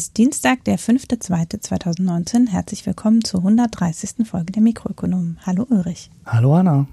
[0.00, 2.48] Ist Dienstag, der 5.2.2019.
[2.48, 4.26] Herzlich willkommen zur 130.
[4.26, 5.38] Folge der Mikroökonomen.
[5.44, 6.10] Hallo Ulrich.
[6.24, 6.88] Hallo Anna.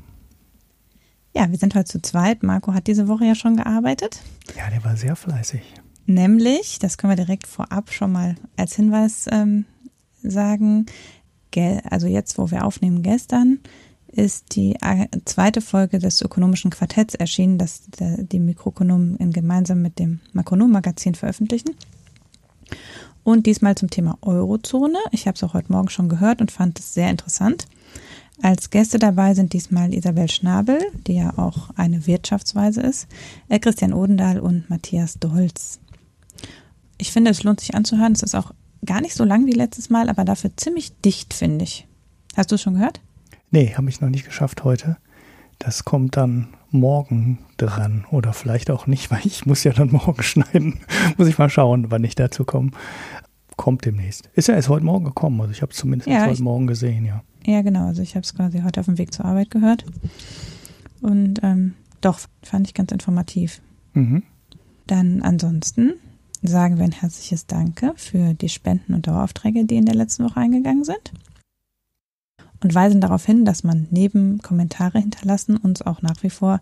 [1.34, 2.44] Ja, wir sind heute zu zweit.
[2.44, 4.20] Marco hat diese Woche ja schon gearbeitet.
[4.58, 5.62] Ja, der war sehr fleißig.
[6.06, 9.64] Nämlich, das können wir direkt vorab schon mal als Hinweis ähm,
[10.22, 10.86] sagen,
[11.90, 13.60] also jetzt, wo wir aufnehmen gestern,
[14.08, 20.20] ist die äh, zweite Folge des ökonomischen Quartetts erschienen, das die Mikroökonomen gemeinsam mit dem
[20.34, 21.74] Makronom-Magazin veröffentlichen.
[23.23, 24.98] Und diesmal zum Thema Eurozone.
[25.12, 27.68] Ich habe es auch heute Morgen schon gehört und fand es sehr interessant.
[28.41, 33.07] Als Gäste dabei sind diesmal Isabel Schnabel, die ja auch eine Wirtschaftsweise ist,
[33.49, 35.79] äh, Christian Odendahl und Matthias Dolz.
[36.98, 38.13] Ich finde, es lohnt sich anzuhören.
[38.13, 38.54] Es ist auch
[38.85, 41.87] gar nicht so lang wie letztes Mal, aber dafür ziemlich dicht, finde ich.
[42.35, 43.02] Hast du es schon gehört?
[43.49, 44.98] Nee, habe ich noch nicht geschafft heute.
[45.60, 50.24] Das kommt dann morgen dran oder vielleicht auch nicht, weil ich muss ja dann morgen
[50.24, 50.80] schneiden.
[51.18, 52.72] muss ich mal schauen, wann ich dazu komme.
[53.55, 54.30] Kommt demnächst.
[54.36, 57.05] Ist ja erst heute Morgen gekommen, also ich habe es zumindest ja, heute Morgen gesehen,
[57.05, 57.24] ja.
[57.46, 57.88] Ja, genau.
[57.88, 59.84] Also ich habe es quasi heute auf dem Weg zur Arbeit gehört.
[61.02, 63.62] Und ähm, doch, fand ich ganz informativ.
[63.94, 64.24] Mhm.
[64.86, 65.94] Dann ansonsten
[66.44, 70.40] sagen wir ein herzliches Danke für die Spenden und Daueraufträge, die in der letzten Woche
[70.40, 71.12] eingegangen sind
[72.63, 76.62] und weisen darauf hin, dass man neben Kommentare hinterlassen uns auch nach wie vor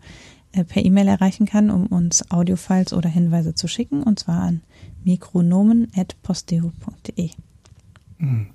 [0.51, 4.61] äh, per E-Mail erreichen kann, um uns Audiofiles oder Hinweise zu schicken, und zwar an
[5.03, 7.29] mikronomen.posteo.de.
[8.17, 8.47] Mhm.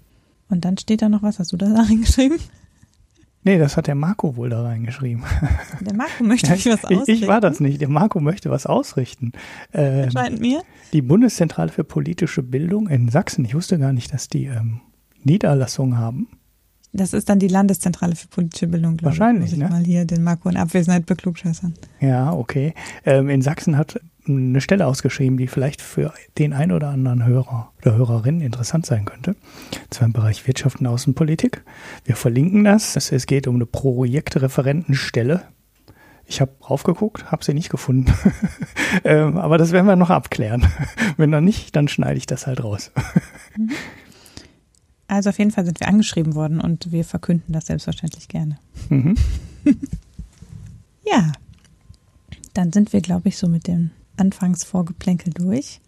[0.48, 2.38] Und dann steht da noch was, hast du da reingeschrieben?
[3.42, 5.24] Nee, das hat der Marco wohl da reingeschrieben.
[5.80, 7.10] Der Marco möchte mich was ausrichten.
[7.10, 7.80] Ich, ich war das nicht.
[7.80, 9.32] Der Marco möchte was ausrichten.
[9.72, 10.62] Ähm, Scheint mir.
[10.92, 14.82] Die Bundeszentrale für politische Bildung in Sachsen, ich wusste gar nicht, dass die ähm,
[15.22, 16.28] Niederlassungen haben.
[16.92, 19.58] Das ist dann die Landeszentrale für politische Bildung, glaube Wahrscheinlich, ich.
[19.58, 19.76] Muss ich ne?
[19.76, 21.74] mal hier den Marco in Abwesenheit beklugscheißern.
[22.00, 22.74] Ja, okay.
[23.04, 27.72] Ähm, in Sachsen hat eine Stelle ausgeschrieben, die vielleicht für den ein oder anderen Hörer
[27.80, 29.36] oder Hörerin interessant sein könnte.
[29.90, 31.62] Zwar im Bereich Wirtschaft und Außenpolitik.
[32.04, 32.96] Wir verlinken das.
[32.96, 35.42] Es geht um eine Projektreferentenstelle.
[36.26, 38.12] Ich habe raufgeguckt, habe sie nicht gefunden.
[39.04, 40.66] ähm, aber das werden wir noch abklären.
[41.16, 42.92] Wenn noch nicht, dann schneide ich das halt raus.
[43.56, 43.70] Mhm.
[45.10, 48.58] Also auf jeden Fall sind wir angeschrieben worden und wir verkünden das selbstverständlich gerne.
[48.90, 49.16] Mhm.
[51.04, 51.32] ja,
[52.54, 55.80] dann sind wir, glaube ich, so mit dem Anfangsvorgeplänkel durch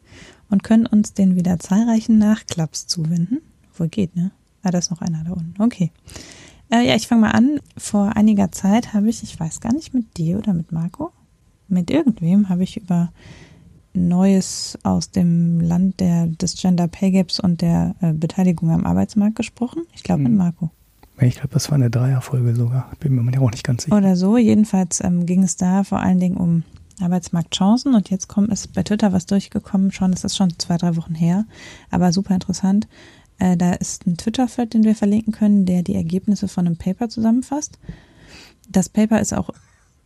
[0.50, 3.38] und können uns den wieder zahlreichen Nachklaps zuwenden.
[3.77, 4.32] Wohl geht, ne?
[4.65, 5.62] Ah, da ist noch einer da unten.
[5.62, 5.93] Okay.
[6.72, 7.61] Äh, ja, ich fange mal an.
[7.77, 11.12] Vor einiger Zeit habe ich, ich weiß gar nicht, mit dir oder mit Marco,
[11.69, 13.12] mit irgendwem habe ich über
[13.94, 19.36] Neues aus dem Land der, des Gender Pay Gaps und der äh, Beteiligung am Arbeitsmarkt
[19.36, 19.82] gesprochen.
[19.94, 20.38] Ich glaube mit hm.
[20.38, 20.70] Marco.
[21.20, 22.91] Ich glaube, das war eine Dreierfolge sogar.
[22.98, 23.97] Bin mir auch nicht ganz sicher.
[23.97, 24.38] Oder so.
[24.38, 26.64] Jedenfalls ähm, ging es da vor allen Dingen um
[27.00, 27.94] Arbeitsmarktchancen.
[27.94, 30.10] Und jetzt kommt es bei Twitter was durchgekommen schon.
[30.10, 31.44] Das ist schon zwei, drei Wochen her.
[31.91, 32.88] Aber super interessant.
[33.38, 37.08] Äh, da ist ein Twitter-Thread, den wir verlinken können, der die Ergebnisse von einem Paper
[37.08, 37.78] zusammenfasst.
[38.69, 39.50] Das Paper ist auch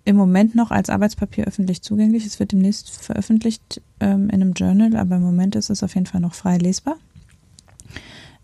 [0.06, 2.24] im Moment noch als Arbeitspapier öffentlich zugänglich.
[2.24, 6.06] Es wird demnächst veröffentlicht ähm, in einem Journal, aber im Moment ist es auf jeden
[6.06, 6.96] Fall noch frei lesbar.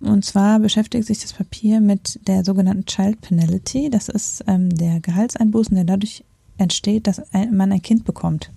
[0.00, 3.90] Und zwar beschäftigt sich das Papier mit der sogenannten Child Penalty.
[3.90, 6.24] Das ist ähm, der Gehaltseinbußen, der dadurch
[6.58, 8.50] entsteht, dass ein, man ein Kind bekommt.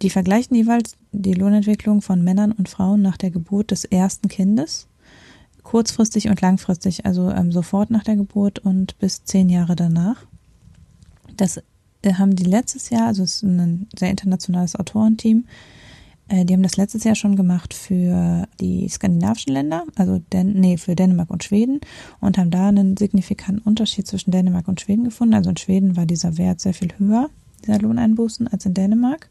[0.00, 4.88] Die vergleichen jeweils die Lohnentwicklung von Männern und Frauen nach der Geburt des ersten Kindes,
[5.62, 10.24] kurzfristig und langfristig, also ähm, sofort nach der Geburt und bis zehn Jahre danach.
[11.36, 11.60] Das
[12.12, 15.44] haben die letztes Jahr, also es ist ein sehr internationales Autorenteam,
[16.28, 20.76] äh, die haben das letztes Jahr schon gemacht für die skandinavischen Länder, also Den nee,
[20.76, 21.80] für Dänemark und Schweden
[22.20, 25.34] und haben da einen signifikanten Unterschied zwischen Dänemark und Schweden gefunden.
[25.34, 27.28] Also in Schweden war dieser Wert sehr viel höher,
[27.64, 29.30] dieser Lohneinbußen, als in Dänemark.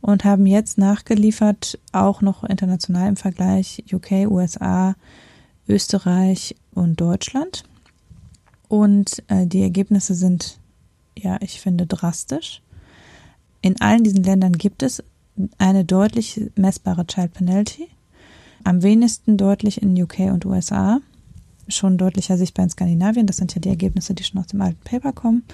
[0.00, 4.94] Und haben jetzt nachgeliefert, auch noch international im Vergleich UK, USA,
[5.68, 7.64] Österreich und Deutschland.
[8.68, 10.60] Und äh, die Ergebnisse sind
[11.22, 12.62] ja, ich finde, drastisch.
[13.60, 15.02] In allen diesen Ländern gibt es
[15.58, 17.88] eine deutlich messbare Child Penalty.
[18.64, 21.00] Am wenigsten deutlich in UK und USA.
[21.68, 23.26] Schon deutlicher sichtbar in Skandinavien.
[23.26, 25.44] Das sind ja die Ergebnisse, die schon aus dem alten Paper kommen.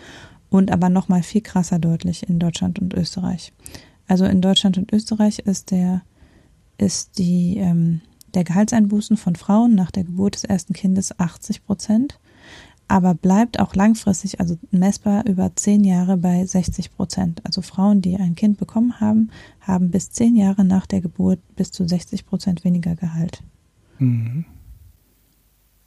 [0.51, 3.53] Und aber nochmal viel krasser deutlich in Deutschland und Österreich.
[4.07, 6.03] Also in Deutschland und Österreich ist der,
[6.79, 8.01] ist die, ähm,
[8.35, 12.19] der Gehaltseinbußen von Frauen nach der Geburt des ersten Kindes 80 Prozent
[12.89, 17.41] aber bleibt auch langfristig, also messbar über zehn Jahre bei 60 Prozent.
[17.45, 21.71] Also Frauen, die ein Kind bekommen haben, haben bis zehn Jahre nach der Geburt bis
[21.71, 23.43] zu 60 Prozent weniger Gehalt.
[23.99, 24.45] Mhm.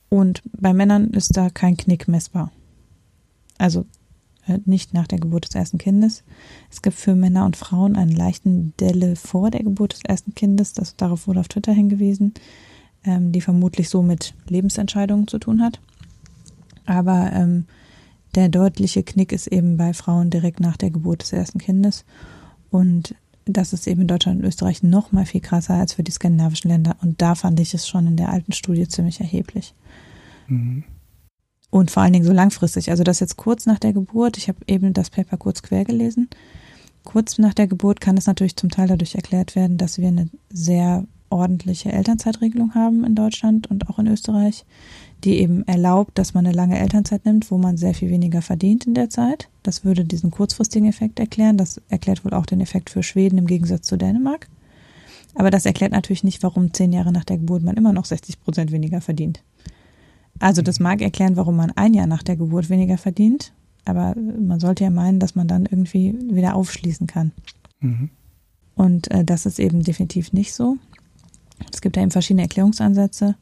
[0.10, 2.52] Und bei Männern ist da kein Knick messbar.
[3.58, 3.86] Also
[4.48, 6.24] äh, nicht nach der Geburt des ersten Kindes.
[6.72, 10.74] Es gibt für Männer und Frauen einen leichten Delle vor der Geburt des ersten Kindes.
[10.74, 12.34] Das, darauf wurde auf Twitter hingewiesen,
[13.04, 15.80] ähm, die vermutlich so mit Lebensentscheidungen zu tun hat.
[16.88, 17.66] Aber ähm,
[18.36, 22.06] der deutliche Knick ist eben bei Frauen direkt nach der Geburt des ersten Kindes.
[22.70, 26.12] Und das ist eben in Deutschland und Österreich noch mal viel krasser als für die
[26.12, 26.96] skandinavischen Länder.
[27.02, 29.74] Und da fand ich es schon in der alten Studie ziemlich erheblich.
[30.48, 30.84] Mhm.
[31.70, 32.90] Und vor allen Dingen so langfristig.
[32.90, 34.38] Also das jetzt kurz nach der Geburt.
[34.38, 36.30] Ich habe eben das Paper kurz quer gelesen.
[37.04, 40.30] Kurz nach der Geburt kann es natürlich zum Teil dadurch erklärt werden, dass wir eine
[40.50, 44.66] sehr ordentliche Elternzeitregelung haben in Deutschland und auch in Österreich,
[45.24, 48.86] die eben erlaubt, dass man eine lange Elternzeit nimmt, wo man sehr viel weniger verdient
[48.86, 49.50] in der Zeit.
[49.64, 51.58] Das würde diesen kurzfristigen Effekt erklären.
[51.58, 54.48] Das erklärt wohl auch den Effekt für Schweden im Gegensatz zu Dänemark.
[55.36, 58.42] Aber das erklärt natürlich nicht, warum zehn Jahre nach der Geburt man immer noch 60
[58.42, 59.44] Prozent weniger verdient.
[60.40, 63.54] Also das mag erklären, warum man ein Jahr nach der Geburt weniger verdient,
[63.86, 67.32] aber man sollte ja meinen, dass man dann irgendwie wieder aufschließen kann.
[67.80, 68.10] Mhm.
[68.76, 70.78] Und äh, das ist eben definitiv nicht so.
[71.72, 73.36] Es gibt ja eben verschiedene Erklärungsansätze.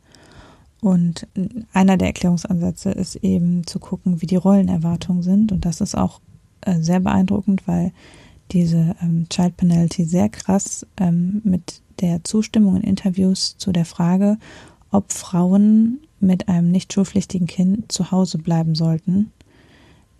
[0.81, 1.27] Und
[1.73, 5.51] einer der Erklärungsansätze ist eben zu gucken, wie die Rollenerwartungen sind.
[5.51, 6.21] Und das ist auch
[6.61, 7.91] äh, sehr beeindruckend, weil
[8.51, 14.37] diese ähm, Child Penalty sehr krass ähm, mit der Zustimmung in Interviews zu der Frage,
[14.91, 19.31] ob Frauen mit einem nicht schulpflichtigen Kind zu Hause bleiben sollten,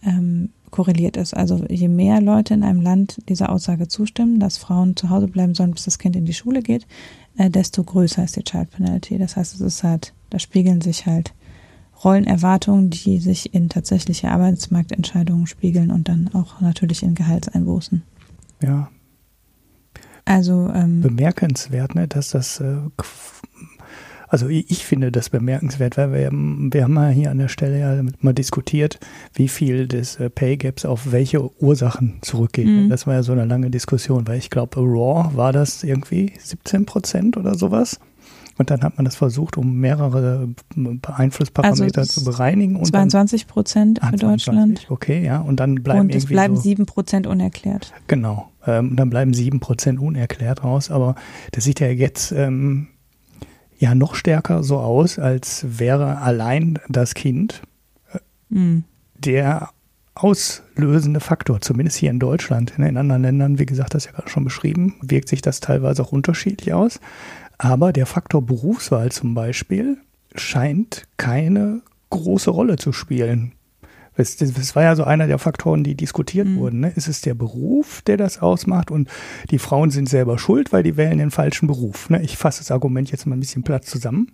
[0.03, 1.35] ähm, korreliert ist.
[1.35, 5.55] Also je mehr Leute in einem Land dieser Aussage zustimmen, dass Frauen zu Hause bleiben
[5.55, 6.85] sollen, bis das Kind in die Schule geht,
[7.37, 9.17] äh, desto größer ist die Child Penalty.
[9.17, 11.33] Das heißt, es ist halt, da spiegeln sich halt
[12.03, 18.03] Rollenerwartungen, die sich in tatsächliche Arbeitsmarktentscheidungen spiegeln und dann auch natürlich in Gehaltseinbußen.
[18.61, 18.89] Ja.
[20.25, 22.77] Also ähm, bemerkenswert, ne, dass das äh,
[24.35, 28.03] also ich finde das bemerkenswert, weil wir, wir haben ja hier an der Stelle ja
[28.19, 28.99] mal diskutiert,
[29.33, 32.67] wie viel des äh, Pay Gaps auf welche Ursachen zurückgeht.
[32.67, 32.89] Mhm.
[32.89, 36.85] Das war ja so eine lange Diskussion, weil ich glaube, Raw war das irgendwie 17
[36.85, 37.97] Prozent oder sowas.
[38.57, 40.49] Und dann hat man das versucht, um mehrere
[41.15, 42.75] Einflussparameter also zu bereinigen.
[42.75, 44.85] Und 22 Prozent für ah, Deutschland.
[44.89, 45.39] Okay, ja.
[45.39, 47.93] Und dann bleiben und es bleiben sieben so, Prozent unerklärt.
[48.07, 48.51] Genau.
[48.67, 50.91] Ähm, dann bleiben sieben Prozent unerklärt raus.
[50.91, 51.15] Aber
[51.51, 52.87] das sieht ja jetzt ähm,
[53.77, 57.61] ja noch stärker so aus, als wäre allein das Kind
[58.49, 58.83] mhm.
[59.15, 59.69] der
[60.15, 62.73] auslösende Faktor, zumindest hier in Deutschland.
[62.77, 66.13] In anderen Ländern, wie gesagt, das ja gerade schon beschrieben, wirkt sich das teilweise auch
[66.13, 66.99] unterschiedlich aus.
[67.57, 69.97] Aber der Faktor Berufswahl zum Beispiel
[70.33, 73.53] scheint keine große Rolle zu spielen.
[74.17, 76.57] Das, das, war ja so einer der Faktoren, die diskutiert mhm.
[76.57, 76.79] wurden.
[76.79, 76.91] Ne?
[76.95, 78.91] Ist es der Beruf, der das ausmacht?
[78.91, 79.09] Und
[79.51, 82.09] die Frauen sind selber schuld, weil die wählen den falschen Beruf.
[82.09, 82.21] Ne?
[82.21, 84.31] Ich fasse das Argument jetzt mal ein bisschen platt zusammen.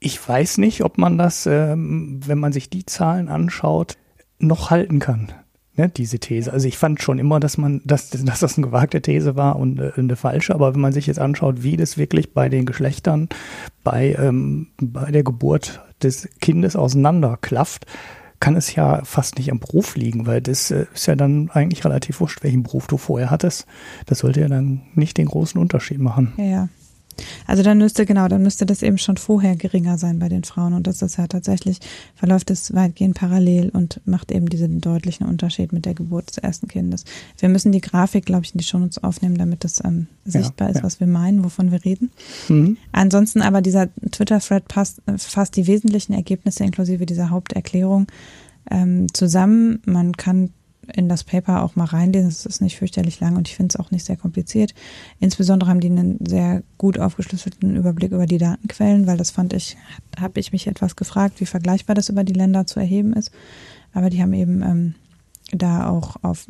[0.00, 3.96] Ich weiß nicht, ob man das, ähm, wenn man sich die Zahlen anschaut,
[4.38, 5.32] noch halten kann.
[5.78, 6.52] Ne, diese These.
[6.52, 9.78] Also ich fand schon immer, dass man, dass, dass das eine gewagte These war und
[9.78, 13.28] äh, eine falsche, aber wenn man sich jetzt anschaut, wie das wirklich bei den Geschlechtern
[13.84, 17.86] bei, ähm, bei der Geburt des Kindes auseinanderklafft,
[18.40, 21.84] kann es ja fast nicht am Beruf liegen, weil das äh, ist ja dann eigentlich
[21.84, 23.66] relativ wurscht, welchen Beruf du vorher hattest.
[24.06, 26.32] Das sollte ja dann nicht den großen Unterschied machen.
[26.36, 26.68] Ja, ja.
[27.46, 30.72] Also dann müsste, genau, dann müsste das eben schon vorher geringer sein bei den Frauen.
[30.72, 31.78] Und das ist ja tatsächlich,
[32.14, 36.68] verläuft es weitgehend parallel und macht eben diesen deutlichen Unterschied mit der Geburt des ersten
[36.68, 37.04] Kindes.
[37.38, 40.72] Wir müssen die Grafik, glaube ich, in die Shownotes aufnehmen, damit das ähm, sichtbar ja,
[40.72, 40.82] ist, ja.
[40.84, 42.10] was wir meinen, wovon wir reden.
[42.48, 42.76] Mhm.
[42.92, 48.06] Ansonsten aber dieser Twitter-Thread fasst die wesentlichen Ergebnisse inklusive dieser Haupterklärung
[48.70, 49.80] ähm, zusammen.
[49.86, 50.50] Man kann
[50.94, 52.28] in das Paper auch mal reinlesen.
[52.28, 54.74] Es ist nicht fürchterlich lang und ich finde es auch nicht sehr kompliziert.
[55.20, 59.76] Insbesondere haben die einen sehr gut aufgeschlüsselten Überblick über die Datenquellen, weil das fand ich,
[60.18, 63.30] habe ich mich etwas gefragt, wie vergleichbar das über die Länder zu erheben ist.
[63.92, 64.94] Aber die haben eben ähm,
[65.52, 66.46] da auch auf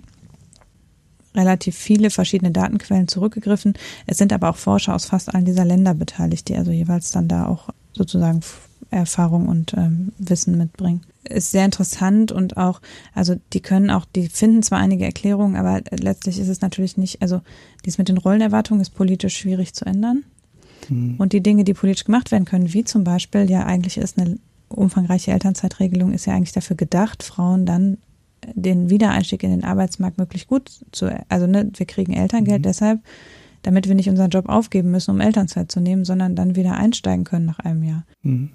[1.34, 3.74] relativ viele verschiedene Datenquellen zurückgegriffen.
[4.06, 7.28] Es sind aber auch Forscher aus fast allen dieser Länder beteiligt, die also jeweils dann
[7.28, 8.40] da auch sozusagen
[8.90, 11.02] Erfahrung und ähm, Wissen mitbringen.
[11.28, 12.80] Ist sehr interessant und auch,
[13.14, 17.20] also die können auch, die finden zwar einige Erklärungen, aber letztlich ist es natürlich nicht,
[17.20, 17.42] also
[17.84, 20.24] dies mit den Rollenerwartungen ist politisch schwierig zu ändern.
[20.88, 21.16] Mhm.
[21.18, 24.38] Und die Dinge, die politisch gemacht werden können, wie zum Beispiel, ja eigentlich ist eine
[24.68, 27.98] umfangreiche Elternzeitregelung, ist ja eigentlich dafür gedacht, Frauen dann
[28.54, 32.62] den Wiedereinstieg in den Arbeitsmarkt möglichst gut zu, also ne, wir kriegen Elterngeld mhm.
[32.62, 33.00] deshalb,
[33.62, 37.24] damit wir nicht unseren Job aufgeben müssen, um Elternzeit zu nehmen, sondern dann wieder einsteigen
[37.24, 38.04] können nach einem Jahr.
[38.22, 38.50] Mhm.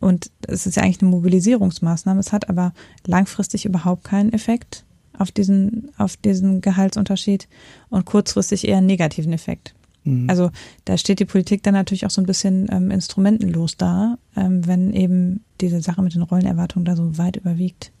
[0.00, 2.20] Und es ist ja eigentlich eine Mobilisierungsmaßnahme.
[2.20, 2.72] Es hat aber
[3.06, 4.84] langfristig überhaupt keinen Effekt
[5.16, 7.48] auf diesen, auf diesen Gehaltsunterschied
[7.88, 9.74] und kurzfristig eher einen negativen Effekt.
[10.04, 10.28] Mhm.
[10.28, 10.50] Also
[10.84, 14.92] da steht die Politik dann natürlich auch so ein bisschen ähm, instrumentenlos da, ähm, wenn
[14.92, 17.92] eben diese Sache mit den Rollenerwartungen da so weit überwiegt.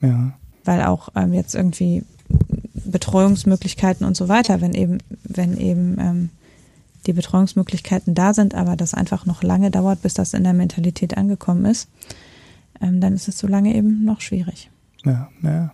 [0.00, 0.32] Ja.
[0.64, 2.04] weil auch ähm, jetzt irgendwie
[2.90, 6.28] Betreuungsmöglichkeiten und so weiter, wenn eben, wenn eben ähm,
[7.06, 11.16] die Betreuungsmöglichkeiten da sind, aber das einfach noch lange dauert, bis das in der Mentalität
[11.16, 11.88] angekommen ist,
[12.80, 14.70] ähm, dann ist es so lange eben noch schwierig.
[15.04, 15.72] Ja, ja.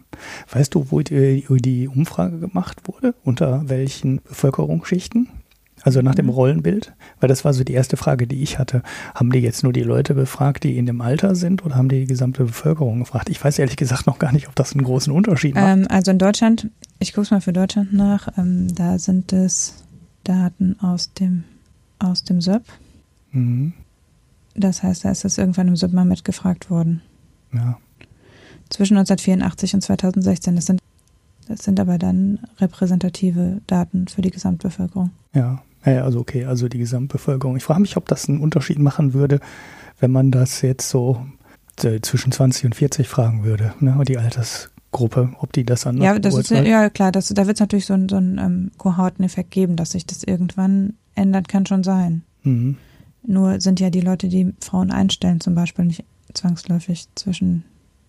[0.51, 3.15] Weißt du, wo die, die Umfrage gemacht wurde?
[3.25, 5.29] Unter welchen Bevölkerungsschichten?
[5.87, 6.33] Also nach dem mhm.
[6.33, 6.93] Rollenbild?
[7.21, 8.83] Weil das war so die erste Frage, die ich hatte.
[9.15, 12.01] Haben die jetzt nur die Leute befragt, die in dem Alter sind oder haben die
[12.01, 13.31] die gesamte Bevölkerung gefragt?
[13.31, 15.65] Ich weiß ehrlich gesagt noch gar nicht, ob das einen großen Unterschied macht.
[15.65, 19.85] Ähm, also in Deutschland, ich gucke es mal für Deutschland nach, ähm, da sind es
[20.25, 21.45] Daten aus dem,
[22.01, 22.65] aus dem SÖP.
[23.31, 23.73] Mhm.
[24.57, 27.01] Das heißt, da ist das irgendwann im SÖP mal mitgefragt worden.
[27.53, 27.79] Ja.
[28.71, 30.57] Zwischen 1984 und 2016.
[30.57, 30.81] Das sind,
[31.47, 35.13] das sind aber dann repräsentative Daten für die Gesamtbevölkerung.
[35.33, 35.63] Ja,
[35.95, 37.57] ja also okay, also die Gesamtbevölkerung.
[37.57, 39.41] Ich frage mich, ob das einen Unterschied machen würde,
[40.01, 41.25] wenn man das jetzt so
[41.83, 46.07] äh, zwischen 20 und 40 fragen würde, ne, die Alters Gruppe, ob die das anders
[46.07, 48.71] Ja, das ist, ja klar, das, da wird es natürlich so, einen, so einen ähm,
[48.79, 52.23] Kohorteneffekt geben, dass sich das irgendwann ändert, kann schon sein.
[52.45, 52.79] Mhm.
[53.23, 57.65] Nur sind ja die Leute, die Frauen einstellen, zum Beispiel nicht zwangsläufig zwischen.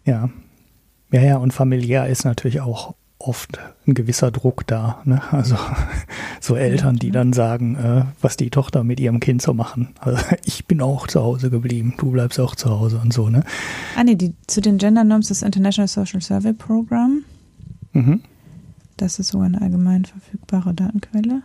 [0.05, 0.29] Ja.
[1.11, 2.95] Ja, ja, und familiär ist natürlich auch
[3.27, 5.01] oft ein gewisser Druck da.
[5.05, 5.21] Ne?
[5.31, 5.57] Also
[6.41, 9.89] so Eltern, die dann sagen, äh, was die Tochter mit ihrem Kind so machen.
[9.99, 13.29] Also ich bin auch zu Hause geblieben, du bleibst auch zu Hause und so.
[13.29, 13.43] Ne?
[13.95, 17.23] Ah nee, die, zu den Gender Norms des International Social Survey Program.
[17.93, 18.21] Mhm.
[18.97, 21.43] Das ist sogar eine allgemein verfügbare Datenquelle.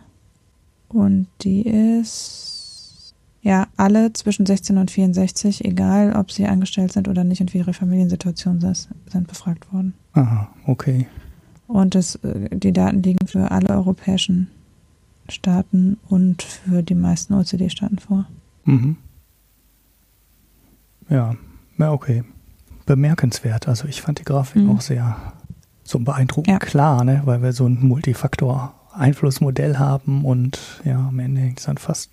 [0.89, 7.25] Und die ist ja alle zwischen 16 und 64, egal ob sie angestellt sind oder
[7.25, 9.95] nicht und wie ihre Familiensituation ist, sind befragt worden.
[10.13, 11.07] Aha, okay.
[11.67, 14.49] Und das, äh, die Daten liegen für alle europäischen
[15.29, 18.27] Staaten und für die meisten OECD-Staaten vor.
[18.65, 18.97] Mhm.
[21.09, 21.37] Ja,
[21.79, 22.25] ja, okay.
[22.87, 23.69] Bemerkenswert.
[23.69, 24.71] Also ich fand die Grafik mhm.
[24.71, 25.17] auch sehr
[25.85, 26.59] so beeindruckend ja.
[26.59, 27.23] klar, ne?
[27.25, 32.11] weil wir so ein Multifaktor-Einflussmodell haben und ja, am Ende dann fast,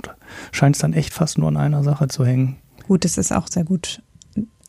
[0.52, 2.58] scheint es dann echt fast nur an einer Sache zu hängen.
[2.88, 4.02] Gut, es ist auch sehr gut,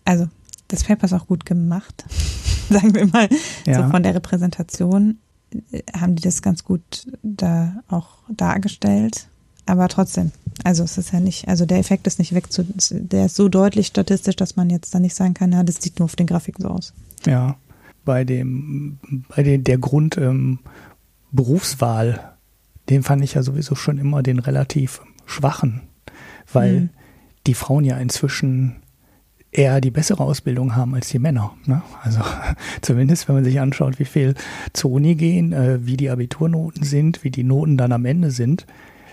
[0.04, 0.28] also
[0.70, 2.04] das Paper ist auch gut gemacht.
[2.70, 3.28] sagen wir mal,
[3.66, 3.82] ja.
[3.82, 5.18] so von der Repräsentation
[5.72, 9.26] äh, haben die das ganz gut da auch dargestellt.
[9.66, 10.32] Aber trotzdem,
[10.64, 13.48] also es ist ja nicht, also der Effekt ist nicht weg, zu, der ist so
[13.48, 16.26] deutlich statistisch, dass man jetzt da nicht sagen kann, ja, das sieht nur auf den
[16.26, 16.92] Grafiken so aus.
[17.26, 17.56] Ja,
[18.04, 18.98] bei dem,
[19.28, 20.60] bei den, der Grund ähm,
[21.30, 22.32] Berufswahl,
[22.88, 25.82] den fand ich ja sowieso schon immer den relativ schwachen,
[26.52, 26.90] weil mhm.
[27.46, 28.76] die Frauen ja inzwischen
[29.52, 31.52] eher die bessere Ausbildung haben als die Männer.
[31.66, 31.82] Ne?
[32.02, 32.20] Also
[32.82, 34.34] zumindest, wenn man sich anschaut, wie viel
[34.72, 38.66] zur Uni gehen, äh, wie die Abiturnoten sind, wie die Noten dann am Ende sind,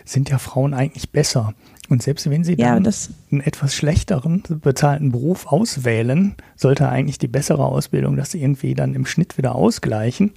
[0.06, 1.54] sind ja Frauen eigentlich besser.
[1.90, 2.94] Und selbst wenn sie ja, dann
[3.32, 9.06] einen etwas schlechteren bezahlten Beruf auswählen, sollte eigentlich die bessere Ausbildung das irgendwie dann im
[9.06, 10.32] Schnitt wieder ausgleichen.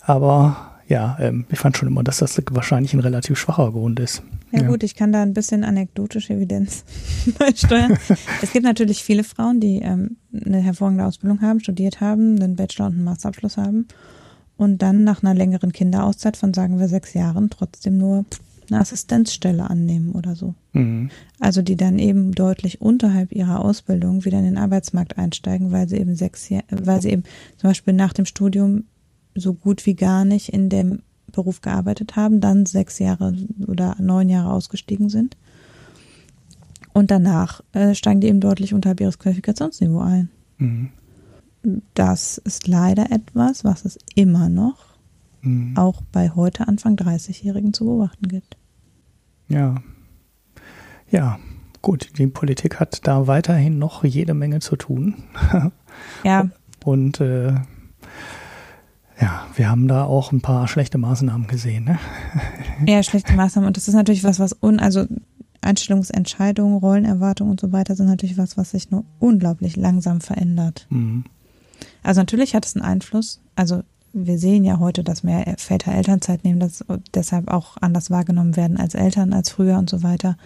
[0.00, 4.22] Aber ja, ähm, ich fand schon immer, dass das wahrscheinlich ein relativ schwacher Grund ist.
[4.52, 4.68] Ja, ja.
[4.68, 6.84] gut, ich kann da ein bisschen anekdotische Evidenz
[7.38, 7.96] beisteuern.
[8.42, 12.86] es gibt natürlich viele Frauen, die ähm, eine hervorragende Ausbildung haben, studiert haben, einen Bachelor-
[12.86, 13.88] und einen Masterabschluss haben
[14.56, 18.24] und dann nach einer längeren Kinderauszeit von, sagen wir, sechs Jahren trotzdem nur
[18.70, 20.54] eine Assistenzstelle annehmen oder so.
[20.72, 21.10] Mhm.
[21.40, 25.96] Also die dann eben deutlich unterhalb ihrer Ausbildung wieder in den Arbeitsmarkt einsteigen, weil sie
[25.96, 27.24] eben sechs Jahre, weil sie eben
[27.56, 28.84] zum Beispiel nach dem Studium
[29.34, 31.00] so gut wie gar nicht in dem
[31.32, 33.34] Beruf gearbeitet haben, dann sechs Jahre
[33.66, 35.36] oder neun Jahre ausgestiegen sind.
[36.92, 40.28] Und danach äh, steigen die eben deutlich unterhalb ihres Qualifikationsniveau ein.
[40.58, 40.90] Mhm.
[41.94, 44.92] Das ist leider etwas, was es immer noch
[45.42, 45.76] mhm.
[45.76, 48.56] auch bei heute Anfang 30-Jährigen zu beobachten gibt.
[49.48, 49.76] Ja.
[51.10, 51.38] Ja,
[51.82, 55.24] gut, die Politik hat da weiterhin noch jede Menge zu tun.
[56.24, 56.48] ja.
[56.84, 57.54] Und äh,
[59.22, 61.84] ja, wir haben da auch ein paar schlechte Maßnahmen gesehen.
[61.84, 61.98] Ne?
[62.86, 63.68] Ja, schlechte Maßnahmen.
[63.68, 65.06] Und das ist natürlich was, was un, also
[65.60, 70.88] Einstellungsentscheidungen, Rollenerwartungen und so weiter sind natürlich was, was sich nur unglaublich langsam verändert.
[70.90, 71.22] Mhm.
[72.02, 73.40] Also natürlich hat es einen Einfluss.
[73.54, 78.56] Also wir sehen ja heute, dass mehr Väter Elternzeit nehmen, dass deshalb auch anders wahrgenommen
[78.56, 80.36] werden als Eltern als früher und so weiter.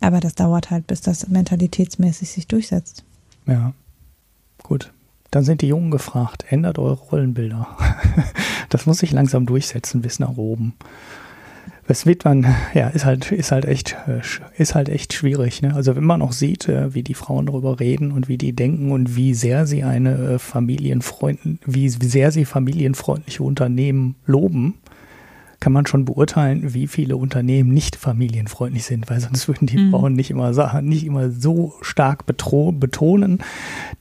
[0.00, 3.04] Aber das dauert halt, bis das mentalitätsmäßig sich durchsetzt.
[3.46, 3.72] Ja,
[4.62, 4.92] gut.
[5.34, 7.66] Dann sind die Jungen gefragt, ändert eure Rollenbilder.
[8.68, 10.74] das muss sich langsam durchsetzen bis nach oben.
[11.88, 13.96] Das wird man, ja, ist halt, ist halt echt,
[14.56, 15.60] ist halt echt schwierig.
[15.60, 15.74] Ne?
[15.74, 18.92] Also wenn man auch sieht, äh, wie die Frauen darüber reden und wie die denken
[18.92, 24.74] und wie sehr sie eine äh, Familienfreund, wie sehr sie familienfreundliche Unternehmen loben,
[25.64, 29.92] kann man schon beurteilen, wie viele Unternehmen nicht familienfreundlich sind, weil sonst würden die mhm.
[29.92, 30.52] Frauen nicht immer,
[30.82, 33.38] nicht immer so stark betonen,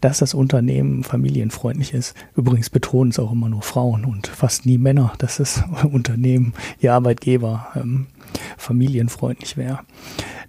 [0.01, 2.17] dass das Unternehmen familienfreundlich ist.
[2.35, 6.51] Übrigens betonen es auch immer nur Frauen und fast nie Männer, dass das Unternehmen,
[6.81, 8.07] ihr Arbeitgeber ähm,
[8.57, 9.79] familienfreundlich wäre.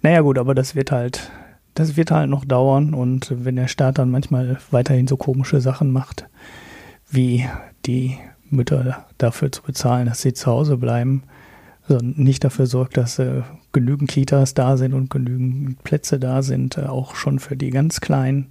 [0.01, 1.31] Naja gut, aber das wird halt,
[1.75, 5.91] das wird halt noch dauern und wenn der Staat dann manchmal weiterhin so komische Sachen
[5.91, 6.27] macht,
[7.09, 7.45] wie
[7.85, 8.17] die
[8.55, 11.23] Mütter dafür zu bezahlen, dass sie zu Hause bleiben,
[11.87, 13.43] also nicht dafür sorgt, dass äh,
[13.73, 18.01] genügend Kitas da sind und genügend Plätze da sind, äh, auch schon für die ganz
[18.01, 18.47] Kleinen,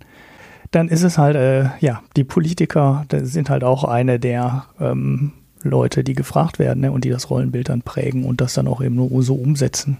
[0.70, 5.32] dann ist es halt, äh, ja, die Politiker sind halt auch eine der ähm,
[5.62, 8.82] Leute, die gefragt werden ne, und die das Rollenbild dann prägen und das dann auch
[8.82, 9.96] eben nur so umsetzen,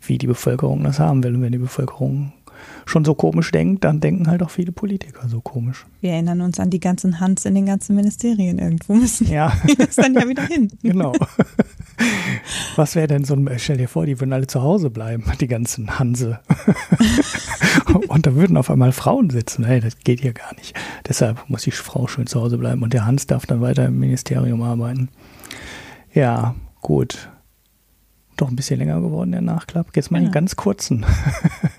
[0.00, 1.34] wie die Bevölkerung das haben will.
[1.34, 2.32] Und wenn die Bevölkerung
[2.86, 5.86] schon so komisch denkt, dann denken halt auch viele Politiker so komisch.
[6.00, 8.58] Wir erinnern uns an die ganzen Hans in den ganzen Ministerien.
[8.58, 9.52] Irgendwo müssen ja.
[9.68, 10.68] die das dann ja wieder hin.
[10.82, 11.12] Genau.
[12.76, 15.48] Was wäre denn so ein, stell dir vor, die würden alle zu Hause bleiben, die
[15.48, 16.40] ganzen Hanse.
[18.08, 19.64] und da würden auf einmal Frauen sitzen.
[19.64, 20.74] Hey, das geht ja gar nicht.
[21.06, 23.98] Deshalb muss die Frau schön zu Hause bleiben und der Hans darf dann weiter im
[23.98, 25.08] Ministerium arbeiten.
[26.14, 27.28] Ja, gut
[28.40, 29.94] doch ein bisschen länger geworden, der Nachklapp.
[29.94, 30.24] Jetzt mal ja.
[30.24, 31.04] einen ganz kurzen.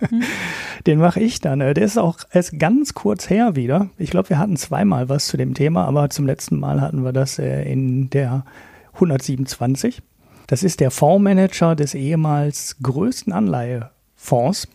[0.10, 0.24] Mhm.
[0.88, 1.60] Den mache ich dann.
[1.60, 3.90] Der ist auch erst ganz kurz her wieder.
[3.98, 7.14] Ich glaube, wir hatten zweimal was zu dem Thema, aber zum letzten Mal hatten wir
[7.14, 8.46] das äh, in der
[8.94, 10.02] 127.
[10.48, 14.68] Das ist der Fondsmanager des ehemals größten Anleihefonds,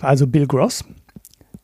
[0.00, 0.84] also Bill Gross,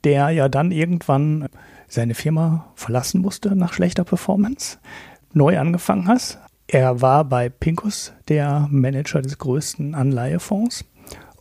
[0.04, 1.48] der ja dann irgendwann
[1.88, 4.78] seine Firma verlassen musste nach schlechter Performance,
[5.32, 10.84] neu angefangen hat, er war bei Pincus der Manager des größten Anleihefonds.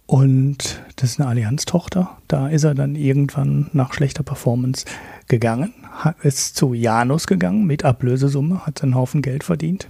[0.06, 2.18] Und das ist eine Allianz-Tochter.
[2.28, 4.86] Da ist er dann irgendwann nach schlechter Performance
[5.28, 5.74] gegangen,
[6.22, 9.90] ist zu Janus gegangen mit Ablösesumme, hat einen Haufen Geld verdient,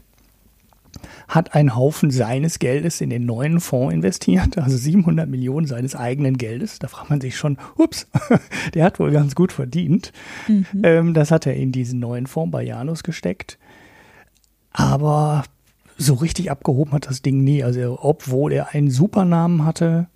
[1.28, 6.38] hat einen Haufen seines Geldes in den neuen Fonds investiert, also 700 Millionen seines eigenen
[6.38, 6.78] Geldes.
[6.78, 8.08] Da fragt man sich schon, ups,
[8.76, 10.14] der hat wohl ganz gut verdient.
[10.48, 10.66] Mhm.
[10.84, 13.58] Ähm, das hat er in diesen neuen Fonds bei Janus gesteckt.
[14.74, 15.44] Aber
[15.98, 17.64] so richtig abgehoben hat das Ding nie.
[17.64, 20.08] Also, obwohl er einen Supernamen hatte,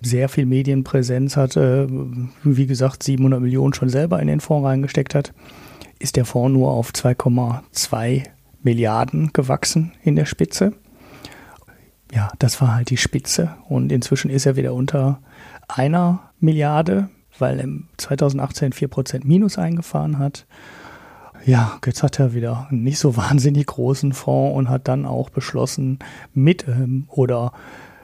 [0.00, 1.88] sehr viel Medienpräsenz hatte,
[2.42, 5.32] wie gesagt, 700 Millionen schon selber in den Fonds reingesteckt hat,
[5.98, 8.24] ist der Fonds nur auf 2,2
[8.62, 10.74] Milliarden gewachsen in der Spitze.
[12.12, 15.20] Ja, das war halt die Spitze und inzwischen ist er wieder unter
[15.68, 20.46] einer Milliarde, weil er 2018 4% Minus eingefahren hat.
[21.46, 25.30] Ja, jetzt hat er wieder einen nicht so wahnsinnig großen Fonds und hat dann auch
[25.30, 25.98] beschlossen,
[26.32, 27.52] mit ähm, oder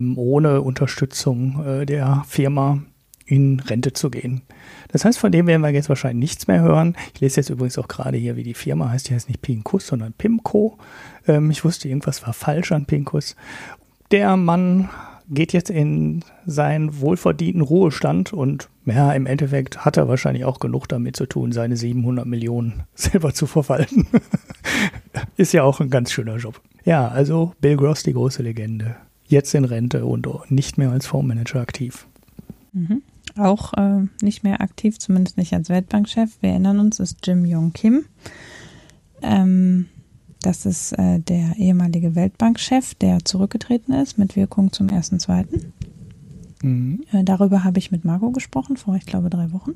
[0.00, 2.82] ähm, ohne Unterstützung äh, der Firma
[3.26, 4.42] in Rente zu gehen.
[4.88, 6.96] Das heißt, von dem werden wir jetzt wahrscheinlich nichts mehr hören.
[7.14, 9.08] Ich lese jetzt übrigens auch gerade hier, wie die Firma heißt.
[9.08, 10.78] Die heißt nicht Pinkus, sondern Pimco.
[11.28, 13.36] Ähm, ich wusste, irgendwas war falsch an Pinkus.
[14.10, 14.90] Der Mann
[15.30, 20.88] geht jetzt in seinen wohlverdienten Ruhestand und ja, im Endeffekt hat er wahrscheinlich auch genug
[20.88, 24.06] damit zu tun, seine 700 Millionen selber zu verwalten.
[25.36, 26.60] Ist ja auch ein ganz schöner Job.
[26.84, 28.96] Ja, also Bill Gross, die große Legende.
[29.26, 32.06] Jetzt in Rente und nicht mehr als Fondsmanager aktiv.
[32.72, 33.02] Mhm.
[33.36, 36.30] Auch äh, nicht mehr aktiv, zumindest nicht als Weltbankchef.
[36.40, 38.06] Wir erinnern uns, ist Jim Yong Kim.
[39.22, 39.86] Ähm,
[40.42, 45.46] das ist äh, der ehemalige Weltbankchef, der zurückgetreten ist mit Wirkung zum 1.2.
[46.62, 47.04] Mhm.
[47.12, 49.72] Äh, darüber habe ich mit Marco gesprochen, vor, ich glaube, drei Wochen.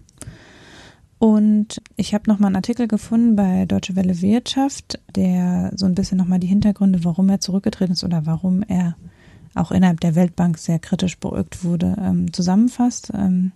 [1.19, 6.19] Und ich habe nochmal einen Artikel gefunden bei Deutsche Welle Wirtschaft, der so ein bisschen
[6.19, 8.97] nochmal die Hintergründe, warum er zurückgetreten ist oder warum er
[9.55, 13.13] auch innerhalb der Weltbank sehr kritisch beäugt wurde, ähm, zusammenfasst.
[13.15, 13.53] Ähm,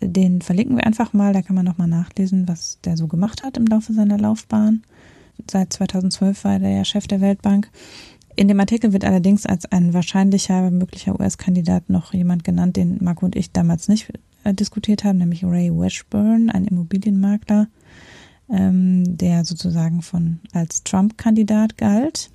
[0.00, 3.56] den verlinken wir einfach mal, da kann man nochmal nachlesen, was der so gemacht hat
[3.56, 4.82] im Laufe seiner Laufbahn
[5.50, 7.70] seit 2012 war er ja Chef der Weltbank.
[8.36, 13.26] In dem Artikel wird allerdings als ein wahrscheinlicher möglicher US-Kandidat noch jemand genannt, den Marco
[13.26, 14.12] und ich damals nicht
[14.44, 17.66] äh, diskutiert haben, nämlich Ray Washburn, ein Immobilienmakler,
[18.48, 22.30] ähm, der sozusagen von als Trump-Kandidat galt.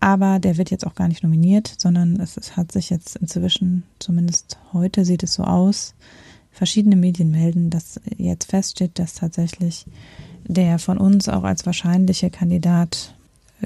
[0.00, 3.82] Aber der wird jetzt auch gar nicht nominiert, sondern es, es hat sich jetzt inzwischen,
[3.98, 5.94] zumindest heute sieht es so aus,
[6.50, 9.84] verschiedene Medien melden, dass jetzt feststeht, dass tatsächlich
[10.44, 13.14] der von uns auch als wahrscheinliche Kandidat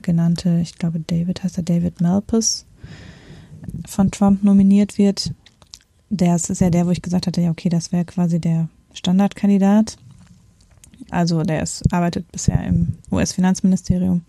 [0.03, 2.67] genannte, ich glaube David heißt er David Malpass,
[3.87, 5.33] von Trump nominiert wird.
[6.11, 9.97] Der ist ja der, wo ich gesagt hatte, ja okay, das wäre quasi der Standardkandidat.
[11.11, 14.23] Also der ist, arbeitet bisher im US-Finanzministerium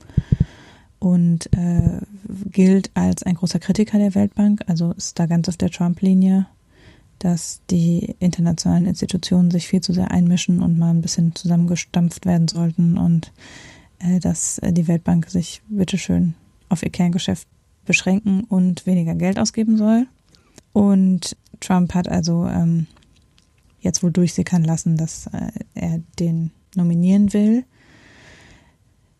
[0.99, 1.99] und äh,
[2.51, 6.47] gilt als ein großer Kritiker der Weltbank, also ist da ganz auf der Trump-Linie
[7.19, 12.47] dass die internationalen Institutionen sich viel zu sehr einmischen und mal ein bisschen zusammengestampft werden
[12.47, 13.31] sollten und
[13.99, 16.35] äh, dass äh, die Weltbank sich bitteschön
[16.69, 17.47] auf ihr Kerngeschäft
[17.85, 20.07] beschränken und weniger Geld ausgeben soll.
[20.73, 22.87] Und Trump hat also ähm,
[23.79, 27.63] jetzt wohl durchsickern lassen, dass äh, er den nominieren will.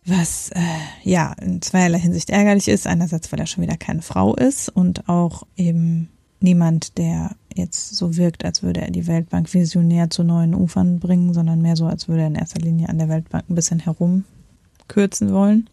[0.04, 0.60] Was äh,
[1.02, 2.86] ja in zweierlei Hinsicht ärgerlich ist.
[2.86, 8.16] Einerseits, weil er schon wieder keine Frau ist und auch eben niemand, der jetzt so
[8.16, 12.08] wirkt, als würde er die Weltbank visionär zu neuen Ufern bringen, sondern mehr so, als
[12.08, 15.68] würde er in erster Linie an der Weltbank ein bisschen herumkürzen wollen.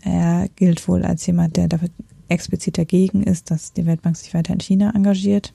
[0.00, 1.88] Er gilt wohl als jemand, der dafür
[2.28, 5.52] explizit dagegen ist, dass die Weltbank sich weiter in China engagiert.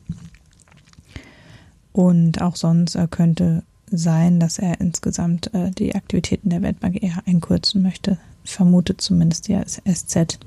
[1.92, 7.24] Und auch sonst äh, könnte sein, dass er insgesamt äh, die Aktivitäten der Weltbank eher
[7.26, 8.18] einkürzen möchte.
[8.44, 10.40] Vermutet zumindest die SZ,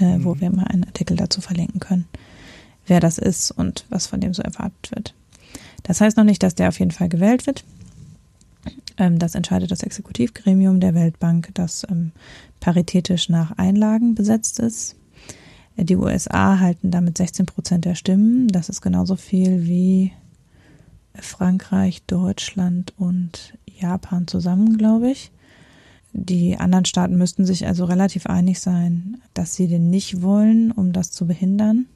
[0.00, 0.24] äh, mhm.
[0.24, 2.06] wo wir mal einen Artikel dazu verlinken können,
[2.86, 5.14] wer das ist und was von dem so erwartet wird.
[5.82, 7.64] Das heißt noch nicht, dass der auf jeden Fall gewählt wird.
[8.96, 12.12] Ähm, das entscheidet das Exekutivgremium der Weltbank, das ähm,
[12.60, 14.96] paritätisch nach Einlagen besetzt ist.
[15.76, 18.48] Die USA halten damit 16 Prozent der Stimmen.
[18.48, 20.12] Das ist genauso viel wie
[21.14, 25.32] Frankreich, Deutschland und Japan zusammen, glaube ich.
[26.12, 30.92] Die anderen Staaten müssten sich also relativ einig sein, dass sie den nicht wollen, um
[30.92, 31.86] das zu behindern.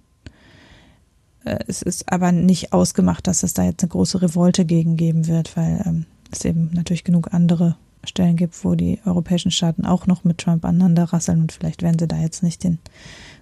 [1.44, 5.26] Äh, es ist aber nicht ausgemacht, dass es da jetzt eine große Revolte gegen geben
[5.26, 10.06] wird, weil ähm, es eben natürlich genug andere Stellen gibt, wo die europäischen Staaten auch
[10.06, 12.78] noch mit Trump aneinander rasseln und vielleicht werden sie da jetzt nicht den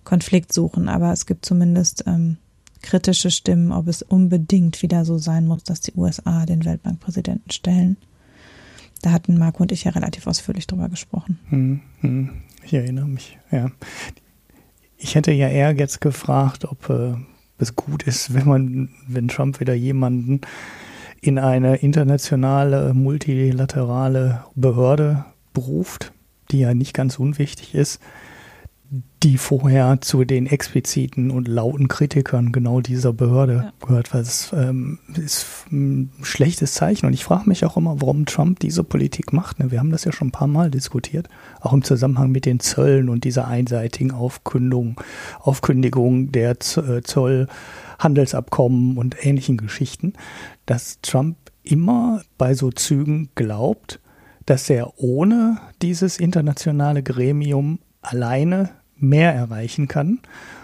[0.04, 2.38] Konflikt suchen, aber es gibt zumindest ähm,
[2.82, 7.96] kritische Stimmen, ob es unbedingt wieder so sein muss, dass die USA den Weltbankpräsidenten stellen.
[9.02, 11.38] Da hatten Marco und ich ja relativ ausführlich drüber gesprochen.
[11.50, 12.30] Hm, hm,
[12.64, 13.70] ich erinnere mich, ja.
[14.96, 17.14] Ich hätte ja eher jetzt gefragt, ob äh,
[17.58, 20.40] es gut ist, wenn man, wenn Trump wieder jemanden
[21.20, 26.12] in eine internationale, multilaterale Behörde beruft,
[26.50, 28.00] die ja nicht ganz unwichtig ist,
[29.22, 33.72] die vorher zu den expliziten und lauten Kritikern genau dieser Behörde ja.
[33.84, 37.06] gehört, weil es ähm, ist ein schlechtes Zeichen.
[37.06, 39.58] Und ich frage mich auch immer, warum Trump diese Politik macht.
[39.58, 39.70] Ne?
[39.70, 41.28] Wir haben das ja schon ein paar Mal diskutiert,
[41.60, 45.00] auch im Zusammenhang mit den Zöllen und dieser einseitigen Aufkündigung,
[45.40, 50.12] Aufkündigung der äh, Zollhandelsabkommen und ähnlichen Geschichten,
[50.66, 54.00] dass Trump immer bei so Zügen glaubt,
[54.44, 60.20] dass er ohne dieses internationale Gremium alleine mehr erreichen kann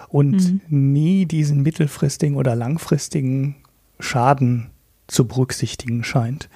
[0.08, 0.92] und mhm.
[0.92, 3.56] nie diesen mittelfristigen oder langfristigen
[3.98, 4.70] Schaden
[5.06, 6.48] zu berücksichtigen scheint.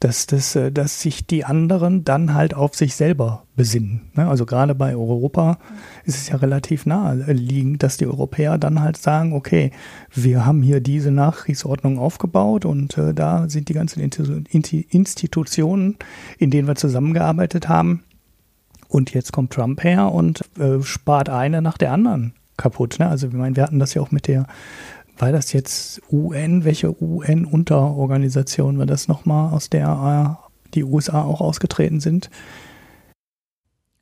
[0.00, 4.12] Dass, das, äh, dass sich die anderen dann halt auf sich selber besinnen.
[4.14, 4.28] Ne?
[4.28, 5.58] Also gerade bei Europa
[6.04, 9.72] ist es ja relativ naheliegend, dass die Europäer dann halt sagen, okay,
[10.14, 15.96] wir haben hier diese Nachkriegsordnung aufgebaut und äh, da sind die ganzen Institutionen,
[16.38, 18.04] in denen wir zusammengearbeitet haben,
[18.88, 22.96] und jetzt kommt Trump her und äh, spart eine nach der anderen kaputt.
[22.98, 23.08] Ne?
[23.08, 24.46] Also, ich meine, wir hatten das ja auch mit der,
[25.18, 31.40] war das jetzt UN, welche UN-Unterorganisation war das nochmal, aus der äh, die USA auch
[31.40, 32.30] ausgetreten sind?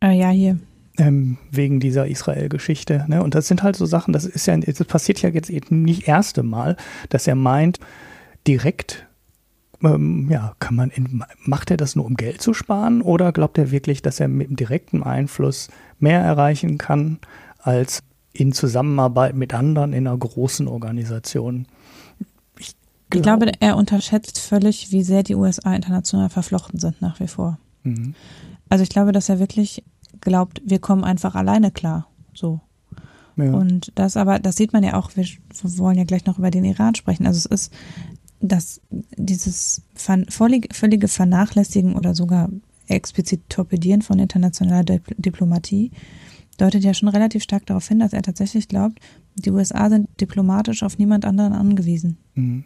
[0.03, 0.59] Äh, ja, hier.
[0.99, 3.05] Ähm, wegen dieser Israel-Geschichte.
[3.09, 3.23] Ne?
[3.23, 6.09] Und das sind halt so Sachen, das ist ja, das passiert ja jetzt eben nicht
[6.09, 6.77] erste Mal,
[7.11, 7.81] dass er meint,
[8.47, 9.07] direkt
[9.83, 13.59] ähm, ja, kann man in, macht er das nur, um Geld zu sparen oder glaubt
[13.59, 17.19] er wirklich, dass er mit direktem Einfluss mehr erreichen kann
[17.59, 21.67] als in Zusammenarbeit mit anderen in einer großen Organisation?
[22.59, 22.75] Ich,
[23.11, 27.29] glaub, ich glaube, er unterschätzt völlig, wie sehr die USA international verflochten sind nach wie
[27.29, 27.59] vor.
[27.83, 28.15] Mhm.
[28.69, 29.85] Also ich glaube, dass er wirklich
[30.21, 32.09] glaubt, wir kommen einfach alleine klar.
[32.35, 32.61] So.
[33.37, 33.53] Ja.
[33.53, 35.27] Und das aber, das sieht man ja auch, wir
[35.63, 37.27] wollen ja gleich noch über den Iran sprechen.
[37.27, 37.75] Also es ist
[38.41, 38.81] dass
[39.17, 39.83] dieses
[40.29, 42.51] völlige Vernachlässigen oder sogar
[42.89, 45.91] explizit Torpedieren von internationaler Diplomatie
[46.57, 49.01] deutet ja schon relativ stark darauf hin, dass er tatsächlich glaubt,
[49.35, 52.17] die USA sind diplomatisch auf niemand anderen angewiesen.
[52.35, 52.65] Mhm.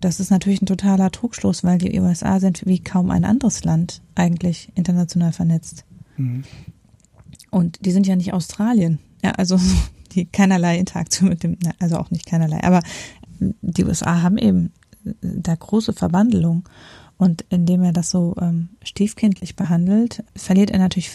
[0.00, 4.02] Das ist natürlich ein totaler Trugschluss, weil die USA sind wie kaum ein anderes Land
[4.14, 5.84] eigentlich international vernetzt.
[6.16, 6.44] Mhm.
[7.50, 8.98] Und die sind ja nicht Australien.
[9.22, 9.58] Ja, also
[10.12, 12.82] die keinerlei Interaktion mit dem, also auch nicht keinerlei, aber
[13.38, 14.72] die USA haben eben
[15.04, 16.68] äh, da große Verwandlung.
[17.18, 21.12] Und indem er das so ähm, stiefkindlich behandelt, verliert er natürlich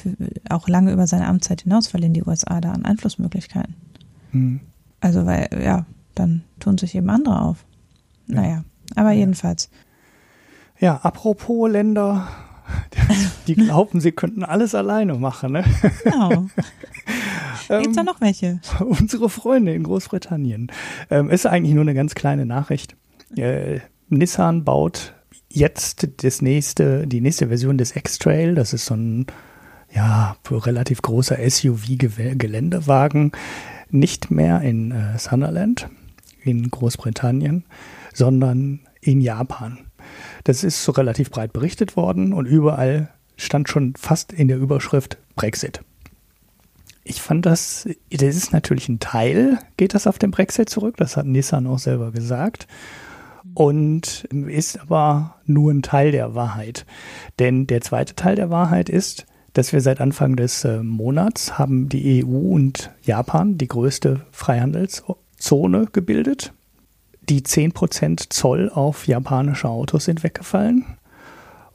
[0.49, 3.75] auch lange über seine Amtszeit hinaus, verlieren die USA da an Einflussmöglichkeiten.
[4.31, 4.61] Mhm.
[4.99, 7.65] Also, weil, ja, dann tun sich eben andere auf.
[8.27, 8.35] Ja.
[8.35, 8.63] Naja,
[8.95, 9.19] aber ja.
[9.19, 9.69] jedenfalls.
[10.79, 12.27] Ja, apropos Länder,
[13.47, 15.63] die glauben, sie könnten alles alleine machen, ne?
[16.03, 16.47] Genau.
[17.79, 18.59] Gibt es da noch welche?
[18.79, 20.71] Unsere Freunde in Großbritannien.
[21.09, 22.95] Ähm, ist eigentlich nur eine ganz kleine Nachricht.
[23.35, 23.79] Äh,
[24.09, 25.13] Nissan baut
[25.49, 28.55] jetzt das nächste, die nächste Version des X-Trail.
[28.55, 29.25] Das ist so ein
[29.93, 33.31] ja, relativ großer SUV-Geländewagen
[33.89, 35.89] nicht mehr in äh, Sunderland
[36.43, 37.65] in Großbritannien,
[38.13, 39.79] sondern in Japan.
[40.43, 45.17] Das ist so relativ breit berichtet worden und überall stand schon fast in der Überschrift
[45.35, 45.81] Brexit.
[47.03, 51.17] Ich fand das, das ist natürlich ein Teil, geht das auf den Brexit zurück, das
[51.17, 52.67] hat Nissan auch selber gesagt
[53.53, 56.85] und ist aber nur ein Teil der Wahrheit.
[57.39, 61.89] Denn der zweite Teil der Wahrheit ist, dass wir seit Anfang des äh, Monats haben
[61.89, 66.53] die EU und Japan die größte Freihandelszone gebildet.
[67.29, 70.85] Die 10% Zoll auf japanische Autos sind weggefallen.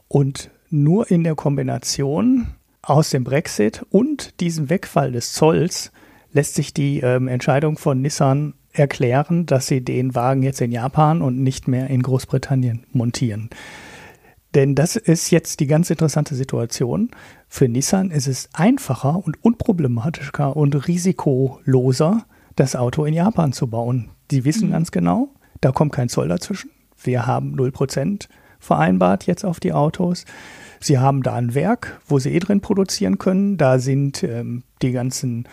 [0.07, 2.47] Und nur in der Kombination
[2.89, 5.91] aus dem Brexit und diesem Wegfall des Zolls
[6.31, 11.21] lässt sich die ähm, Entscheidung von Nissan erklären, dass sie den Wagen jetzt in Japan
[11.21, 13.49] und nicht mehr in Großbritannien montieren.
[14.55, 17.11] Denn das ist jetzt die ganz interessante Situation.
[17.49, 24.11] Für Nissan ist es einfacher und unproblematischer und risikoloser, das Auto in Japan zu bauen.
[24.31, 24.73] Die wissen mhm.
[24.73, 26.71] ganz genau, da kommt kein Zoll dazwischen.
[27.01, 28.27] Wir haben 0%
[28.59, 30.25] vereinbart jetzt auf die Autos.
[30.79, 33.57] Sie haben da ein Werk, wo sie eh drin produzieren können.
[33.57, 35.47] Da sind ähm, die ganzen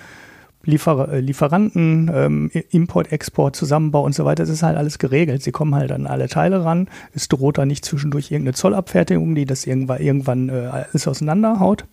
[0.67, 5.43] Liefer äh, Lieferanten, ähm, Import, Export, Zusammenbau und so weiter, das ist halt alles geregelt.
[5.43, 6.89] Sie kommen halt an alle Teile ran.
[7.13, 11.85] Es droht da nicht zwischendurch irgendeine Zollabfertigung, die das irgendwann, irgendwann äh, alles auseinanderhaut.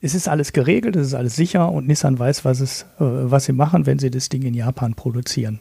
[0.00, 3.46] Es ist alles geregelt, es ist alles sicher und Nissan weiß, was, es, äh, was
[3.46, 5.60] sie machen, wenn sie das Ding in Japan produzieren.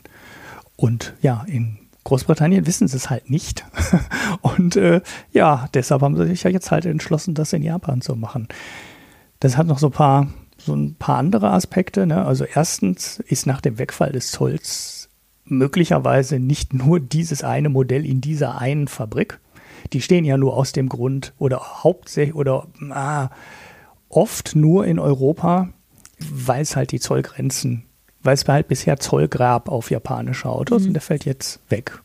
[0.75, 3.65] Und ja, in Großbritannien wissen sie es halt nicht.
[4.41, 5.01] und äh,
[5.33, 8.47] ja, deshalb haben sie sich ja jetzt halt entschlossen, das in Japan zu machen.
[9.41, 12.07] Das hat noch so ein paar so ein paar andere Aspekte.
[12.07, 12.25] Ne?
[12.25, 15.09] Also erstens ist nach dem Wegfall des Zolls
[15.43, 19.41] möglicherweise nicht nur dieses eine Modell in dieser einen Fabrik.
[19.91, 23.29] Die stehen ja nur aus dem Grund oder hauptsächlich oder ah,
[24.07, 25.67] oft nur in Europa,
[26.19, 27.83] weil es halt die Zollgrenzen,
[28.23, 30.87] weil es halt bisher Zoll gab auf japanische Autos mhm.
[30.87, 31.99] und der fällt jetzt weg.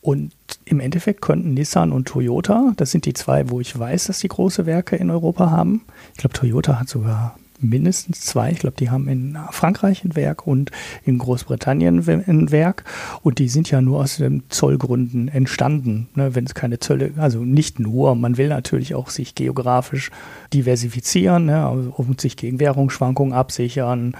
[0.00, 0.32] Und
[0.66, 4.28] im Endeffekt könnten Nissan und Toyota, das sind die zwei, wo ich weiß, dass die
[4.28, 5.82] große Werke in Europa haben.
[6.12, 8.50] Ich glaube, Toyota hat sogar mindestens zwei.
[8.50, 10.70] Ich glaube, die haben in Frankreich ein Werk und
[11.04, 12.84] in Großbritannien ein Werk.
[13.22, 16.08] Und die sind ja nur aus den Zollgründen entstanden.
[16.14, 20.10] Ne, wenn es keine Zölle, also nicht nur, man will natürlich auch sich geografisch
[20.52, 24.14] diversifizieren, ne, um sich gegen Währungsschwankungen absichern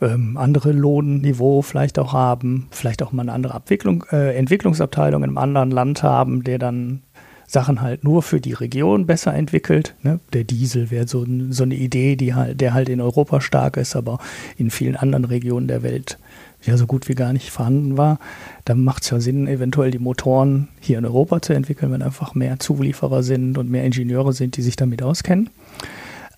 [0.00, 5.30] ähm, andere Lohnniveau vielleicht auch haben, vielleicht auch mal eine andere Abwicklung, äh, Entwicklungsabteilung in
[5.30, 7.02] einem anderen Land haben, der dann
[7.46, 9.94] Sachen halt nur für die Region besser entwickelt.
[10.02, 10.18] Ne?
[10.32, 13.96] Der Diesel wäre so, so eine Idee, die halt, der halt in Europa stark ist,
[13.96, 14.18] aber
[14.56, 16.18] in vielen anderen Regionen der Welt
[16.62, 18.18] ja so gut wie gar nicht vorhanden war.
[18.64, 22.34] Dann macht es ja Sinn, eventuell die Motoren hier in Europa zu entwickeln, wenn einfach
[22.34, 25.50] mehr Zulieferer sind und mehr Ingenieure sind, die sich damit auskennen.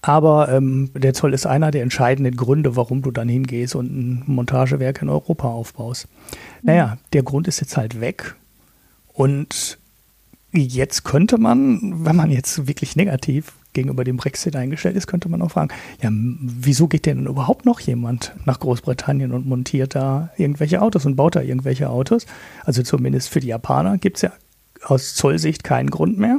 [0.06, 4.22] Aber ähm, der Zoll ist einer der entscheidenden Gründe, warum du dann hingehst und ein
[4.26, 6.06] Montagewerk in Europa aufbaust.
[6.06, 6.36] Mhm.
[6.62, 8.36] Naja, der Grund ist jetzt halt weg.
[9.12, 9.78] Und
[10.52, 15.42] jetzt könnte man, wenn man jetzt wirklich negativ gegenüber dem Brexit eingestellt ist, könnte man
[15.42, 20.82] auch fragen, ja, wieso geht denn überhaupt noch jemand nach Großbritannien und montiert da irgendwelche
[20.82, 22.26] Autos und baut da irgendwelche Autos?
[22.64, 24.32] Also zumindest für die Japaner gibt es ja
[24.84, 26.38] aus Zollsicht keinen Grund mehr.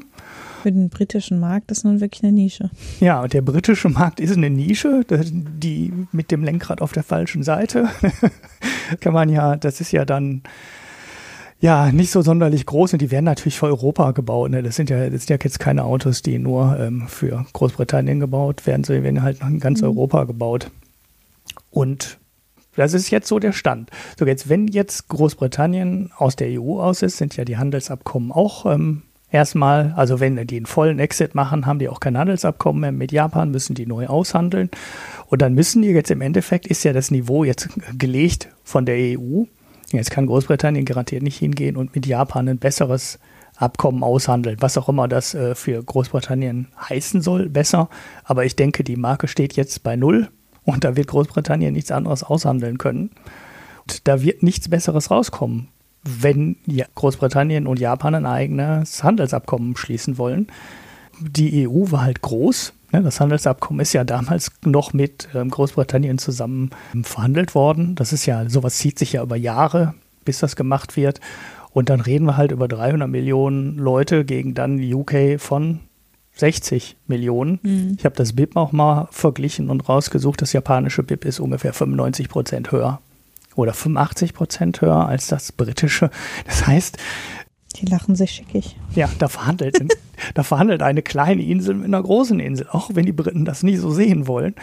[0.63, 2.69] Für den britischen Markt ist nun wirklich eine Nische.
[2.99, 7.43] Ja, und der britische Markt ist eine Nische, die mit dem Lenkrad auf der falschen
[7.43, 7.89] Seite.
[8.99, 10.43] Kann man ja, das ist ja dann
[11.59, 14.51] ja nicht so sonderlich groß und die werden natürlich für Europa gebaut.
[14.51, 14.63] Ne?
[14.63, 18.67] Das sind ja, das sind ja jetzt keine Autos, die nur ähm, für Großbritannien gebaut
[18.67, 19.87] werden, sondern die werden halt in ganz mhm.
[19.87, 20.71] Europa gebaut.
[21.71, 22.19] Und
[22.75, 23.89] das ist jetzt so der Stand.
[24.19, 28.67] So, jetzt, wenn jetzt Großbritannien aus der EU aus ist, sind ja die Handelsabkommen auch
[28.67, 29.01] ähm,
[29.37, 33.11] Erstmal, also wenn die einen vollen Exit machen, haben die auch kein Handelsabkommen mehr mit
[33.11, 34.71] Japan, müssen die neu aushandeln.
[35.27, 37.69] Und dann müssen die jetzt im Endeffekt, ist ja das Niveau jetzt
[37.99, 39.43] gelegt von der EU.
[39.91, 43.19] Jetzt kann Großbritannien garantiert nicht hingehen und mit Japan ein besseres
[43.57, 47.89] Abkommen aushandeln, was auch immer das äh, für Großbritannien heißen soll, besser.
[48.23, 50.29] Aber ich denke, die Marke steht jetzt bei Null
[50.63, 53.11] und da wird Großbritannien nichts anderes aushandeln können.
[53.83, 55.67] Und da wird nichts Besseres rauskommen
[56.07, 56.57] wenn
[56.95, 60.47] Großbritannien und Japan ein eigenes Handelsabkommen schließen wollen.
[61.19, 62.73] Die EU war halt groß.
[62.91, 63.01] Ne?
[63.01, 66.71] Das Handelsabkommen ist ja damals noch mit ähm, Großbritannien zusammen
[67.03, 67.95] verhandelt worden.
[67.95, 69.93] Das ist ja, sowas zieht sich ja über Jahre,
[70.25, 71.19] bis das gemacht wird.
[71.71, 75.81] Und dann reden wir halt über 300 Millionen Leute gegen dann UK von
[76.35, 77.59] 60 Millionen.
[77.63, 77.95] Mhm.
[77.97, 80.41] Ich habe das BIP auch mal verglichen und rausgesucht.
[80.41, 83.01] Das japanische BIP ist ungefähr 95 Prozent höher
[83.57, 86.09] oder 85 Prozent höher als das britische.
[86.45, 86.97] Das heißt,
[87.75, 88.77] die lachen sich schickig.
[88.95, 89.77] Ja, da verhandelt
[90.33, 93.75] Da verhandelt eine kleine Insel mit einer großen Insel, auch wenn die Briten das nie
[93.75, 94.55] so sehen wollen.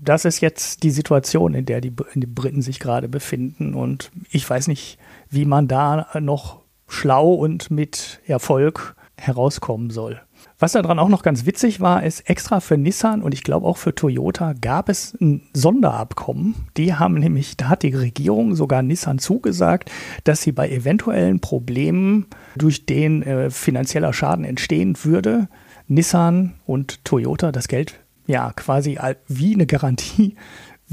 [0.00, 3.74] Das ist jetzt die Situation, in der die, die Briten sich gerade befinden.
[3.74, 10.20] Und ich weiß nicht, wie man da noch schlau und mit Erfolg herauskommen soll.
[10.62, 13.78] Was daran auch noch ganz witzig war, ist extra für Nissan und ich glaube auch
[13.78, 16.54] für Toyota gab es ein Sonderabkommen.
[16.76, 19.90] Die haben nämlich, da hat die Regierung sogar Nissan zugesagt,
[20.22, 25.48] dass sie bei eventuellen Problemen, durch denen äh, finanzieller Schaden entstehen würde,
[25.88, 27.98] Nissan und Toyota das Geld
[28.28, 30.36] ja quasi wie eine Garantie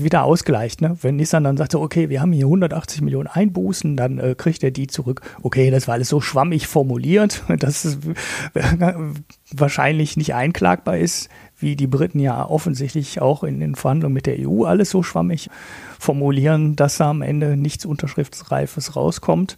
[0.04, 0.82] wieder ausgleicht.
[0.82, 0.98] Ne?
[1.02, 4.72] Wenn Nissan dann sagt, okay, wir haben hier 180 Millionen Einbußen, dann äh, kriegt er
[4.72, 5.22] die zurück.
[5.42, 8.00] Okay, das war alles so schwammig formuliert, dass es
[9.52, 14.38] wahrscheinlich nicht einklagbar ist, wie die Briten ja offensichtlich auch in den Verhandlungen mit der
[14.40, 15.50] EU alles so schwammig
[16.00, 19.58] formulieren, dass da am Ende nichts Unterschriftsreifes rauskommt.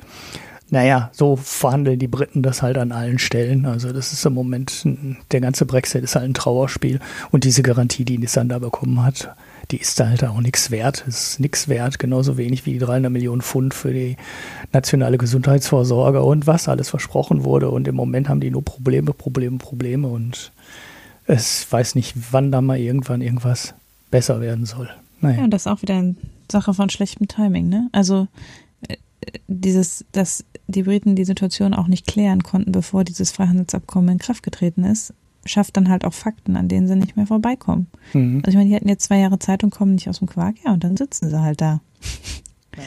[0.71, 3.65] Naja, so verhandeln die Briten das halt an allen Stellen.
[3.65, 4.87] Also das ist im Moment,
[5.31, 7.01] der ganze Brexit ist halt ein Trauerspiel.
[7.29, 9.35] Und diese Garantie, die Nissan da bekommen hat,
[9.71, 11.05] die ist da halt auch nichts wert.
[11.07, 14.17] Ist nichts wert, genauso wenig wie die 300 Millionen Pfund für die
[14.73, 17.69] nationale Gesundheitsvorsorge und was alles versprochen wurde.
[17.69, 20.51] Und im Moment haben die nur Probleme, Probleme, Probleme und
[21.25, 23.73] es weiß nicht, wann da mal irgendwann irgendwas
[24.09, 24.89] besser werden soll.
[25.21, 25.37] Naja.
[25.37, 26.15] Ja, und das ist auch wieder eine
[26.51, 27.87] Sache von schlechtem Timing, ne?
[27.93, 28.27] Also
[28.87, 28.97] äh,
[29.47, 34.43] dieses, dass die Briten die Situation auch nicht klären konnten, bevor dieses Freihandelsabkommen in Kraft
[34.43, 35.13] getreten ist,
[35.45, 37.87] schafft dann halt auch Fakten, an denen sie nicht mehr vorbeikommen.
[38.13, 38.41] Mhm.
[38.45, 40.55] Also ich meine, die hatten jetzt zwei Jahre Zeit und kommen nicht aus dem Quark,
[40.63, 41.81] ja, und dann sitzen sie halt da.
[42.77, 42.83] Ja.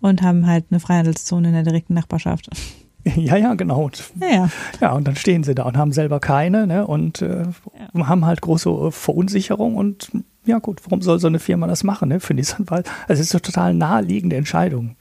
[0.00, 2.50] Und haben halt eine Freihandelszone in der direkten Nachbarschaft.
[3.16, 3.90] Ja, ja, genau.
[4.20, 4.50] Ja, ja.
[4.80, 7.44] ja, und dann stehen sie da und haben selber keine ne, und äh,
[7.94, 8.06] ja.
[8.06, 10.10] haben halt große äh, Verunsicherung und
[10.44, 12.08] ja gut, warum soll so eine Firma das machen?
[12.08, 12.20] Ne?
[12.20, 14.96] Finde ich, weil also es ist eine total naheliegende Entscheidung.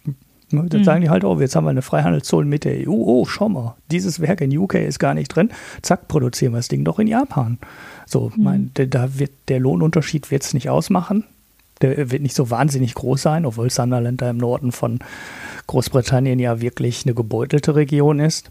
[0.49, 0.85] Ne, dann mhm.
[0.85, 2.93] sagen die halt, oh, jetzt haben wir eine Freihandelszone mit der EU.
[2.93, 5.49] Oh, schau mal, dieses Werk in UK ist gar nicht drin.
[5.81, 7.57] Zack, produzieren wir das Ding doch in Japan.
[8.05, 8.43] So, mhm.
[8.43, 11.25] mein, da wird der Lohnunterschied wird es nicht ausmachen.
[11.81, 14.99] Der wird nicht so wahnsinnig groß sein, obwohl Sunderland da im Norden von
[15.67, 18.49] Großbritannien ja wirklich eine gebeutelte Region ist.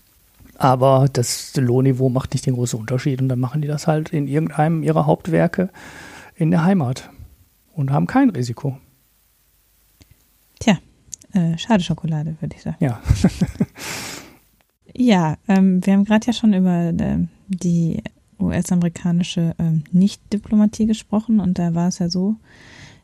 [0.58, 4.28] Aber das Lohnniveau macht nicht den großen Unterschied und dann machen die das halt in
[4.28, 5.70] irgendeinem ihrer Hauptwerke
[6.34, 7.10] in der Heimat
[7.74, 8.78] und haben kein Risiko.
[10.58, 10.78] Tja,
[11.36, 12.76] äh, schade Schokolade, würde ich sagen.
[12.80, 13.00] Ja.
[14.94, 17.18] ja, ähm, wir haben gerade ja schon über äh,
[17.48, 18.02] die
[18.38, 22.36] US-amerikanische äh, Nicht-Diplomatie gesprochen und da war es ja so,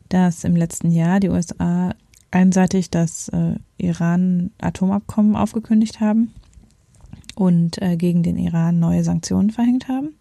[0.09, 1.93] dass im letzten Jahr die USA
[2.31, 6.33] einseitig das äh, Iran-Atomabkommen aufgekündigt haben
[7.35, 10.15] und äh, gegen den Iran neue Sanktionen verhängt haben,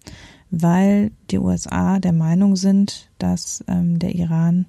[0.51, 4.66] weil die USA der Meinung sind, dass ähm, der Iran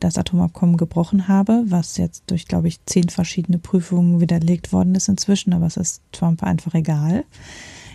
[0.00, 5.08] das Atomabkommen gebrochen habe, was jetzt durch, glaube ich, zehn verschiedene Prüfungen widerlegt worden ist
[5.08, 7.24] inzwischen, aber es ist Trump einfach egal.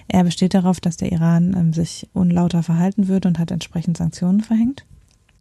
[0.07, 4.41] Er besteht darauf, dass der Iran ähm, sich unlauter verhalten würde und hat entsprechend Sanktionen
[4.41, 4.85] verhängt.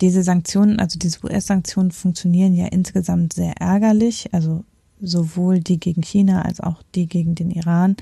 [0.01, 4.65] Diese Sanktionen, also diese US-Sanktionen funktionieren ja insgesamt sehr ärgerlich, also
[5.03, 7.97] sowohl die gegen China als auch die gegen den Iran,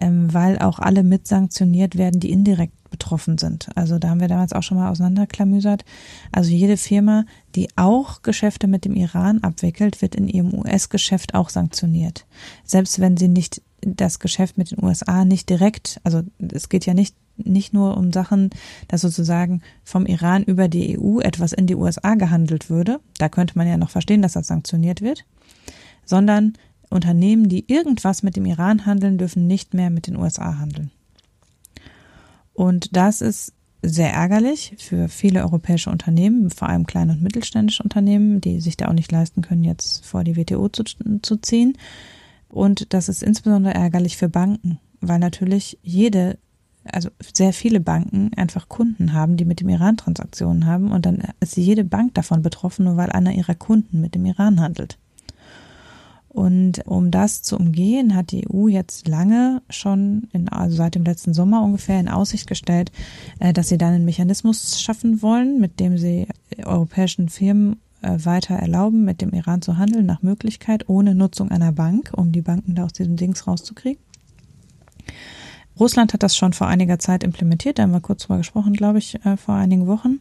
[0.00, 3.68] ähm, weil auch alle mit sanktioniert werden, die indirekt betroffen sind.
[3.74, 5.84] Also da haben wir damals auch schon mal auseinanderklamüsert.
[6.32, 11.50] Also jede Firma, die auch Geschäfte mit dem Iran abwickelt, wird in ihrem US-Geschäft auch
[11.50, 12.26] sanktioniert.
[12.64, 16.94] Selbst wenn sie nicht das Geschäft mit den USA nicht direkt, also es geht ja
[16.94, 18.50] nicht nicht nur um Sachen,
[18.88, 23.56] dass sozusagen vom Iran über die EU etwas in die USA gehandelt würde, da könnte
[23.56, 25.24] man ja noch verstehen, dass das sanktioniert wird,
[26.08, 26.54] sondern
[26.90, 30.90] Unternehmen, die irgendwas mit dem Iran handeln, dürfen nicht mehr mit den USA handeln.
[32.54, 38.40] Und das ist sehr ärgerlich für viele europäische Unternehmen, vor allem kleine und mittelständische Unternehmen,
[38.40, 40.82] die sich da auch nicht leisten können, jetzt vor die WTO zu,
[41.22, 41.76] zu ziehen.
[42.48, 46.38] Und das ist insbesondere ärgerlich für Banken, weil natürlich jede,
[46.84, 51.22] also sehr viele Banken einfach Kunden haben, die mit dem Iran Transaktionen haben und dann
[51.40, 54.98] ist jede Bank davon betroffen, nur weil einer ihrer Kunden mit dem Iran handelt.
[56.38, 61.02] Und um das zu umgehen, hat die EU jetzt lange schon, in, also seit dem
[61.02, 62.92] letzten Sommer ungefähr, in Aussicht gestellt,
[63.40, 66.28] äh, dass sie dann einen Mechanismus schaffen wollen, mit dem sie
[66.64, 71.72] europäischen Firmen äh, weiter erlauben, mit dem Iran zu handeln, nach Möglichkeit, ohne Nutzung einer
[71.72, 74.00] Bank, um die Banken da aus diesem Dings rauszukriegen.
[75.80, 78.98] Russland hat das schon vor einiger Zeit implementiert, da haben wir kurz drüber gesprochen, glaube
[78.98, 80.20] ich, äh, vor einigen Wochen,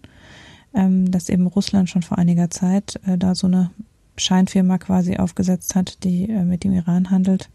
[0.74, 3.70] ähm, dass eben Russland schon vor einiger Zeit da so eine
[4.18, 7.50] Scheinfirma quasi aufgesetzt hat, die äh, mit dem Iran handelt,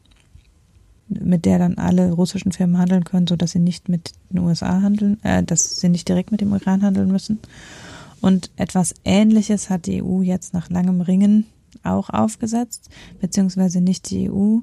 [1.09, 4.81] mit der dann alle russischen Firmen handeln können, so dass sie nicht mit den USA
[4.81, 7.39] handeln, äh, dass sie nicht direkt mit dem Iran handeln müssen.
[8.21, 11.47] Und etwas Ähnliches hat die EU jetzt nach langem Ringen
[11.83, 12.89] auch aufgesetzt,
[13.21, 14.59] beziehungsweise nicht die EU,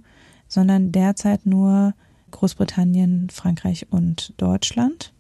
[0.47, 1.93] sondern derzeit nur
[2.31, 5.13] Großbritannien, Frankreich und Deutschland.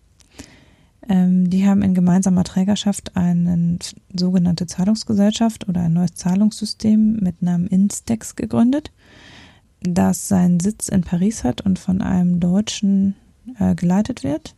[1.09, 3.79] Ähm, die haben in gemeinsamer Trägerschaft eine
[4.15, 8.91] sogenannte Zahlungsgesellschaft oder ein neues Zahlungssystem mit Namen Instex gegründet,
[9.81, 13.15] das seinen Sitz in Paris hat und von einem Deutschen
[13.59, 14.53] äh, geleitet wird.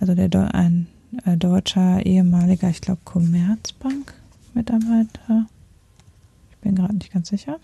[0.00, 0.86] Also der ein
[1.26, 5.46] äh, deutscher ehemaliger, ich glaube, Commerzbank-Mitarbeiter.
[6.50, 7.58] Ich bin gerade nicht ganz sicher.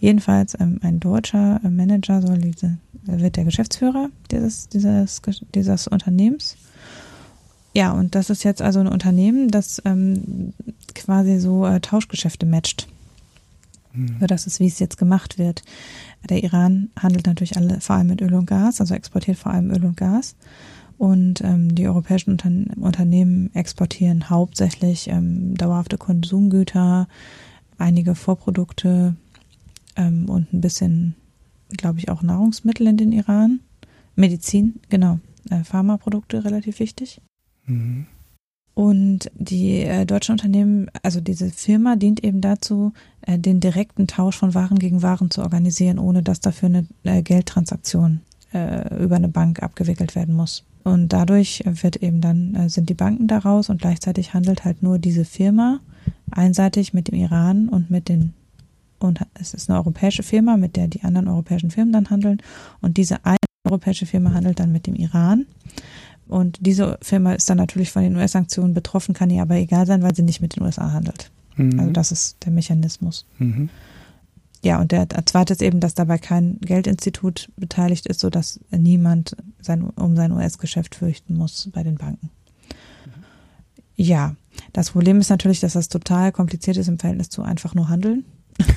[0.00, 5.20] Jedenfalls ähm, ein deutscher äh, Manager soll diese, wird der Geschäftsführer dieses, dieses,
[5.52, 6.56] dieses Unternehmens.
[7.74, 10.52] Ja, und das ist jetzt also ein Unternehmen, das ähm,
[10.94, 12.88] quasi so äh, Tauschgeschäfte matcht.
[13.92, 14.16] Mhm.
[14.20, 15.62] So das ist, wie es jetzt gemacht wird.
[16.28, 19.70] Der Iran handelt natürlich alle, vor allem mit Öl und Gas, also exportiert vor allem
[19.70, 20.34] Öl und Gas.
[20.96, 27.06] Und ähm, die europäischen Unterne Unternehmen exportieren hauptsächlich ähm, dauerhafte Konsumgüter,
[27.78, 29.14] einige Vorprodukte
[29.94, 31.14] ähm, und ein bisschen,
[31.68, 33.60] glaube ich, auch Nahrungsmittel in den Iran.
[34.16, 35.20] Medizin, genau.
[35.50, 37.20] Äh, Pharmaprodukte relativ wichtig.
[37.68, 38.06] Mhm.
[38.74, 42.92] Und die äh, deutschen Unternehmen, also diese Firma dient eben dazu,
[43.22, 47.22] äh, den direkten Tausch von Waren gegen Waren zu organisieren, ohne dass dafür eine äh,
[47.22, 48.20] Geldtransaktion
[48.52, 50.62] äh, über eine Bank abgewickelt werden muss.
[50.84, 55.00] Und dadurch wird eben dann, äh, sind die Banken daraus und gleichzeitig handelt halt nur
[55.00, 55.80] diese Firma
[56.30, 58.32] einseitig mit dem Iran und mit den,
[59.00, 62.40] und es ist eine europäische Firma, mit der die anderen europäischen Firmen dann handeln.
[62.80, 65.46] Und diese eine europäische Firma handelt dann mit dem Iran.
[66.28, 70.02] Und diese Firma ist dann natürlich von den US-Sanktionen betroffen, kann ihr aber egal sein,
[70.02, 71.30] weil sie nicht mit den USA handelt.
[71.56, 71.80] Mhm.
[71.80, 73.26] Also das ist der Mechanismus.
[73.38, 73.70] Mhm.
[74.62, 79.82] Ja, und der, zweite ist eben, dass dabei kein Geldinstitut beteiligt ist, sodass niemand sein,
[79.82, 82.30] um sein US-Geschäft fürchten muss bei den Banken.
[83.94, 84.34] Ja,
[84.72, 88.24] das Problem ist natürlich, dass das total kompliziert ist im Verhältnis zu einfach nur handeln.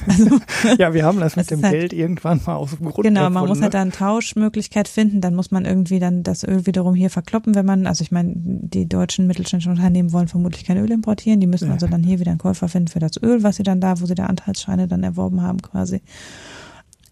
[0.08, 0.40] Also,
[0.78, 3.48] ja, wir haben das mit dem halt, Geld irgendwann mal aus dem Grund Genau, man
[3.48, 3.78] muss halt ne?
[3.78, 7.66] da eine Tauschmöglichkeit finden, dann muss man irgendwie dann das Öl wiederum hier verkloppen, wenn
[7.66, 11.68] man, also ich meine, die deutschen mittelständischen Unternehmen wollen vermutlich kein Öl importieren, die müssen
[11.68, 11.74] ja.
[11.74, 14.06] also dann hier wieder einen Käufer finden für das Öl, was sie dann da, wo
[14.06, 16.02] sie da Anteilsscheine dann erworben haben quasi.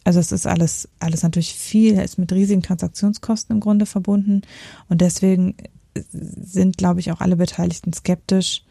[0.03, 4.41] Also es ist alles, alles natürlich viel, ist mit riesigen Transaktionskosten im Grunde verbunden
[4.87, 5.55] und deswegen
[6.11, 8.63] sind, glaube ich, auch alle Beteiligten skeptisch,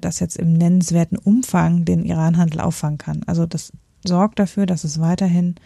[0.00, 3.22] das jetzt im nennenswerten Umfang den Iranhandel auffangen kann.
[3.26, 3.72] Also das
[4.04, 5.56] sorgt dafür, dass es weiterhin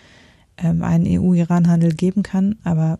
[0.56, 2.98] ähm, einen EU-Iran-Handel geben kann, aber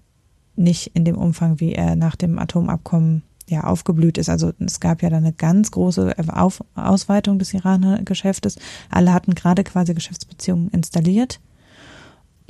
[0.56, 4.28] nicht in dem Umfang, wie er nach dem Atomabkommen ja aufgeblüht ist.
[4.28, 8.56] Also es gab ja dann eine ganz große Auf Ausweitung des Iran-Geschäftes.
[8.90, 11.40] Alle hatten gerade quasi Geschäftsbeziehungen installiert.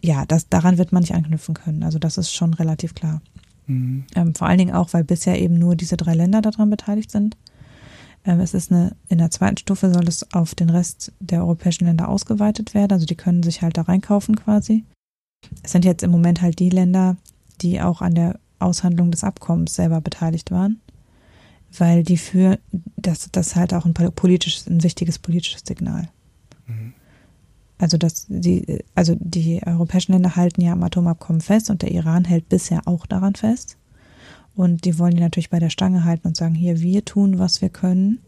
[0.02, 1.82] Ja, das, daran wird man nicht anknüpfen können.
[1.82, 3.20] Also das ist schon relativ klar.
[3.66, 4.04] Mhm.
[4.14, 7.36] Ähm, vor allen Dingen auch, weil bisher eben nur diese drei Länder daran beteiligt sind.
[8.24, 11.86] Ähm, es ist eine, in der zweiten Stufe soll es auf den Rest der europäischen
[11.86, 12.92] Länder ausgeweitet werden.
[12.92, 14.84] Also die können sich halt da reinkaufen quasi.
[15.62, 17.16] Es sind jetzt im Moment halt die Länder,
[17.62, 20.80] die auch an der Aushandlung des Abkommens selber beteiligt waren,
[21.76, 22.58] weil die für
[22.96, 26.08] das, das halt auch ein politisches, ein wichtiges politisches Signal.
[26.66, 26.92] Mhm.
[27.78, 32.26] Also dass die, also die europäischen Länder halten ja am Atomabkommen fest und der Iran
[32.26, 33.78] hält bisher auch daran fest.
[34.54, 37.62] Und die wollen die natürlich bei der Stange halten und sagen, hier, wir tun, was
[37.62, 38.18] wir können,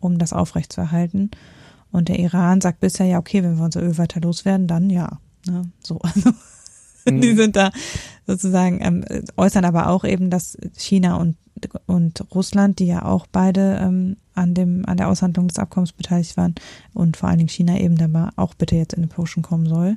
[0.00, 1.30] um das aufrechtzuerhalten.
[1.92, 5.18] Und der Iran sagt bisher, ja, okay, wenn wir unser Öl weiter loswerden, dann ja.
[5.46, 5.70] Ne?
[5.82, 6.30] So, also
[7.10, 7.20] mhm.
[7.20, 7.70] die sind da
[8.26, 9.04] sozusagen, ähm,
[9.36, 11.36] äußern aber auch eben, dass China und,
[11.86, 16.36] und Russland, die ja auch beide ähm, an dem, an der Aushandlung des Abkommens beteiligt
[16.36, 16.54] waren
[16.94, 19.96] und vor allen Dingen China eben dabei auch bitte jetzt in den Pushen kommen soll,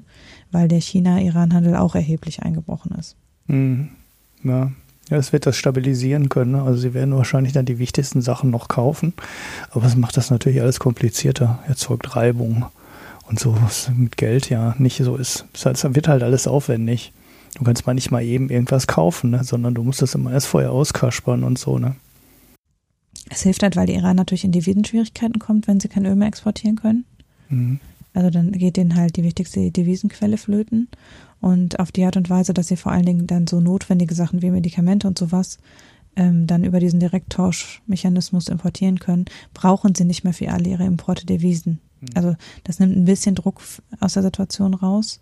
[0.52, 3.16] weil der China-Iran-Handel auch erheblich eingebrochen ist.
[3.48, 3.90] Mhm.
[4.44, 4.72] Ja,
[5.10, 6.52] ja, es wird das stabilisieren können.
[6.52, 6.62] Ne?
[6.62, 9.14] Also sie werden wahrscheinlich dann die wichtigsten Sachen noch kaufen.
[9.72, 12.66] Aber es macht das natürlich alles komplizierter, erzeugt Reibung
[13.28, 15.46] und so, was mit Geld ja nicht so ist.
[15.54, 17.12] Es wird halt alles aufwendig.
[17.56, 19.44] Du kannst mal nicht mal eben irgendwas kaufen, ne?
[19.44, 21.96] sondern du musst das immer erst vorher auskaspern und so, ne?
[23.30, 26.28] Es hilft halt, weil die Iran natürlich in Devisenschwierigkeiten kommt, wenn sie kein Öl mehr
[26.28, 27.06] exportieren können.
[27.50, 27.80] Mhm.
[28.14, 30.88] Also dann geht denen halt die wichtigste Devisenquelle flöten.
[31.44, 34.42] Und auf die Art und Weise, dass sie vor allen Dingen dann so notwendige Sachen
[34.42, 35.58] wie Medikamente und sowas
[36.16, 41.26] ähm, dann über diesen Direkttauschmechanismus importieren können, brauchen sie nicht mehr für alle ihre Importe
[41.26, 41.82] Devisen.
[42.00, 42.08] Mhm.
[42.16, 43.62] Also das nimmt ein bisschen Druck
[44.00, 45.20] aus der Situation raus.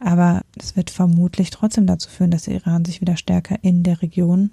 [0.00, 4.02] Aber es wird vermutlich trotzdem dazu führen, dass der Iran sich wieder stärker in der
[4.02, 4.50] Region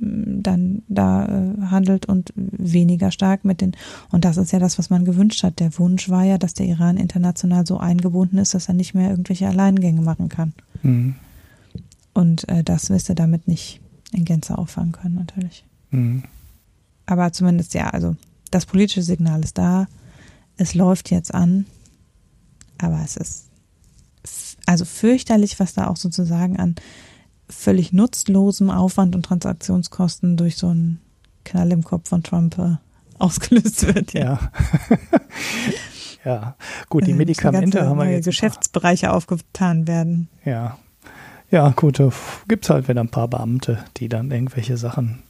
[0.00, 3.72] dann da äh, handelt und weniger stark mit den
[4.10, 5.60] und das ist ja das, was man gewünscht hat.
[5.60, 9.10] Der Wunsch war ja, dass der Iran international so eingebunden ist, dass er nicht mehr
[9.10, 10.54] irgendwelche Alleingänge machen kann.
[10.82, 11.14] Mhm.
[12.14, 13.80] Und äh, das wirst du damit nicht
[14.12, 15.64] in Gänze auffangen können, natürlich.
[15.90, 16.24] Mhm.
[17.06, 18.16] Aber zumindest ja, also
[18.50, 19.86] das politische Signal ist da.
[20.56, 21.66] Es läuft jetzt an,
[22.78, 23.50] aber es ist
[24.66, 26.76] Also fürchterlich, was da auch sozusagen an
[27.50, 31.00] völlig nutzlosem Aufwand und Transaktionskosten durch so einen
[31.44, 32.76] Knall im Kopf von Trump äh,
[33.18, 34.12] ausgelöst wird.
[34.12, 34.38] Ja.
[36.24, 36.56] ja,
[36.88, 38.24] gut, die Medikamente haben wir jetzt.
[38.24, 40.28] Geschäftsbereiche aufgetan werden.
[40.44, 40.78] Ja.
[41.50, 42.10] Ja, gut, da
[42.46, 45.22] gibt es halt wieder ein paar Beamte, die dann irgendwelche Sachen.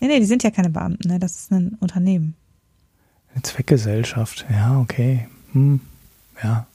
[0.00, 1.18] Nee, nee, die sind ja keine Beamten, ne?
[1.20, 2.34] das ist ein Unternehmen.
[3.32, 5.28] Eine Zweckgesellschaft, ja, okay.
[5.52, 5.80] Hm.
[6.42, 6.66] Ja.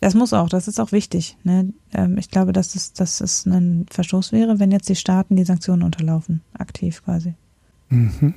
[0.00, 1.36] Das muss auch, das ist auch wichtig.
[1.42, 1.72] Ne?
[1.92, 5.44] Ähm, ich glaube, dass es, dass es ein Verstoß wäre, wenn jetzt die Staaten die
[5.44, 7.34] Sanktionen unterlaufen, aktiv quasi.
[7.88, 8.34] Mhm.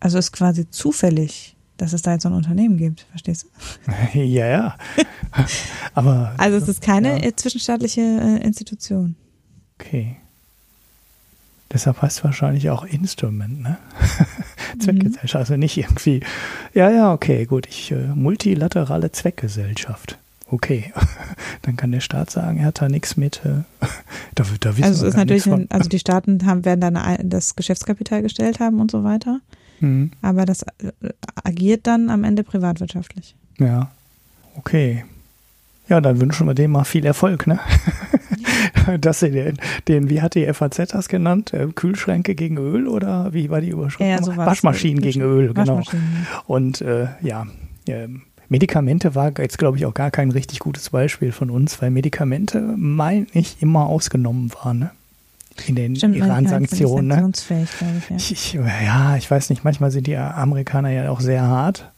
[0.00, 3.46] Also ist quasi zufällig, dass es da jetzt so ein Unternehmen gibt, verstehst
[3.84, 4.18] du?
[4.18, 4.76] ja, ja.
[5.94, 6.34] Aber.
[6.38, 7.36] Also es ist keine ja.
[7.36, 9.16] zwischenstaatliche äh, Institution.
[9.78, 10.16] Okay.
[11.72, 13.78] Deshalb heißt es wahrscheinlich auch Instrument, ne?
[14.78, 15.34] Zweckgesellschaft.
[15.34, 16.20] Also nicht irgendwie,
[16.72, 20.18] ja, ja, okay, gut, ich äh, multilaterale Zweckgesellschaft.
[20.54, 20.92] Okay,
[21.62, 23.44] dann kann der Staat sagen, er hat da nichts mit.
[23.44, 23.64] Äh,
[24.36, 28.22] da, da wissen also ist natürlich, ein, also die Staaten haben, werden dann das Geschäftskapital
[28.22, 29.40] gestellt haben und so weiter.
[29.80, 30.12] Mhm.
[30.22, 30.92] Aber das äh,
[31.42, 33.34] agiert dann am Ende privatwirtschaftlich.
[33.58, 33.90] Ja,
[34.54, 35.04] okay.
[35.88, 37.58] Ja, dann wünschen wir dem mal viel Erfolg, ne?
[39.00, 41.52] Dass sie den, den, wie hat die FAZ das genannt?
[41.52, 44.08] Äh, Kühlschränke gegen Öl oder wie war die Überschrift?
[44.08, 45.82] Ja, so Waschmaschinen gegen Öl, genau.
[46.46, 47.46] Und äh, ja,
[47.88, 48.06] äh,
[48.54, 52.60] Medikamente war jetzt, glaube ich, auch gar kein richtig gutes Beispiel von uns, weil Medikamente,
[52.60, 54.78] meine ich, immer ausgenommen waren.
[54.78, 54.90] Ne?
[55.66, 57.08] In den Iran-Sanktionen.
[57.08, 57.32] Ne?
[58.16, 61.90] Ich, ich, ja, ich weiß nicht, manchmal sind die Amerikaner ja auch sehr hart,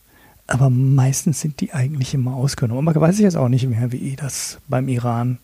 [0.46, 2.88] aber meistens sind die eigentlich immer ausgenommen.
[2.88, 5.36] Aber weiß ich jetzt auch nicht mehr, wie das beim Iran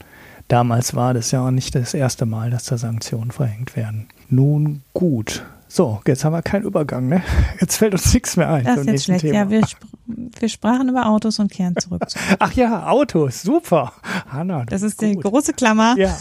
[0.49, 1.13] damals war.
[1.13, 4.07] Das ist ja auch nicht das erste Mal, dass da Sanktionen verhängt werden.
[4.31, 5.45] Nun gut.
[5.75, 7.23] So, jetzt haben wir keinen Übergang, ne?
[7.59, 8.65] Jetzt fällt uns nichts mehr ein.
[8.65, 9.23] Das ist jetzt schlecht.
[9.23, 9.35] Thema.
[9.35, 12.11] Ja, wir, sp wir sprachen über Autos und kehren zurück.
[12.11, 12.19] Zu.
[12.39, 13.95] Ach ja, Autos, super.
[14.29, 15.09] Hanna, das ist gut.
[15.09, 15.95] die große Klammer.
[15.97, 16.15] Ja.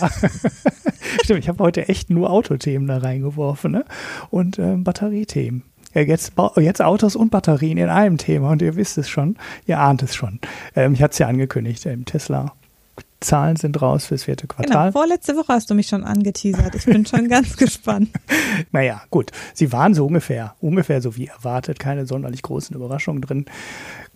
[1.24, 3.84] Stimmt, ich habe heute echt nur Autothemen da reingeworfen, ne?
[4.30, 5.64] Und ähm, Batteriethemen.
[5.94, 9.36] Ja, jetzt, jetzt Autos und Batterien in einem Thema und ihr wisst es schon,
[9.66, 10.40] ihr ahnt es schon.
[10.78, 12.54] Ähm, ich hatte es ja angekündigt, ähm, Tesla
[13.20, 14.90] Zahlen sind raus fürs vierte genau, Quartal.
[14.90, 16.76] Genau, vorletzte Woche hast du mich schon angeteasert.
[16.76, 18.10] Ich bin schon ganz gespannt.
[18.72, 19.32] Naja, gut.
[19.54, 21.80] Sie waren so ungefähr, ungefähr so wie erwartet.
[21.80, 23.46] Keine sonderlich großen Überraschungen drin.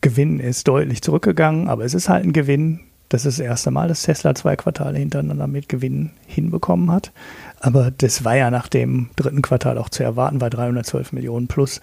[0.02, 2.82] Gewinn ist deutlich zurückgegangen, aber es ist halt ein Gewinn.
[3.10, 7.12] Das ist das erste Mal, dass Tesla zwei Quartale hintereinander mit Gewinn hinbekommen hat.
[7.60, 11.82] Aber das war ja nach dem dritten Quartal auch zu erwarten, bei 312 Millionen plus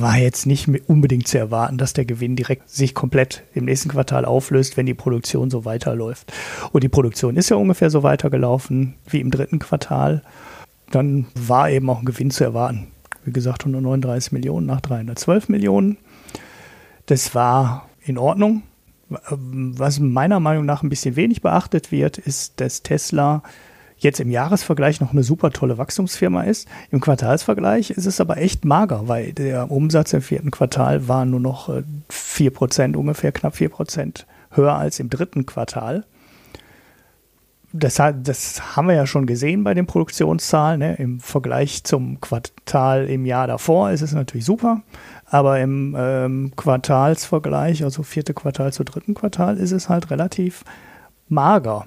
[0.00, 4.24] war jetzt nicht unbedingt zu erwarten, dass der Gewinn direkt sich komplett im nächsten Quartal
[4.24, 6.32] auflöst, wenn die Produktion so weiterläuft.
[6.72, 10.22] Und die Produktion ist ja ungefähr so weitergelaufen wie im dritten Quartal.
[10.90, 12.88] Dann war eben auch ein Gewinn zu erwarten.
[13.24, 15.96] Wie gesagt, 139 Millionen nach 312 Millionen.
[17.06, 18.62] Das war in Ordnung.
[19.08, 23.42] Was meiner Meinung nach ein bisschen wenig beachtet wird, ist, dass Tesla
[23.98, 26.68] jetzt im Jahresvergleich noch eine super tolle Wachstumsfirma ist.
[26.90, 31.40] Im Quartalsvergleich ist es aber echt mager, weil der Umsatz im vierten Quartal war nur
[31.40, 36.04] noch äh, vier Prozent, ungefähr knapp vier Prozent höher als im dritten Quartal.
[37.72, 40.78] Das, das, haben wir ja schon gesehen bei den Produktionszahlen.
[40.78, 40.94] Ne?
[40.94, 44.82] Im Vergleich zum Quartal im Jahr davor ist es natürlich super,
[45.26, 50.64] aber im ähm, Quartalsvergleich, also vierte Quartal zu dritten Quartal, ist es halt relativ
[51.28, 51.86] mager.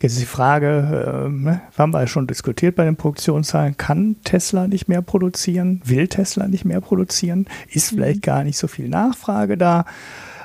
[0.00, 4.16] Jetzt ist die Frage, äh, ne, haben wir ja schon diskutiert bei den Produktionszahlen, kann
[4.24, 5.80] Tesla nicht mehr produzieren?
[5.84, 7.46] Will Tesla nicht mehr produzieren?
[7.68, 7.96] Ist mhm.
[7.96, 9.84] vielleicht gar nicht so viel Nachfrage da?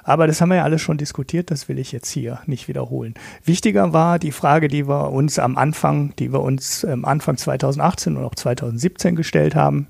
[0.04, 3.14] Aber das haben wir ja alles schon diskutiert, das will ich jetzt hier nicht wiederholen.
[3.44, 8.18] Wichtiger war die Frage, die wir uns am Anfang, die wir uns ähm, Anfang 2018
[8.18, 9.88] und auch 2017 gestellt haben.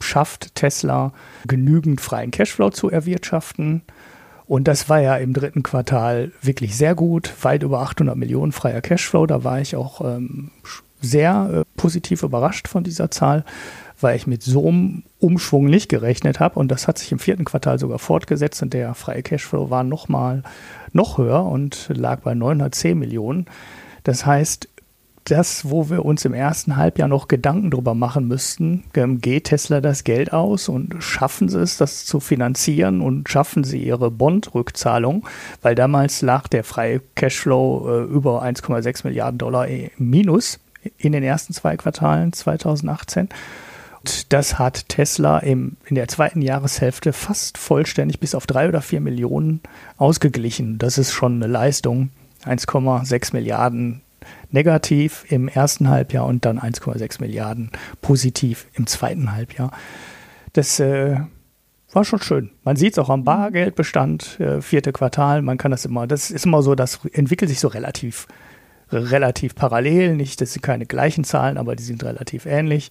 [0.00, 1.12] Schafft Tesla
[1.46, 3.82] genügend freien Cashflow zu erwirtschaften?
[4.52, 8.82] Und das war ja im dritten Quartal wirklich sehr gut, weit über 800 Millionen freier
[8.82, 9.24] Cashflow.
[9.24, 10.50] Da war ich auch ähm,
[11.00, 13.46] sehr äh, positiv überrascht von dieser Zahl,
[13.98, 16.60] weil ich mit so einem Umschwung nicht gerechnet habe.
[16.60, 20.42] Und das hat sich im vierten Quartal sogar fortgesetzt und der freie Cashflow war nochmal
[20.92, 23.46] noch höher und lag bei 910 Millionen.
[24.04, 24.68] Das heißt,
[25.24, 29.80] das, wo wir uns im ersten Halbjahr noch Gedanken drüber machen müssten, ähm, geht Tesla
[29.80, 35.26] das Geld aus und schaffen sie es, das zu finanzieren und schaffen sie ihre Bond-Rückzahlung,
[35.62, 40.58] weil damals lag der freie Cashflow äh, über 1,6 Milliarden Dollar minus
[40.98, 43.28] in den ersten zwei Quartalen 2018.
[44.00, 48.82] Und das hat Tesla im, in der zweiten Jahreshälfte fast vollständig bis auf drei oder
[48.82, 49.60] vier Millionen
[49.96, 50.78] ausgeglichen.
[50.78, 52.10] Das ist schon eine Leistung.
[52.44, 54.01] 1,6 Milliarden
[54.50, 57.70] negativ im ersten Halbjahr und dann 1,6 Milliarden
[58.00, 59.72] positiv im zweiten Halbjahr.
[60.52, 61.16] Das äh,
[61.92, 62.50] war schon schön.
[62.64, 63.24] Man sieht es auch am mhm.
[63.24, 67.60] Bargeldbestand, äh, vierte Quartal, man kann das immer, das ist immer so, das entwickelt sich
[67.60, 68.26] so relativ
[68.92, 72.90] relativ parallel, nicht, das sind keine gleichen Zahlen, aber die sind relativ ähnlich.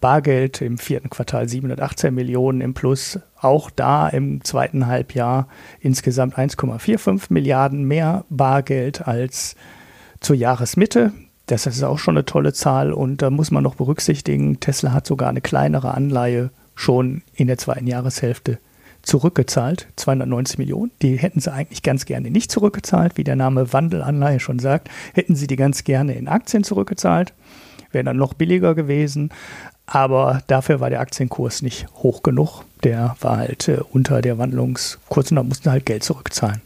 [0.00, 5.48] Bargeld im vierten Quartal 718 Millionen im Plus, auch da im zweiten Halbjahr
[5.80, 9.56] insgesamt 1,45 Milliarden mehr Bargeld als
[10.20, 11.12] zur Jahresmitte.
[11.46, 15.06] Das ist auch schon eine tolle Zahl und da muss man noch berücksichtigen, Tesla hat
[15.06, 18.58] sogar eine kleinere Anleihe schon in der zweiten Jahreshälfte
[19.02, 20.90] zurückgezahlt, 290 Millionen.
[21.02, 25.34] Die hätten sie eigentlich ganz gerne nicht zurückgezahlt, wie der Name Wandelanleihe schon sagt, hätten
[25.34, 27.32] sie die ganz gerne in Aktien zurückgezahlt,
[27.92, 29.30] wäre dann noch billiger gewesen,
[29.86, 32.62] aber dafür war der Aktienkurs nicht hoch genug.
[32.84, 36.60] Der war halt äh, unter der Wandlungskurs und da mussten halt Geld zurückzahlen.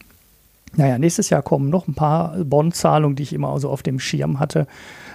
[0.76, 4.40] Naja, nächstes Jahr kommen noch ein paar Bondzahlungen, die ich immer so auf dem Schirm
[4.40, 4.66] hatte.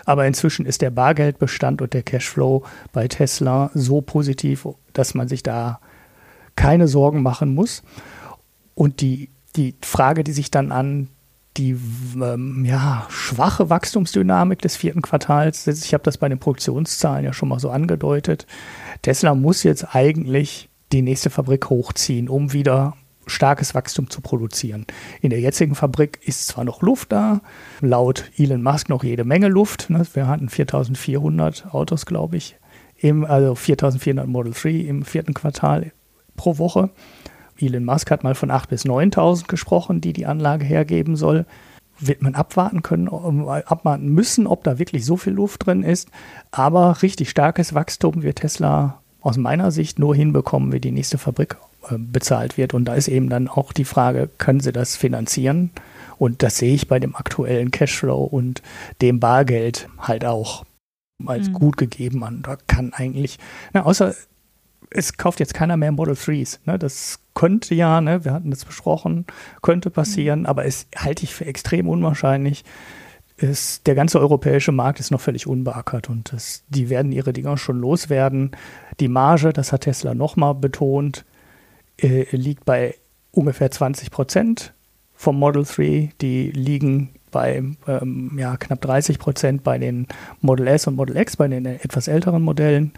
[0.06, 5.44] Aber inzwischen ist der Bargeldbestand und der Cashflow bei Tesla so positiv, dass man sich
[5.44, 5.80] da
[6.56, 7.84] keine Sorgen machen muss.
[8.76, 11.10] Und die, die Frage, die sich dann an
[11.58, 11.76] die
[12.22, 17.50] ähm, ja, schwache Wachstumsdynamik des vierten Quartals, ich habe das bei den Produktionszahlen ja schon
[17.50, 18.46] mal so angedeutet,
[19.02, 22.96] Tesla muss jetzt eigentlich die nächste Fabrik hochziehen, um wieder
[23.28, 24.86] starkes Wachstum zu produzieren.
[25.22, 27.42] In der jetzigen Fabrik ist zwar noch Luft da,
[27.82, 29.90] laut Elon Musk noch jede Menge Luft.
[29.90, 30.06] Ne?
[30.14, 32.58] Wir hatten 4400 Autos, glaube ich,
[32.98, 35.92] im, also 4400 Model 3 im vierten Quartal
[36.36, 36.90] pro Woche.
[37.60, 41.46] Elon Musk hat mal von 8.000 bis 9.000 gesprochen, die die Anlage hergeben soll.
[42.00, 46.10] Wird man abwarten können, abwarten müssen, ob da wirklich so viel Luft drin ist.
[46.52, 51.58] Aber richtig starkes Wachstum wird Tesla aus meiner Sicht nur hinbekommen, wie die nächste Fabrik
[51.98, 52.74] bezahlt wird.
[52.74, 55.72] Und da ist eben dann auch die Frage, können sie das finanzieren?
[56.18, 58.62] Und das sehe ich bei dem aktuellen Cashflow und
[59.02, 60.66] dem Bargeld halt auch
[61.26, 61.54] als mhm.
[61.54, 62.42] gut gegeben an.
[62.44, 63.38] Da kann eigentlich,
[63.74, 64.14] na, außer
[64.90, 66.60] es kauft jetzt keiner mehr Model 3s.
[66.66, 66.80] Ne?
[66.80, 69.26] Das könnte ja, ne, wir hatten das besprochen,
[69.62, 70.46] könnte passieren, mhm.
[70.46, 72.64] aber es halte ich für extrem unwahrscheinlich.
[73.40, 77.56] Ist, der ganze europäische Markt ist noch völlig unbeackert und das, die werden ihre Dinger
[77.58, 78.56] schon loswerden.
[79.00, 81.24] Die Marge, das hat Tesla nochmal betont,
[82.02, 82.96] äh, liegt bei
[83.32, 84.74] ungefähr 20 Prozent
[85.16, 86.10] vom Model 3.
[86.22, 90.08] Die liegen bei ähm, ja, knapp 30 Prozent bei den
[90.42, 92.94] Model S und Model X, bei den etwas älteren Modellen.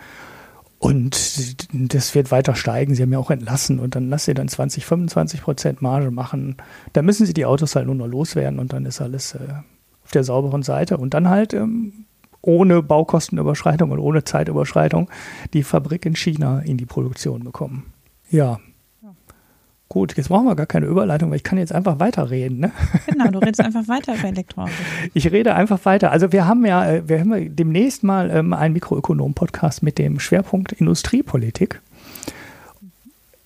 [0.80, 2.96] Und das wird weiter steigen.
[2.96, 6.56] Sie haben ja auch entlassen und dann lassen sie dann 20, 25 Prozent Marge machen.
[6.94, 9.40] Da müssen sie die Autos halt nur noch loswerden und dann ist alles äh,
[10.06, 10.98] auf der sauberen Seite.
[10.98, 12.06] Und dann halt ähm,
[12.42, 15.10] ohne Baukostenüberschreitung und ohne Zeitüberschreitung
[15.54, 17.92] die Fabrik in China in die Produktion bekommen.
[18.30, 18.60] Ja,
[19.92, 22.60] Gut, jetzt brauchen wir gar keine Überleitung, weil ich kann jetzt einfach weiterreden.
[22.60, 22.72] Ne?
[23.08, 24.76] Genau, du redest einfach weiter über Elektroautos.
[25.16, 26.12] Ich rede einfach weiter.
[26.12, 30.74] Also wir haben ja, äh, wir haben demnächst mal ähm, einen Mikroökonom-Podcast mit dem Schwerpunkt
[30.74, 31.82] Industriepolitik.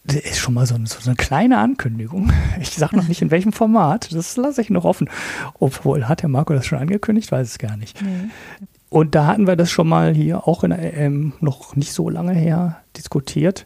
[0.04, 2.34] Das ist schon mal so, eine, so eine kleine Ankündigung.
[2.60, 4.14] Ich sage noch nicht in welchem Format.
[4.14, 5.10] Das lasse ich noch offen.
[5.60, 7.32] Obwohl, hat der Marco das schon angekündigt?
[7.32, 8.02] Weiß es gar nicht.
[8.02, 8.30] Nee.
[8.90, 12.34] Und da hatten wir das schon mal hier auch in, ähm, noch nicht so lange
[12.34, 13.66] her diskutiert,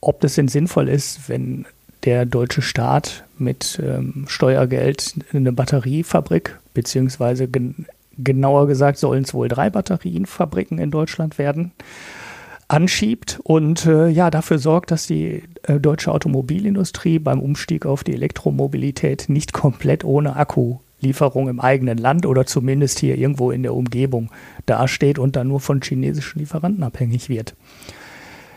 [0.00, 1.66] ob das denn sinnvoll ist, wenn
[2.06, 7.86] der deutsche Staat mit ähm, Steuergeld eine Batteriefabrik, beziehungsweise gen
[8.18, 11.72] genauer gesagt sollen es wohl drei Batterienfabriken in Deutschland werden,
[12.66, 18.14] anschiebt und äh, ja dafür sorgt, dass die äh, deutsche Automobilindustrie beim Umstieg auf die
[18.14, 24.30] Elektromobilität nicht komplett ohne Akkulieferung im eigenen Land oder zumindest hier irgendwo in der Umgebung
[24.64, 27.54] dasteht und dann nur von chinesischen Lieferanten abhängig wird.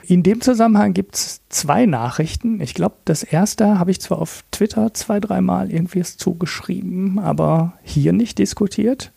[0.09, 2.61] In dem Zusammenhang gibt es zwei Nachrichten.
[2.61, 8.11] Ich glaube, das erste habe ich zwar auf Twitter zwei, dreimal irgendwie zugeschrieben, aber hier
[8.11, 9.11] nicht diskutiert.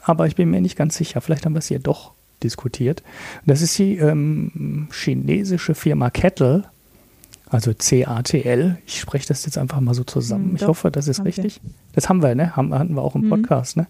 [0.00, 1.20] Aber ich bin mir nicht ganz sicher.
[1.20, 3.04] Vielleicht haben wir es hier doch diskutiert.
[3.46, 6.64] Das ist die ähm, chinesische Firma Kettle,
[7.48, 8.78] also C-A-T-L.
[8.84, 10.48] Ich spreche das jetzt einfach mal so zusammen.
[10.48, 11.60] Hm, ich hoffe, das ist richtig.
[11.62, 11.70] Wir.
[11.92, 12.56] Das haben wir, ne?
[12.56, 13.28] Haben, hatten wir auch im mhm.
[13.28, 13.86] Podcast, ne?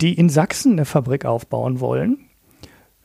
[0.00, 2.20] Die in Sachsen eine Fabrik aufbauen wollen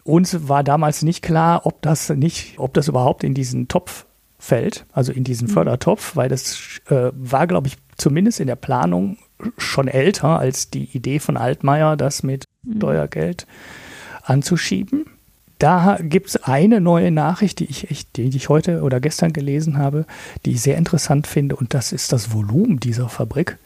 [0.04, 4.06] uns war damals nicht klar, ob das nicht, ob das überhaupt in diesen Topf
[4.40, 5.54] fällt, also in diesen mhm.
[5.54, 6.58] Fördertopf, weil das
[6.90, 9.18] äh, war, glaube ich, zumindest in der Planung
[9.58, 12.78] schon älter als die Idee von Altmaier, das mit mhm.
[12.78, 13.46] Steuergeld
[14.24, 15.06] anzuschieben.
[15.60, 19.78] Da gibt es eine neue Nachricht, die ich echt, die ich heute oder gestern gelesen
[19.78, 20.06] habe,
[20.44, 23.60] die ich sehr interessant finde, und das ist das Volumen dieser Fabrik,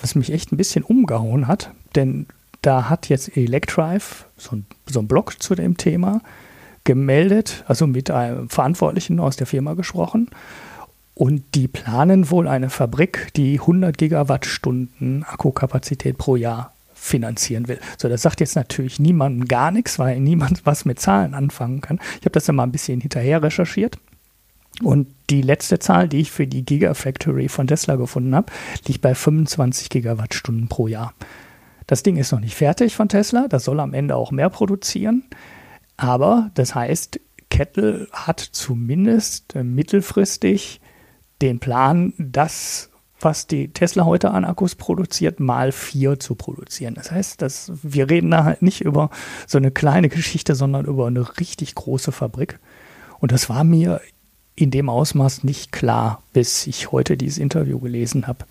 [0.00, 1.70] was mich echt ein bisschen umgehauen hat.
[1.94, 2.26] Denn
[2.62, 6.20] da hat jetzt Electrive, so ein, so ein Blog zu dem Thema,
[6.84, 10.30] gemeldet, also mit einem Verantwortlichen aus der Firma gesprochen.
[11.14, 17.78] Und die planen wohl eine Fabrik, die 100 Gigawattstunden Akkukapazität pro Jahr finanzieren will.
[17.98, 21.98] So, das sagt jetzt natürlich niemandem gar nichts, weil niemand was mit Zahlen anfangen kann.
[22.20, 23.98] Ich habe das dann mal ein bisschen hinterher recherchiert.
[24.82, 28.52] Und die letzte Zahl, die ich für die Gigafactory von Tesla gefunden habe,
[28.86, 31.14] liegt bei 25 Gigawattstunden pro Jahr.
[31.86, 35.24] Das Ding ist noch nicht fertig von Tesla, das soll am Ende auch mehr produzieren.
[35.96, 40.80] Aber das heißt, Kettle hat zumindest mittelfristig
[41.40, 46.94] den Plan, das, was die Tesla heute an Akkus produziert, mal vier zu produzieren.
[46.94, 49.10] Das heißt, dass wir reden da halt nicht über
[49.46, 52.58] so eine kleine Geschichte, sondern über eine richtig große Fabrik.
[53.20, 54.00] Und das war mir
[54.54, 58.44] in dem Ausmaß nicht klar, bis ich heute dieses Interview gelesen habe.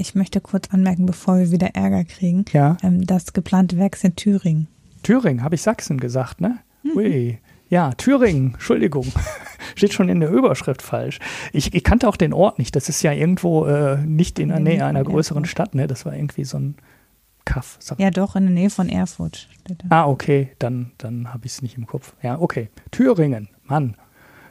[0.00, 2.76] Ich möchte kurz anmerken, bevor wir wieder Ärger kriegen, Ja.
[2.82, 4.68] ähm, das geplante Werk ist in Thüringen.
[5.02, 6.58] Thüringen, habe ich Sachsen gesagt, ne?
[6.94, 7.38] Ui.
[7.68, 9.06] Ja, Thüringen, Entschuldigung.
[9.74, 11.18] Steht schon in der Überschrift falsch.
[11.52, 12.74] Ich, ich kannte auch den Ort nicht.
[12.76, 15.44] Das ist ja irgendwo äh, nicht in der Nähe einer größeren.
[15.44, 15.86] Stadt, ne?
[15.88, 16.76] Das war irgendwie so ein
[17.44, 17.78] Kaff.
[17.98, 19.48] Ja, doch, in der Nähe von Erfurt.
[19.90, 22.14] Ah, okay, dann, dann habe ich es nicht im Kopf.
[22.22, 22.70] Ja, okay.
[22.92, 23.96] Thüringen, Mann.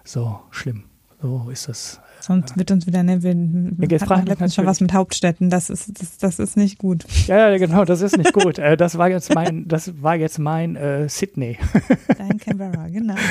[0.03, 0.83] So, schlimm.
[1.21, 1.99] So ist das.
[2.19, 5.49] Sonst wird uns wieder, ne, wir jetzt hatten letztens schon was mit Hauptstädten.
[5.49, 7.05] Das ist, das, das ist nicht gut.
[7.27, 8.59] Ja, ja, genau, das ist nicht gut.
[8.59, 11.57] äh, das war jetzt mein, das war jetzt mein äh, Sydney.
[12.17, 13.15] Dein Canberra, genau.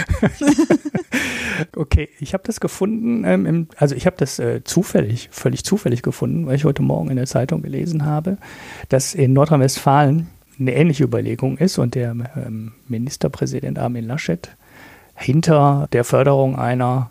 [1.75, 6.03] Okay, ich habe das gefunden, ähm, im, also ich habe das äh, zufällig, völlig zufällig
[6.03, 8.37] gefunden, weil ich heute Morgen in der Zeitung gelesen habe,
[8.91, 10.29] dass in Nordrhein-Westfalen
[10.59, 14.51] eine ähnliche Überlegung ist und der ähm, Ministerpräsident Armin Laschet
[15.15, 17.11] hinter der Förderung einer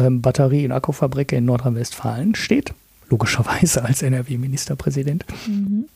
[0.00, 2.74] ähm, Batterie- und Akkufabrik in Nordrhein-Westfalen steht,
[3.08, 5.24] logischerweise als NRW-Ministerpräsident.
[5.46, 5.86] Mhm.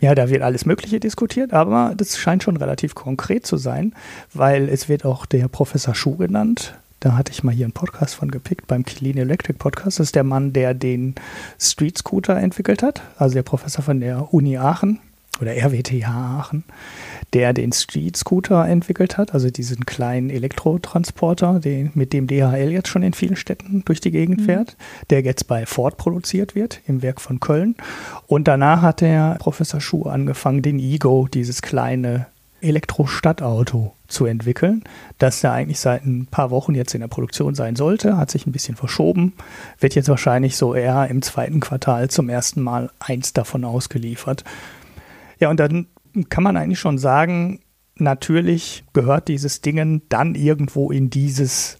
[0.00, 3.94] Ja, da wird alles Mögliche diskutiert, aber das scheint schon relativ konkret zu sein,
[4.32, 6.74] weil es wird auch der Professor Schuh genannt.
[7.00, 9.98] Da hatte ich mal hier einen Podcast von gepickt beim Clean Electric Podcast.
[9.98, 11.14] Das ist der Mann, der den
[11.60, 15.00] Street Scooter entwickelt hat, also der Professor von der Uni Aachen
[15.40, 16.64] oder RWTH Aachen,
[17.32, 22.88] der den Street Scooter entwickelt hat, also diesen kleinen Elektrotransporter, den, mit dem DHL jetzt
[22.88, 24.44] schon in vielen Städten durch die Gegend Mhm.
[24.44, 24.76] fährt,
[25.10, 27.74] der jetzt bei Ford produziert wird, im Werk von Köln.
[28.26, 32.26] Und danach hat der Professor Schuh angefangen, den Ego, dieses kleine
[32.60, 34.84] Elektro-Stadtauto zu entwickeln,
[35.18, 38.46] das ja eigentlich seit ein paar Wochen jetzt in der Produktion sein sollte, hat sich
[38.46, 39.34] ein bisschen verschoben,
[39.80, 44.44] wird jetzt wahrscheinlich so eher im zweiten Quartal zum ersten Mal eins davon ausgeliefert.
[45.38, 45.86] Ja, und dann
[46.28, 47.60] kann man eigentlich schon sagen,
[47.96, 51.78] natürlich gehört dieses Ding dann irgendwo in dieses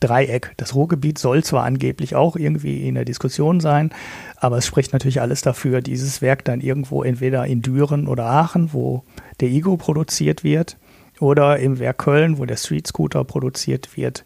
[0.00, 0.52] Dreieck.
[0.56, 3.90] Das Ruhrgebiet soll zwar angeblich auch irgendwie in der Diskussion sein,
[4.36, 8.72] aber es spricht natürlich alles dafür, dieses Werk dann irgendwo entweder in Düren oder Aachen,
[8.72, 9.04] wo
[9.40, 10.76] der Igo produziert wird,
[11.20, 14.24] oder im Werk Köln, wo der Street Scooter produziert wird,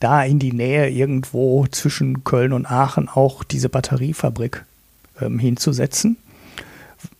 [0.00, 4.64] da in die Nähe irgendwo zwischen Köln und Aachen auch diese Batteriefabrik
[5.20, 6.16] ähm, hinzusetzen.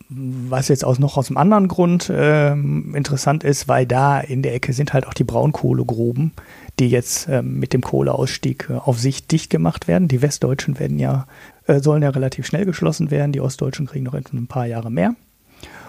[0.09, 4.55] Was jetzt aus noch aus einem anderen Grund ähm, interessant ist, weil da in der
[4.55, 6.33] Ecke sind halt auch die Braunkohlegruben,
[6.79, 10.07] die jetzt ähm, mit dem Kohleausstieg äh, auf Sicht dicht gemacht werden.
[10.07, 11.27] Die Westdeutschen werden ja,
[11.67, 15.17] äh, sollen ja relativ schnell geschlossen werden, die Ostdeutschen kriegen noch ein paar Jahre mehr.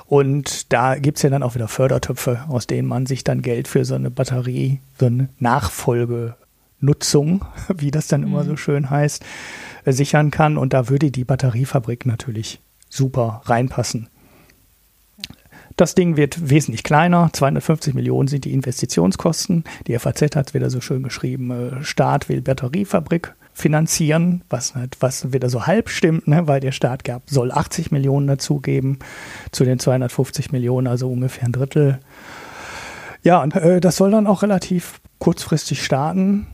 [0.07, 3.85] Und da gibt's ja dann auch wieder Fördertöpfe, aus denen man sich dann Geld für
[3.85, 7.45] so eine Batterie, so eine Nachfolgenutzung,
[7.77, 8.47] wie das dann immer Mhm.
[8.47, 9.23] so schön heißt,
[9.85, 10.57] äh, sichern kann.
[10.57, 14.09] Und da würde die Batteriefabrik natürlich super reinpassen.
[15.77, 17.29] Das Ding wird wesentlich kleiner.
[17.31, 19.63] 250 Millionen sind die Investitionskosten.
[19.85, 21.51] Die FAZ hat es wieder so schön geschrieben.
[21.51, 26.47] äh, Staat will Batteriefabrik finanzieren, was, was wieder so halb stimmt, ne?
[26.47, 28.99] weil der Staat gab, soll 80 Millionen dazugeben
[29.51, 31.99] zu den 250 Millionen, also ungefähr ein Drittel.
[33.23, 36.47] Ja, und äh, das soll dann auch relativ kurzfristig starten.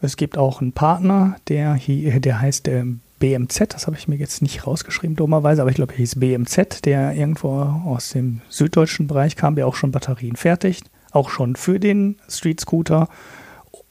[0.00, 4.16] Es gibt auch einen Partner, der hier, der heißt ähm, BMZ, das habe ich mir
[4.16, 9.06] jetzt nicht rausgeschrieben, dummerweise, aber ich glaube, er hieß BMZ, der irgendwo aus dem süddeutschen
[9.06, 13.08] Bereich kam, der auch schon Batterien fertigt, auch schon für den Street Scooter.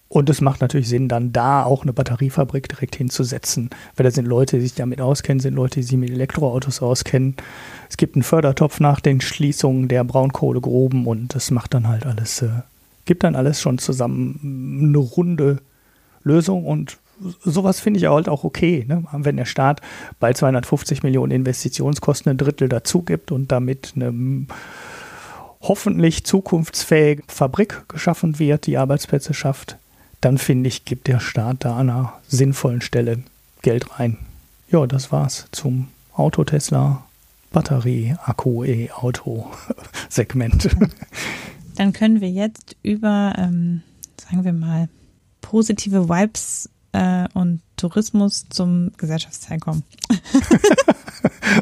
[0.09, 4.25] Und es macht natürlich Sinn, dann da auch eine Batteriefabrik direkt hinzusetzen, weil da sind
[4.25, 7.35] Leute, die sich damit auskennen, sind Leute, die sich mit Elektroautos auskennen.
[7.89, 12.41] Es gibt einen Fördertopf nach den Schließungen der Braunkohlegruben und das macht dann halt alles,
[12.41, 12.49] äh,
[13.03, 15.57] gibt dann alles schon zusammen eine runde
[16.23, 16.99] Lösung und
[17.43, 19.03] sowas finde ich halt auch okay, ne?
[19.11, 19.81] wenn der Staat
[20.19, 24.47] bei 250 Millionen Investitionskosten ein Drittel dazu gibt und damit eine
[25.61, 29.77] hoffentlich zukunftsfähige Fabrik geschaffen wird, die Arbeitsplätze schafft,
[30.21, 33.23] dann finde ich, gibt der Staat da an einer sinnvollen Stelle
[33.61, 34.17] Geld rein.
[34.69, 37.03] Ja, das war's zum Auto Tesla
[37.51, 39.47] Batterie Akku E-Auto
[40.09, 40.69] Segment.
[41.75, 43.81] Dann können wir jetzt über, ähm,
[44.19, 44.89] sagen wir mal,
[45.41, 49.83] positive Vibes äh, und Tourismus zum Gesellschaftsteil kommen.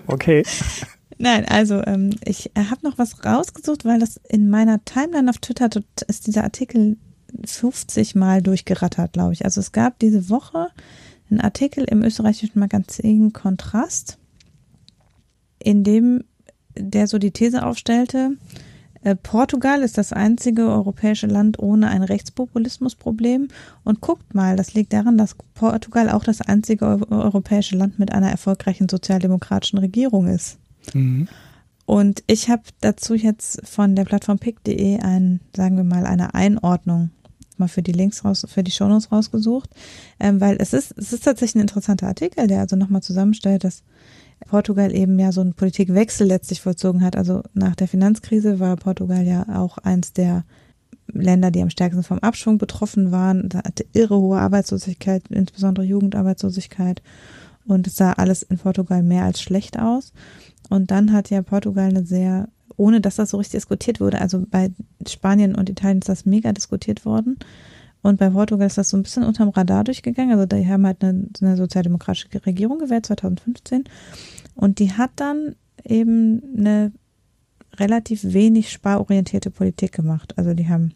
[0.07, 0.43] Okay.
[1.17, 5.69] Nein, also ähm, ich habe noch was rausgesucht, weil das in meiner Timeline auf Twitter
[6.07, 6.97] ist dieser Artikel
[7.45, 9.45] 50 Mal durchgerattert, glaube ich.
[9.45, 10.69] Also es gab diese Woche
[11.29, 14.17] einen Artikel im österreichischen Magazin Kontrast,
[15.59, 16.23] in dem
[16.77, 18.31] der so die These aufstellte,
[19.13, 23.49] Portugal ist das einzige europäische Land ohne ein Rechtspopulismusproblem.
[23.83, 28.31] Und guckt mal, das liegt daran, dass Portugal auch das einzige europäische Land mit einer
[28.31, 30.57] erfolgreichen sozialdemokratischen Regierung ist.
[30.93, 31.27] Mhm.
[31.85, 37.11] Und ich habe dazu jetzt von der Plattform pick.de ein, sagen wir mal, eine Einordnung
[37.57, 39.69] mal für die Links raus, für die Shownotes rausgesucht,
[40.19, 43.83] ähm, weil es ist, es ist tatsächlich ein interessanter Artikel, der also nochmal zusammenstellt, dass
[44.47, 47.15] Portugal eben ja so einen Politikwechsel letztlich vollzogen hat.
[47.15, 50.43] Also nach der Finanzkrise war Portugal ja auch eins der
[51.07, 53.49] Länder, die am stärksten vom Abschwung betroffen waren.
[53.49, 57.01] Da hatte irre hohe Arbeitslosigkeit, insbesondere Jugendarbeitslosigkeit.
[57.67, 60.13] Und es sah alles in Portugal mehr als schlecht aus.
[60.69, 64.43] Und dann hat ja Portugal eine sehr, ohne dass das so richtig diskutiert wurde, also
[64.49, 64.71] bei
[65.07, 67.37] Spanien und Italien ist das mega diskutiert worden.
[68.01, 70.37] Und bei Portugal ist das so ein bisschen unterm Radar durchgegangen.
[70.37, 73.85] Also die haben halt eine, eine sozialdemokratische Regierung gewählt, 2015.
[74.55, 76.91] Und die hat dann eben eine
[77.77, 80.37] relativ wenig sparorientierte Politik gemacht.
[80.37, 80.93] Also die haben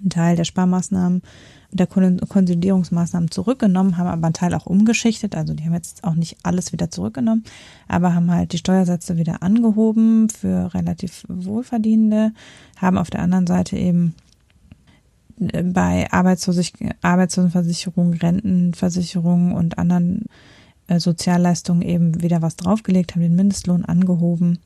[0.00, 1.22] einen Teil der Sparmaßnahmen
[1.70, 5.34] der Konsolidierungsmaßnahmen zurückgenommen, haben aber einen Teil auch umgeschichtet.
[5.34, 7.44] Also die haben jetzt auch nicht alles wieder zurückgenommen,
[7.88, 12.32] aber haben halt die Steuersätze wieder angehoben für relativ Wohlverdienende,
[12.78, 14.14] haben auf der anderen Seite eben
[15.36, 16.72] bei Arbeitslosig
[17.02, 20.28] Arbeitslosenversicherung, Rentenversicherung und anderen äh,
[20.96, 24.58] Sozialleistungen eben wieder was draufgelegt, haben den Mindestlohn angehoben,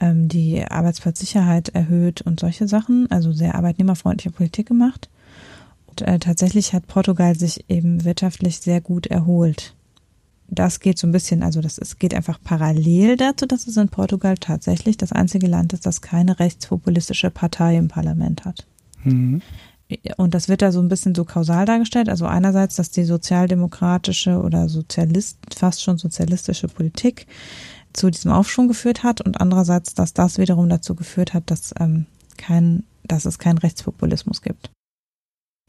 [0.00, 5.08] ähm, die Arbeitsplatzsicherheit erhöht und solche Sachen, also sehr arbeitnehmerfreundliche Politik gemacht.
[5.86, 9.74] Und äh, tatsächlich hat Portugal sich eben wirtschaftlich sehr gut erholt.
[10.48, 13.88] Das geht so ein bisschen, also das ist, geht einfach parallel dazu, dass es in
[13.88, 18.66] Portugal tatsächlich das einzige Land ist, das keine rechtspopulistische Partei im Parlament hat.
[19.04, 19.42] Mhm
[20.16, 22.08] und das wird da so ein bisschen so kausal dargestellt.
[22.08, 27.26] Also einerseits, dass die sozialdemokratische oder Sozialist, fast schon sozialistische Politik
[27.92, 32.06] zu diesem Aufschwung geführt hat und andererseits, dass das wiederum dazu geführt hat, dass ähm,
[32.36, 34.70] kein, dass es keinen Rechtspopulismus gibt.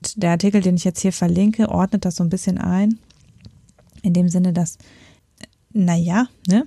[0.02, 3.00] Und der Artikel, den ich jetzt hier verlinke, ordnet das so ein bisschen ein,
[4.04, 4.78] in dem Sinne, dass,
[5.74, 6.66] naja, ne,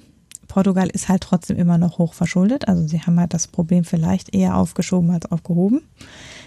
[0.49, 2.69] Portugal ist halt trotzdem immer noch hoch verschuldet.
[2.69, 5.83] Also sie haben halt das Problem vielleicht eher aufgeschoben als aufgehoben.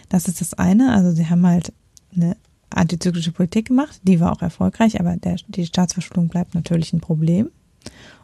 [0.10, 0.94] Das ist das eine.
[0.94, 1.74] Also sie haben halt
[2.16, 2.38] eine
[2.70, 7.50] antizyklische Politik gemacht, die war auch erfolgreich, aber der, die Staatsverschuldung bleibt natürlich ein Problem.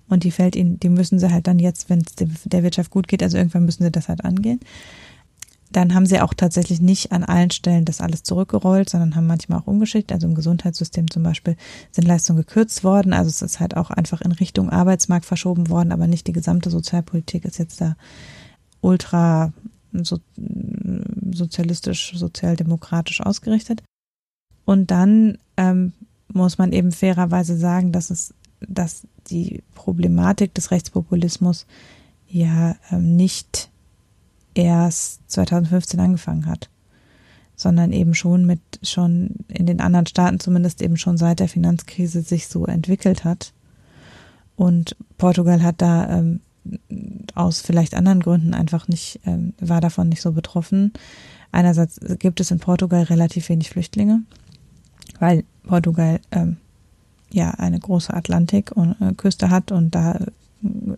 [0.10, 3.08] Und die fällt ihnen, die müssen sie halt dann jetzt, wenn es der Wirtschaft gut
[3.08, 4.60] geht, also irgendwann müssen sie das halt angehen.
[5.72, 9.60] Dann haben sie auch tatsächlich nicht an allen Stellen das alles zurückgerollt, sondern haben manchmal
[9.60, 10.12] auch umgeschickt.
[10.12, 11.56] Also im Gesundheitssystem zum Beispiel
[11.90, 13.12] sind Leistungen gekürzt worden.
[13.12, 16.70] Also es ist halt auch einfach in Richtung Arbeitsmarkt verschoben worden, aber nicht die gesamte
[16.70, 17.96] Sozialpolitik ist jetzt da
[18.82, 19.52] ultra
[20.02, 20.20] so,
[21.32, 23.84] sozialistisch, sozialdemokratisch ausgerichtet.
[24.66, 25.94] Und dann ähm,
[26.32, 31.66] muss man eben fairerweise sagen, dass es, dass die Problematik des Rechtspopulismus
[32.28, 33.70] ja ähm, nicht
[34.56, 36.70] erst 2015 angefangen hat,
[37.56, 42.22] sondern eben schon mit schon in den anderen Staaten zumindest eben schon seit der Finanzkrise
[42.22, 43.54] sich so entwickelt hat.
[44.56, 46.42] Und Portugal hat da ähm,
[47.36, 50.94] aus vielleicht anderen Gründen einfach nicht, ähm, war davon nicht so betroffen.
[51.52, 54.22] Einerseits gibt es in Portugal relativ wenig Flüchtlinge,
[55.20, 56.58] weil Portugal ähm,
[57.32, 60.20] ja eine große Atlantikküste äh, hat und da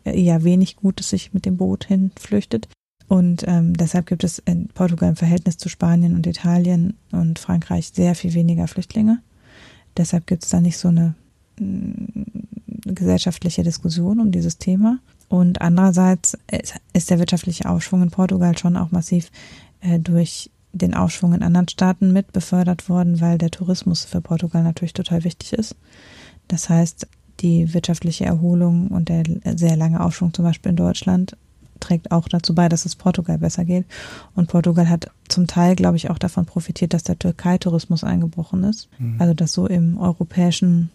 [0.04, 2.68] eher wenig Gutes sich mit dem Boot hinflüchtet.
[3.08, 7.92] Und ähm, deshalb gibt es in Portugal im Verhältnis zu Spanien und Italien und Frankreich
[7.94, 9.20] sehr viel weniger Flüchtlinge.
[9.96, 11.16] Deshalb gibt es da nicht so eine
[11.60, 11.64] äh,
[12.86, 15.00] gesellschaftliche Diskussion um dieses Thema.
[15.28, 16.38] Und andererseits
[16.94, 19.32] ist der wirtschaftliche Aufschwung in Portugal schon auch massiv
[19.82, 24.64] äh, durch den Aufschwung in anderen Staaten mit befördert worden, weil der Tourismus für Portugal
[24.64, 25.76] natürlich total wichtig ist.
[26.48, 27.08] Das heißt,
[27.40, 29.24] die wirtschaftliche Erholung und der
[29.56, 31.38] sehr lange Aufschwung zum Beispiel in Deutschland
[31.80, 33.86] trägt auch dazu bei, dass es Portugal besser geht.
[34.36, 38.90] Und Portugal hat zum Teil, glaube ich, auch davon profitiert, dass der Türkei-Tourismus eingebrochen ist.
[38.98, 39.16] Mhm.
[39.20, 40.90] Also dass so im europäischen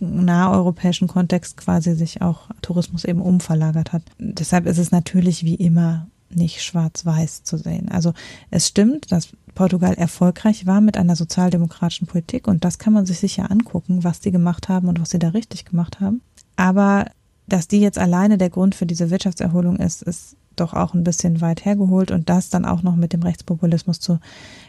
[0.00, 4.02] naheuropäischen Kontext quasi sich auch Tourismus eben umverlagert hat.
[4.18, 7.88] Deshalb ist es natürlich wie immer nicht schwarz-weiß zu sehen.
[7.88, 8.12] Also
[8.50, 13.18] es stimmt, dass Portugal erfolgreich war mit einer sozialdemokratischen Politik und das kann man sich
[13.18, 16.20] sicher angucken, was die gemacht haben und was sie da richtig gemacht haben.
[16.56, 17.06] Aber
[17.46, 21.40] dass die jetzt alleine der Grund für diese Wirtschaftserholung ist, ist doch auch ein bisschen
[21.40, 24.18] weit hergeholt und das dann auch noch mit dem Rechtspopulismus zu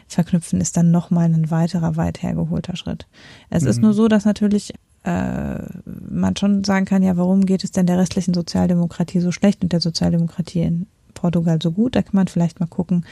[0.06, 3.06] verknüpfen, ist dann nochmal ein weiterer weit hergeholter Schritt.
[3.50, 3.68] Es mhm.
[3.68, 4.72] ist nur so, dass natürlich
[5.04, 9.62] äh, man schon sagen kann, ja, warum geht es denn der restlichen Sozialdemokratie so schlecht
[9.62, 11.96] und der Sozialdemokratie in Portugal so gut?
[11.96, 13.04] Da kann man vielleicht mal gucken,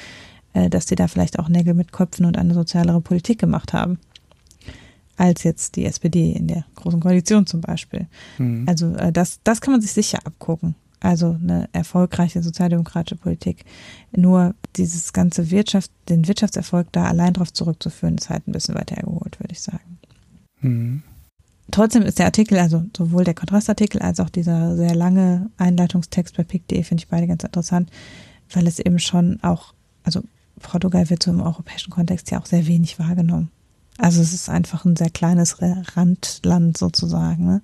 [0.53, 3.99] äh, dass die da vielleicht auch Nägel mit Köpfen und eine sozialere Politik gemacht haben.
[5.17, 8.07] Als jetzt die SPD in der Großen Koalition zum Beispiel.
[8.37, 8.67] Mhm.
[8.69, 10.75] Also äh, das, das kann man sich sicher abgucken.
[11.01, 13.65] also eine erfolgreiche sozialdemokratische Politik.
[14.13, 18.97] Nur dieses ganze Wirtschaft, den Wirtschaftserfolg da allein drauf zurückzuführen, ist halt ein bisschen weiter
[18.97, 19.99] hergeholt, würde ich sagen.
[20.61, 21.03] Mhm.
[21.71, 26.43] Trotzdem ist der Artikel, also sowohl der Kontrastartikel als auch dieser sehr lange Einleitungstext bei
[26.43, 27.91] pick.de finde ich beide ganz interessant,
[28.53, 30.23] weil es eben schon auch, also
[30.61, 33.51] Portugal wird so im europäischen Kontext ja auch sehr wenig wahrgenommen.
[33.99, 37.45] Also es ist einfach ein sehr kleines Randland sozusagen.
[37.45, 37.63] Ne?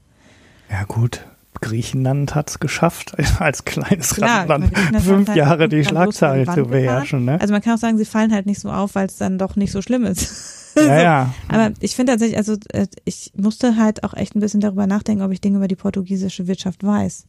[0.70, 1.24] Ja gut,
[1.60, 7.24] Griechenland hat es geschafft, als kleines Klar, Randland fünf halt Jahre die Schlagzeile zu beherrschen.
[7.24, 7.40] Ne?
[7.40, 9.56] Also man kann auch sagen, sie fallen halt nicht so auf, weil es dann doch
[9.56, 10.60] nicht so schlimm ist.
[10.76, 10.90] Ja, so.
[10.90, 11.34] ja.
[11.46, 15.22] Aber ich finde tatsächlich, also äh, ich musste halt auch echt ein bisschen darüber nachdenken,
[15.22, 17.26] ob ich Dinge über die portugiesische Wirtschaft weiß.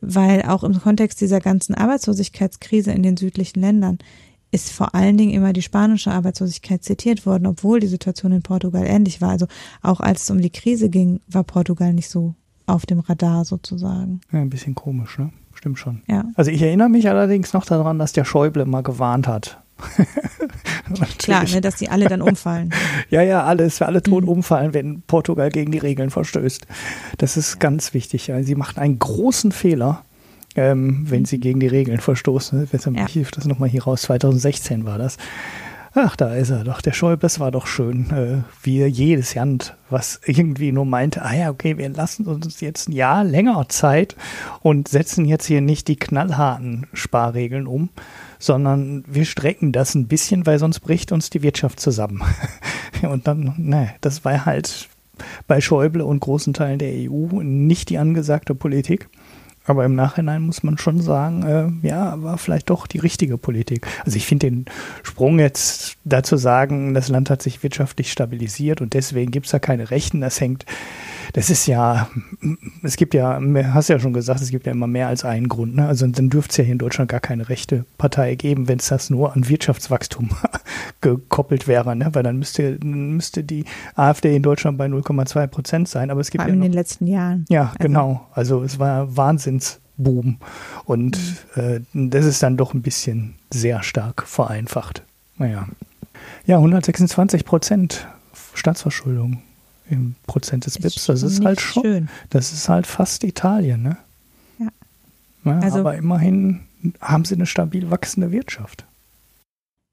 [0.00, 3.98] Weil auch im Kontext dieser ganzen Arbeitslosigkeitskrise in den südlichen Ländern
[4.50, 8.84] ist vor allen Dingen immer die spanische Arbeitslosigkeit zitiert worden, obwohl die Situation in Portugal
[8.86, 9.30] ähnlich war.
[9.30, 9.46] Also
[9.82, 12.34] auch als es um die Krise ging, war Portugal nicht so
[12.66, 14.20] auf dem Radar sozusagen.
[14.32, 15.30] Ja, ein bisschen komisch, ne?
[15.54, 16.02] Stimmt schon.
[16.06, 16.24] Ja.
[16.34, 19.58] Also ich erinnere mich allerdings noch daran, dass der Schäuble mal gewarnt hat.
[21.18, 22.72] Klar, ne, dass die alle dann umfallen.
[23.10, 24.28] ja, ja, alles, alle tot mhm.
[24.28, 26.66] umfallen, wenn Portugal gegen die Regeln verstößt.
[27.18, 27.58] Das ist ja.
[27.58, 28.30] ganz wichtig.
[28.42, 30.04] Sie machten einen großen Fehler,
[30.54, 32.68] ähm, wenn sie gegen die Regeln verstoßen.
[32.94, 33.06] Ja.
[33.12, 34.02] Ich das nochmal hier raus.
[34.02, 35.16] 2016 war das.
[35.98, 36.82] Ach, da ist er doch.
[36.82, 38.10] Der Schäuble, das war doch schön.
[38.10, 42.90] Äh, wie jedes Land, was irgendwie nur meinte, ah ja, okay, wir lassen uns jetzt
[42.90, 44.14] ein Jahr länger Zeit
[44.60, 47.88] und setzen jetzt hier nicht die knallharten Sparregeln um,
[48.38, 52.22] sondern wir strecken das ein bisschen, weil sonst bricht uns die Wirtschaft zusammen.
[53.02, 54.90] und dann, ne, das war halt
[55.46, 59.08] bei Schäuble und großen Teilen der EU nicht die angesagte Politik.
[59.66, 61.42] Aber im Nachhinein muss man schon sagen,
[61.82, 63.86] äh, ja, war vielleicht doch die richtige Politik.
[64.04, 64.64] Also ich finde den
[65.02, 69.58] Sprung jetzt dazu sagen, das Land hat sich wirtschaftlich stabilisiert und deswegen gibt es da
[69.58, 70.64] keine Rechten, das hängt
[71.32, 72.08] das ist ja,
[72.82, 73.40] es gibt ja,
[73.72, 75.76] hast ja schon gesagt, es gibt ja immer mehr als einen Grund.
[75.76, 75.86] Ne?
[75.86, 78.88] Also dann dürfte es ja hier in Deutschland gar keine rechte Partei geben, wenn es
[78.88, 80.30] das nur an Wirtschaftswachstum
[81.00, 82.10] gekoppelt wäre, ne?
[82.12, 83.64] weil dann müsste, müsste die
[83.94, 86.10] AfD in Deutschland bei 0,2 Prozent sein.
[86.10, 87.44] Aber es gibt Vor allem ja in den letzten Jahren.
[87.48, 87.78] Ja, also.
[87.78, 88.26] genau.
[88.32, 90.38] Also es war Wahnsinnsboom.
[90.84, 91.18] Und
[91.56, 91.62] mhm.
[91.62, 95.02] äh, das ist dann doch ein bisschen sehr stark vereinfacht.
[95.38, 95.68] Naja.
[96.46, 98.06] Ja, 126 Prozent
[98.54, 99.42] Staatsverschuldung
[99.88, 101.06] im Prozent des BIPs.
[101.06, 102.08] Das ist halt schon, schön.
[102.30, 103.96] das ist halt fast Italien, ne?
[104.58, 104.68] Ja.
[105.44, 106.60] ja also, aber immerhin
[107.00, 108.86] haben sie eine stabil wachsende Wirtschaft.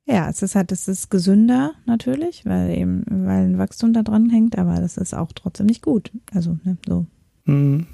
[0.05, 4.29] Ja, es ist halt, es ist gesünder natürlich, weil eben, weil ein Wachstum da dran
[4.29, 6.11] hängt, aber das ist auch trotzdem nicht gut.
[6.33, 7.05] Also, ne, so.
[7.45, 7.87] Mhm.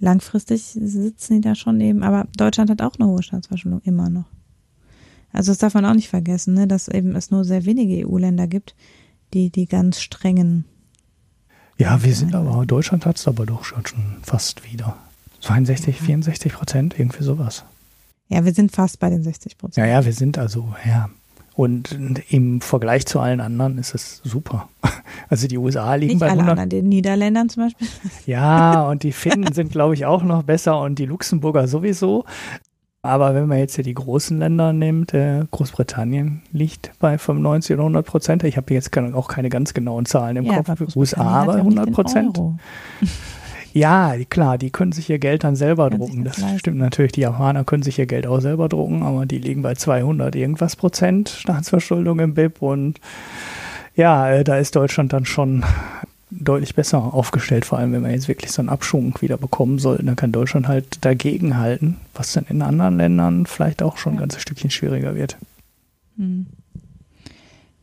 [0.00, 4.26] Langfristig sitzen die da schon eben, aber Deutschland hat auch eine hohe Staatsverschuldung, immer noch.
[5.32, 8.46] Also das darf man auch nicht vergessen, ne, dass eben es nur sehr wenige EU-Länder
[8.46, 8.76] gibt,
[9.34, 10.64] die die ganz strengen
[11.78, 14.96] ja, wir sind aber, Deutschland hat es aber doch schon, schon fast wieder.
[15.40, 17.64] 62, 64 Prozent, irgendwie sowas.
[18.28, 19.86] Ja, wir sind fast bei den 60 Prozent.
[19.86, 21.08] Ja, ja, wir sind also, ja.
[21.54, 21.98] Und
[22.30, 24.68] im Vergleich zu allen anderen ist es super.
[25.30, 26.52] Also die USA liegen Nicht bei alle 100.
[26.52, 27.86] Anderen, den Niederländern zum Beispiel.
[28.24, 32.24] Ja, und die Finnen sind, glaube ich, auch noch besser und die Luxemburger sowieso.
[33.02, 37.84] Aber wenn man jetzt hier die großen Länder nimmt, äh, Großbritannien liegt bei 95 oder
[37.84, 38.44] 100 Prozent.
[38.44, 40.96] Ich habe jetzt auch keine ganz genauen Zahlen im ja, Kopf.
[40.96, 42.40] USA bei 100 Prozent.
[43.74, 46.24] Ja, klar, die können sich ihr Geld dann selber können drucken.
[46.24, 47.12] Das, das stimmt natürlich.
[47.12, 50.74] Die Japaner können sich ihr Geld auch selber drucken, aber die liegen bei 200 irgendwas
[50.74, 52.98] Prozent Staatsverschuldung im BIP und
[53.94, 55.64] ja, äh, da ist Deutschland dann schon
[56.30, 59.98] deutlich besser aufgestellt, vor allem wenn man jetzt wirklich so einen Abschwung wieder bekommen soll,
[59.98, 64.18] dann kann Deutschland halt dagegen halten, was dann in anderen Ländern vielleicht auch schon ein
[64.18, 65.36] ganzes Stückchen schwieriger wird.
[66.16, 66.46] Hm.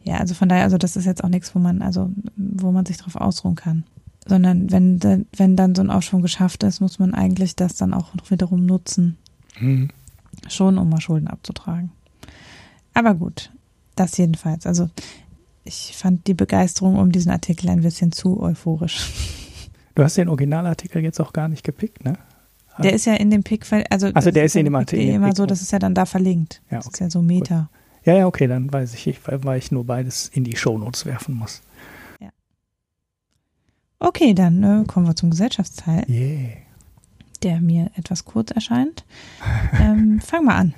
[0.04, 2.86] Ja, also von daher, also das ist jetzt auch nichts, wo man, also wo man
[2.86, 3.84] sich drauf ausruhen kann.
[4.28, 8.10] Sondern wenn, wenn dann so ein Aufschwung geschafft ist, muss man eigentlich das dann auch
[8.30, 9.18] wiederum nutzen.
[9.56, 9.90] Hm.
[10.48, 11.92] Schon, um mal Schulden abzutragen.
[12.94, 13.52] Aber gut,
[13.96, 14.68] das jedenfalls.
[14.68, 14.90] Also
[15.66, 19.12] ich fand die Begeisterung um diesen Artikel ein bisschen zu euphorisch.
[19.96, 22.18] Du hast den Originalartikel jetzt auch gar nicht gepickt, ne?
[22.80, 25.08] Der ist ja in dem Pick, also, also der ist in dem Artikel.
[25.08, 26.62] immer so, das ist ja dann da verlinkt.
[26.70, 27.70] Ja, das ist ja so Meta.
[28.04, 31.62] Ja, ja, okay, dann weiß ich, weil ich nur beides in die Shownotes werfen muss.
[32.20, 32.30] Ja.
[34.00, 36.04] Okay, dann äh, kommen wir zum Gesellschaftsteil.
[36.10, 36.58] Yeah.
[37.42, 39.06] Der mir etwas kurz erscheint.
[39.80, 40.74] ähm, fang mal an.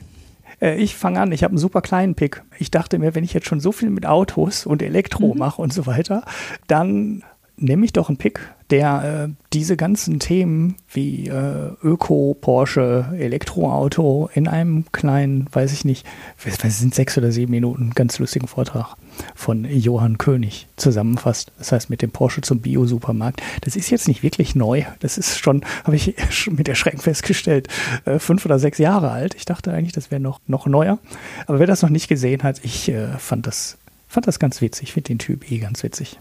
[0.62, 2.43] Äh, ich fange an, ich habe einen super kleinen Pick.
[2.60, 5.39] Ich dachte mir, wenn ich jetzt schon so viel mit Autos und Elektro mhm.
[5.39, 6.24] mache und so weiter,
[6.68, 7.24] dann
[7.58, 8.39] nehme ich doch einen Pick,
[8.70, 15.86] der äh, diese ganzen Themen wie äh, Öko, Porsche, Elektroauto in einem kleinen, weiß ich
[15.86, 16.05] nicht,
[16.43, 18.95] es sind sechs oder sieben Minuten, ganz lustigen Vortrag
[19.36, 21.51] von Johann König zusammenfasst.
[21.57, 23.41] Das heißt mit dem Porsche zum Bio-Supermarkt.
[23.61, 24.84] Das ist jetzt nicht wirklich neu.
[24.99, 26.15] Das ist schon, habe ich
[26.49, 27.68] mit Erschrecken festgestellt,
[28.05, 29.36] äh, fünf oder sechs Jahre alt.
[29.36, 30.99] Ich dachte eigentlich, das wäre noch, noch neuer.
[31.45, 34.89] Aber wer das noch nicht gesehen hat, ich äh, fand das fand das ganz witzig.
[34.89, 36.18] Ich finde den Typ eh ganz witzig.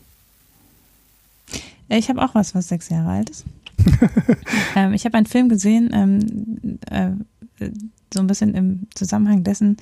[1.89, 3.45] Ich habe auch was, was sechs Jahre alt ist.
[4.77, 7.71] ähm, ich habe einen Film gesehen, ähm, äh,
[8.13, 9.77] so ein bisschen im Zusammenhang dessen,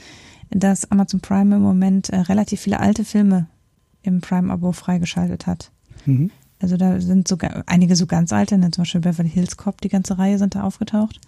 [0.50, 3.46] dass Amazon Prime im Moment äh, relativ viele alte Filme
[4.02, 5.70] im Prime-Abo freigeschaltet hat.
[6.04, 6.30] Mhm.
[6.60, 9.88] Also da sind sogar einige so ganz alte, ne, zum Beispiel Beverly Hills Cop, die
[9.88, 11.20] ganze Reihe sind da aufgetaucht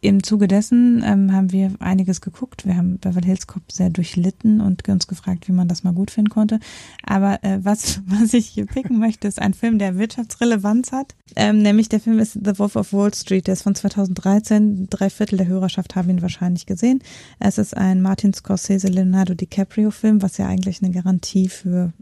[0.00, 2.66] im Zuge dessen ähm, haben wir einiges geguckt.
[2.66, 6.10] Wir haben Beverly Hills Cop sehr durchlitten und uns gefragt, wie man das mal gut
[6.10, 6.60] finden konnte.
[7.02, 11.14] Aber äh, was, was ich hier picken möchte, ist ein Film, der Wirtschaftsrelevanz hat.
[11.34, 13.46] Ähm, nämlich der Film ist The Wolf of Wall Street.
[13.46, 14.88] Der ist von 2013.
[14.88, 17.02] Drei Viertel der Hörerschaft haben ihn wahrscheinlich gesehen.
[17.38, 21.92] Es ist ein Martin Scorsese Leonardo DiCaprio Film, was ja eigentlich eine Garantie für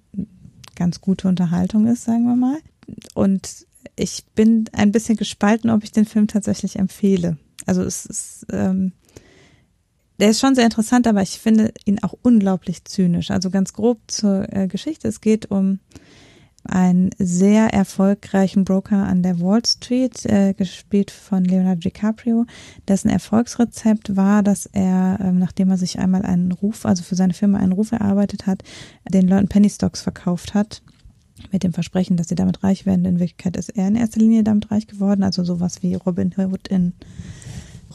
[0.76, 2.58] ganz gute Unterhaltung ist, sagen wir mal.
[3.14, 3.66] Und
[3.96, 7.38] ich bin ein bisschen gespalten, ob ich den Film tatsächlich empfehle.
[7.66, 8.92] Also es ist, ähm,
[10.20, 13.30] der ist schon sehr interessant, aber ich finde ihn auch unglaublich zynisch.
[13.30, 15.08] Also ganz grob zur äh, Geschichte.
[15.08, 15.80] Es geht um
[16.66, 22.46] einen sehr erfolgreichen Broker an der Wall Street, äh, gespielt von Leonardo DiCaprio,
[22.88, 27.34] dessen Erfolgsrezept war, dass er, ähm, nachdem er sich einmal einen Ruf, also für seine
[27.34, 28.62] Firma einen Ruf erarbeitet hat,
[29.08, 30.82] den Leuten Penny Stocks verkauft hat
[31.52, 33.04] mit dem Versprechen, dass sie damit reich werden.
[33.04, 36.68] In Wirklichkeit ist er in erster Linie damit reich geworden, also sowas wie Robin Hood
[36.68, 36.94] in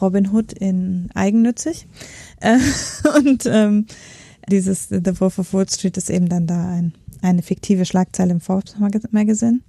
[0.01, 1.87] Robin Hood in eigennützig.
[2.39, 2.57] Äh,
[3.17, 3.85] und ähm,
[4.49, 8.41] dieses The Wolf of Wall Street ist eben dann da ein, eine fiktive Schlagzeile im
[8.41, 8.75] Forbes
[9.11, 9.59] Magazine.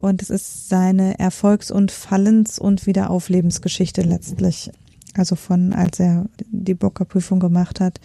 [0.00, 4.70] Und es ist seine Erfolgs- und Fallens- und Wiederauflebensgeschichte letztlich.
[5.14, 7.98] Also von, als er die Booker-Prüfung gemacht hat,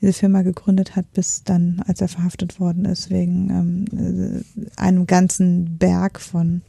[0.00, 4.44] diese Firma gegründet hat, bis dann, als er verhaftet worden ist, wegen ähm,
[4.76, 6.62] einem ganzen Berg von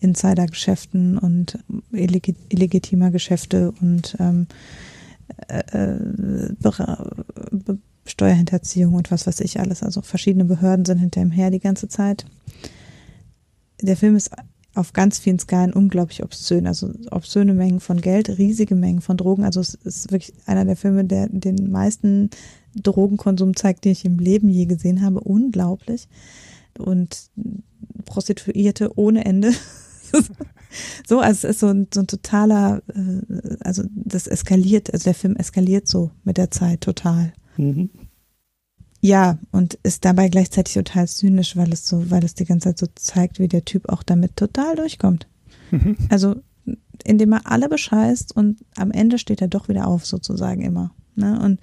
[0.00, 1.58] Insidergeschäften und
[1.92, 4.46] illegit illegitimer Geschäfte und ähm,
[5.48, 5.98] äh, äh,
[8.04, 9.82] Steuerhinterziehung und was weiß ich alles.
[9.82, 12.24] Also verschiedene Behörden sind hinter ihm her die ganze Zeit.
[13.82, 14.30] Der Film ist
[14.74, 16.66] auf ganz vielen Skalen unglaublich obszön.
[16.66, 19.44] Also obszöne Mengen von Geld, riesige Mengen von Drogen.
[19.44, 22.30] Also es ist wirklich einer der Filme, der den meisten
[22.76, 25.20] Drogenkonsum zeigt, den ich im Leben je gesehen habe.
[25.20, 26.08] Unglaublich.
[26.78, 27.30] Und
[28.04, 29.52] Prostituierte ohne Ende.
[31.06, 35.14] so, also es ist so ein, so ein totaler, äh, also das eskaliert, also der
[35.14, 37.32] Film eskaliert so mit der Zeit total.
[37.56, 37.90] Mhm.
[39.00, 42.78] Ja, und ist dabei gleichzeitig total zynisch, weil es so, weil es die ganze Zeit
[42.78, 45.28] so zeigt, wie der Typ auch damit total durchkommt.
[45.70, 45.96] Mhm.
[46.08, 46.36] Also,
[47.04, 50.92] indem er alle bescheißt und am Ende steht er doch wieder auf, sozusagen immer.
[51.14, 51.40] Ne?
[51.40, 51.60] Und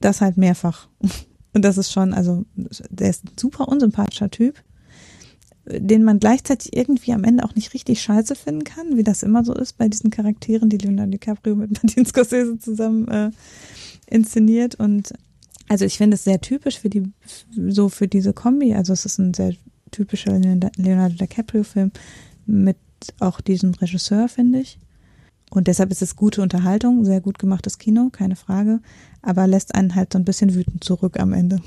[0.00, 0.88] das halt mehrfach.
[1.52, 4.62] Und das ist schon, also, der ist ein super unsympathischer Typ
[5.72, 9.44] den man gleichzeitig irgendwie am Ende auch nicht richtig scheiße finden kann, wie das immer
[9.44, 13.30] so ist bei diesen Charakteren, die Leonardo DiCaprio mit Martin Scorsese zusammen äh,
[14.06, 14.74] inszeniert.
[14.74, 15.12] Und
[15.68, 17.04] also ich finde es sehr typisch für die,
[17.50, 18.74] so für diese Kombi.
[18.74, 19.54] Also es ist ein sehr
[19.90, 21.92] typischer Leonardo DiCaprio-Film
[22.46, 22.76] mit
[23.18, 24.78] auch diesem Regisseur, finde ich.
[25.50, 28.80] Und deshalb ist es gute Unterhaltung, sehr gut gemachtes Kino, keine Frage,
[29.20, 31.60] aber lässt einen halt so ein bisschen wütend zurück am Ende.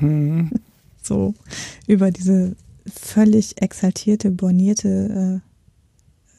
[0.00, 0.50] Mhm.
[1.00, 1.32] So
[1.86, 2.54] über diese
[2.90, 5.40] völlig exaltierte, bornierte,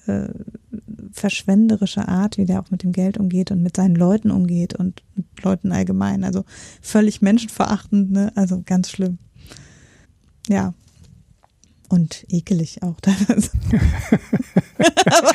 [0.07, 0.29] äh, äh,
[1.11, 5.03] verschwenderische Art, wie der auch mit dem Geld umgeht und mit seinen Leuten umgeht und
[5.15, 6.23] mit Leuten allgemein.
[6.23, 6.45] Also
[6.81, 8.31] völlig menschenverachtend, ne?
[8.35, 9.17] Also ganz schlimm.
[10.47, 10.73] Ja.
[11.89, 13.49] Und ekelig auch teilweise.
[15.05, 15.31] aber,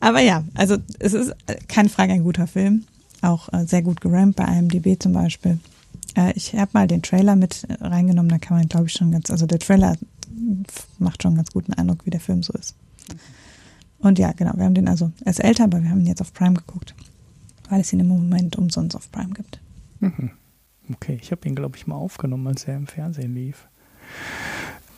[0.00, 1.34] aber ja, also es ist
[1.68, 2.84] keine Frage ein guter Film.
[3.22, 5.58] Auch äh, sehr gut gerampt bei IMDb zum Beispiel.
[6.16, 9.30] Äh, ich habe mal den Trailer mit reingenommen, da kann man, glaube ich, schon ganz,
[9.30, 9.96] also der Trailer
[10.98, 12.74] macht schon einen ganz guten Eindruck, wie der Film so ist.
[13.98, 16.20] Und ja, genau, wir haben den also, er ist älter, aber wir haben ihn jetzt
[16.20, 16.94] auf Prime geguckt,
[17.68, 19.60] weil es ihn im Moment umsonst auf Prime gibt.
[20.00, 20.30] Mhm.
[20.92, 23.66] Okay, ich habe ihn, glaube ich, mal aufgenommen, als er im Fernsehen lief.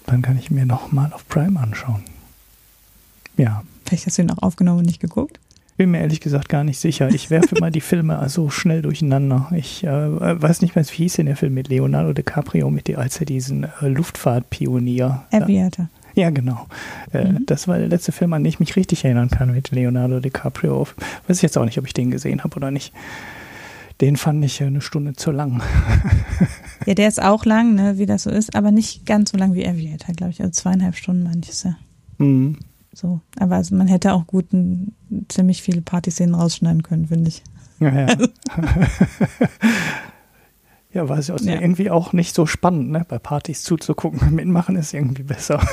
[0.07, 2.03] Dann kann ich mir nochmal auf Prime anschauen.
[3.37, 3.63] Ja.
[3.87, 5.39] Vielleicht hast du ihn auch aufgenommen und nicht geguckt?
[5.79, 7.09] Bin mir ehrlich gesagt gar nicht sicher.
[7.09, 9.51] Ich werfe mal die Filme also schnell durcheinander.
[9.57, 9.89] Ich äh,
[10.43, 13.27] weiß nicht mehr, wie hieß denn der Film mit Leonardo DiCaprio, mit der, als er
[13.27, 15.23] diesen äh, Luftfahrtpionier.
[15.31, 15.89] Aviator.
[16.15, 16.67] Ja, genau.
[17.13, 17.47] Äh, mhm.
[17.47, 20.89] Das war der letzte Film, an den ich mich richtig erinnern kann mit Leonardo DiCaprio.
[21.29, 22.93] Weiß ich jetzt auch nicht, ob ich den gesehen habe oder nicht.
[24.01, 25.63] Den fand ich eine Stunde zu lang.
[26.87, 29.55] ja, der ist auch lang, ne, wie das so ist, aber nicht ganz so lang
[29.55, 30.41] wie Aviator, glaube ich.
[30.41, 31.77] Also zweieinhalb Stunden manches ja.
[32.19, 32.59] Mhm.
[32.99, 34.93] So, aber also man hätte auch gut ein,
[35.29, 37.45] ziemlich viele Partyszenen rausschneiden können, finde ich.
[37.79, 38.09] Ja, ja.
[40.93, 41.61] ja, war es ja.
[41.61, 43.07] irgendwie auch nicht so spannend, ne?
[43.09, 44.31] bei Partys zuzugucken.
[44.35, 45.65] Mitmachen ist irgendwie besser.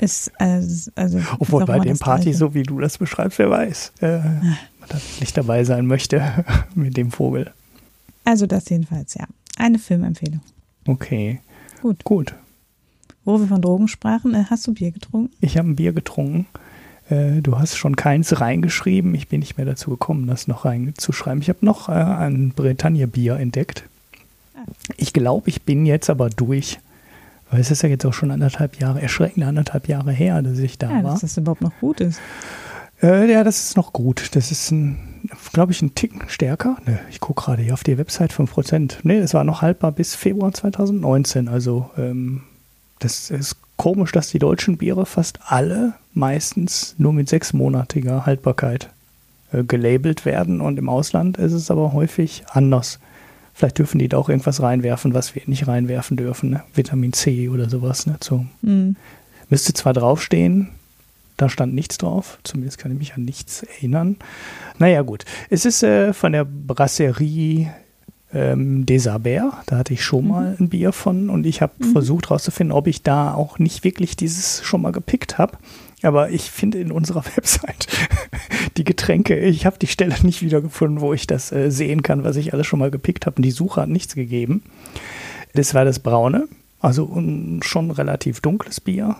[0.00, 4.20] Ist, also, also Obwohl bei dem Party, so wie du das beschreibst, wer weiß, äh,
[4.20, 4.56] man
[4.88, 7.52] da nicht dabei sein möchte mit dem Vogel.
[8.24, 9.26] Also das jedenfalls, ja.
[9.58, 10.40] Eine Filmempfehlung.
[10.86, 11.40] Okay.
[11.82, 12.04] Gut.
[12.04, 12.34] Gut.
[13.26, 15.30] Wo wir von Drogen sprachen, äh, hast du Bier getrunken?
[15.42, 16.46] Ich habe ein Bier getrunken.
[17.10, 19.14] Äh, du hast schon keins reingeschrieben.
[19.14, 21.42] Ich bin nicht mehr dazu gekommen, das noch reinzuschreiben.
[21.42, 23.84] Ich habe noch äh, ein Bretagne-Bier entdeckt.
[24.96, 26.78] Ich glaube, ich bin jetzt aber durch.
[27.50, 30.78] Weil es ist ja jetzt auch schon anderthalb Jahre, erschreckend anderthalb Jahre her, dass ich
[30.78, 31.12] da ja, war.
[31.12, 32.20] Dass das überhaupt noch gut ist.
[33.02, 34.36] Äh, ja, das ist noch gut.
[34.36, 34.98] Das ist ein,
[35.52, 36.76] glaube ich, ein Ticken stärker.
[36.86, 38.98] Ne, ich gucke gerade hier auf die Website 5%.
[39.02, 41.48] Ne, es war noch haltbar bis Februar 2019.
[41.48, 42.42] Also ähm,
[43.00, 48.90] das ist komisch, dass die deutschen Biere fast alle meistens nur mit sechsmonatiger Haltbarkeit
[49.52, 52.98] äh, gelabelt werden und im Ausland ist es aber häufig anders.
[53.54, 56.50] Vielleicht dürfen die da auch irgendwas reinwerfen, was wir nicht reinwerfen dürfen.
[56.50, 56.62] Ne?
[56.74, 58.06] Vitamin C oder sowas.
[58.06, 58.18] Ne?
[58.20, 58.44] So.
[58.60, 58.96] Mhm.
[59.48, 60.68] Müsste zwar draufstehen,
[61.38, 62.38] da stand nichts drauf.
[62.44, 64.16] Zumindest kann ich mich an nichts erinnern.
[64.78, 65.24] Naja, gut.
[65.48, 67.72] Es ist äh, von der Brasserie
[68.32, 69.54] ähm, Desabert.
[69.66, 70.28] Da hatte ich schon mhm.
[70.28, 71.92] mal ein Bier von und ich habe mhm.
[71.92, 75.58] versucht herauszufinden, ob ich da auch nicht wirklich dieses schon mal gepickt habe.
[76.02, 77.88] Aber ich finde in unserer Website
[78.76, 82.36] die Getränke, ich habe die Stelle nicht wiedergefunden, wo ich das äh, sehen kann, was
[82.36, 83.36] ich alles schon mal gepickt habe.
[83.36, 84.62] Und die Suche hat nichts gegeben.
[85.54, 86.46] Das war das Braune,
[86.80, 89.16] also ein schon relativ dunkles Bier.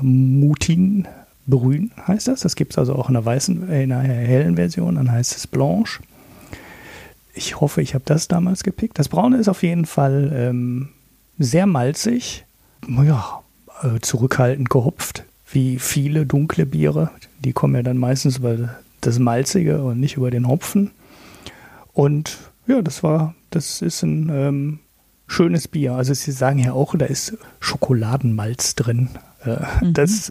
[0.00, 1.06] Mutin
[1.46, 2.40] Brün heißt das.
[2.40, 5.46] Das gibt es also auch in einer weißen, in einer hellen Version, dann heißt es
[5.46, 6.00] Blanche.
[7.40, 8.98] Ich hoffe, ich habe das damals gepickt.
[8.98, 10.90] Das Braune ist auf jeden Fall ähm,
[11.38, 12.44] sehr malzig,
[12.86, 13.40] ja,
[13.82, 17.10] äh, zurückhaltend gehopft, wie viele dunkle Biere.
[17.42, 20.90] Die kommen ja dann meistens über das Malzige und nicht über den Hopfen.
[21.94, 22.36] Und
[22.66, 24.78] ja, das war, das ist ein ähm,
[25.26, 25.94] schönes Bier.
[25.94, 29.08] Also Sie sagen ja auch, da ist Schokoladenmalz drin.
[29.46, 29.94] Äh, mhm.
[29.94, 30.30] Das,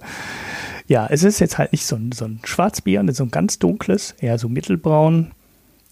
[0.85, 4.13] ja, es ist jetzt halt nicht so ein, so ein Schwarzbier, so ein ganz dunkles,
[4.19, 5.31] eher so mittelbraun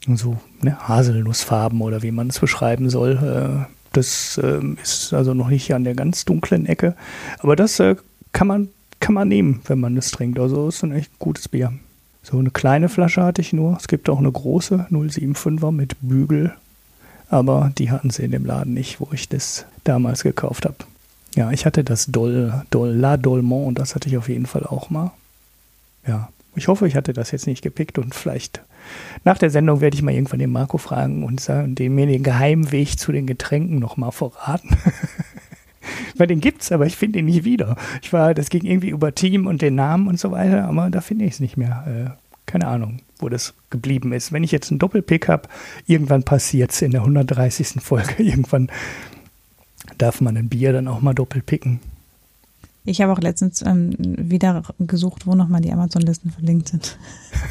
[0.05, 3.65] so ne, Haselnussfarben oder wie man es beschreiben soll.
[3.67, 6.95] Äh, das äh, ist also noch nicht an der ganz dunklen Ecke.
[7.39, 7.95] Aber das äh,
[8.31, 8.69] kann, man,
[8.99, 10.39] kann man nehmen, wenn man es trinkt.
[10.39, 11.73] Also ist ein echt gutes Bier.
[12.23, 13.77] So eine kleine Flasche hatte ich nur.
[13.77, 16.53] Es gibt auch eine große 075er mit Bügel.
[17.29, 20.75] Aber die hatten sie in dem Laden nicht, wo ich das damals gekauft habe.
[21.35, 24.63] Ja, ich hatte das Dol, Dol, La Dolmont und das hatte ich auf jeden Fall
[24.63, 25.11] auch mal.
[26.05, 28.61] Ja, ich hoffe, ich hatte das jetzt nicht gepickt und vielleicht
[29.23, 32.23] nach der Sendung werde ich mal irgendwann den Marco fragen und sagen, dem mir den
[32.23, 34.77] Geheimweg zu den Getränken nochmal verraten.
[36.17, 37.77] Weil den gibt's, aber ich finde ihn nicht wieder.
[38.01, 41.01] Ich war, das ging irgendwie über Team und den Namen und so weiter, aber da
[41.01, 41.85] finde ich es nicht mehr.
[41.87, 44.31] Äh, keine Ahnung, wo das geblieben ist.
[44.31, 45.49] Wenn ich jetzt einen Doppelpick habe,
[45.85, 47.81] irgendwann passiert es in der 130.
[47.81, 48.15] Folge.
[48.23, 48.69] Irgendwann
[49.97, 51.79] darf man ein Bier dann auch mal doppelt picken.
[52.85, 56.97] Ich habe auch letztens ähm, wieder gesucht, wo nochmal die Amazon-Listen verlinkt sind.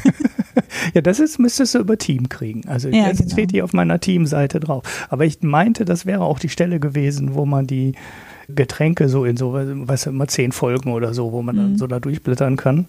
[0.93, 2.67] ja, das ist, müsstest du über Team kriegen.
[2.67, 3.31] Also ja, jetzt genau.
[3.31, 5.07] steht die auf meiner Teamseite drauf.
[5.09, 7.93] Aber ich meinte, das wäre auch die Stelle gewesen, wo man die
[8.49, 11.59] Getränke so in so, weißt du, immer zehn Folgen oder so, wo man mhm.
[11.59, 12.87] dann so da durchblättern kann.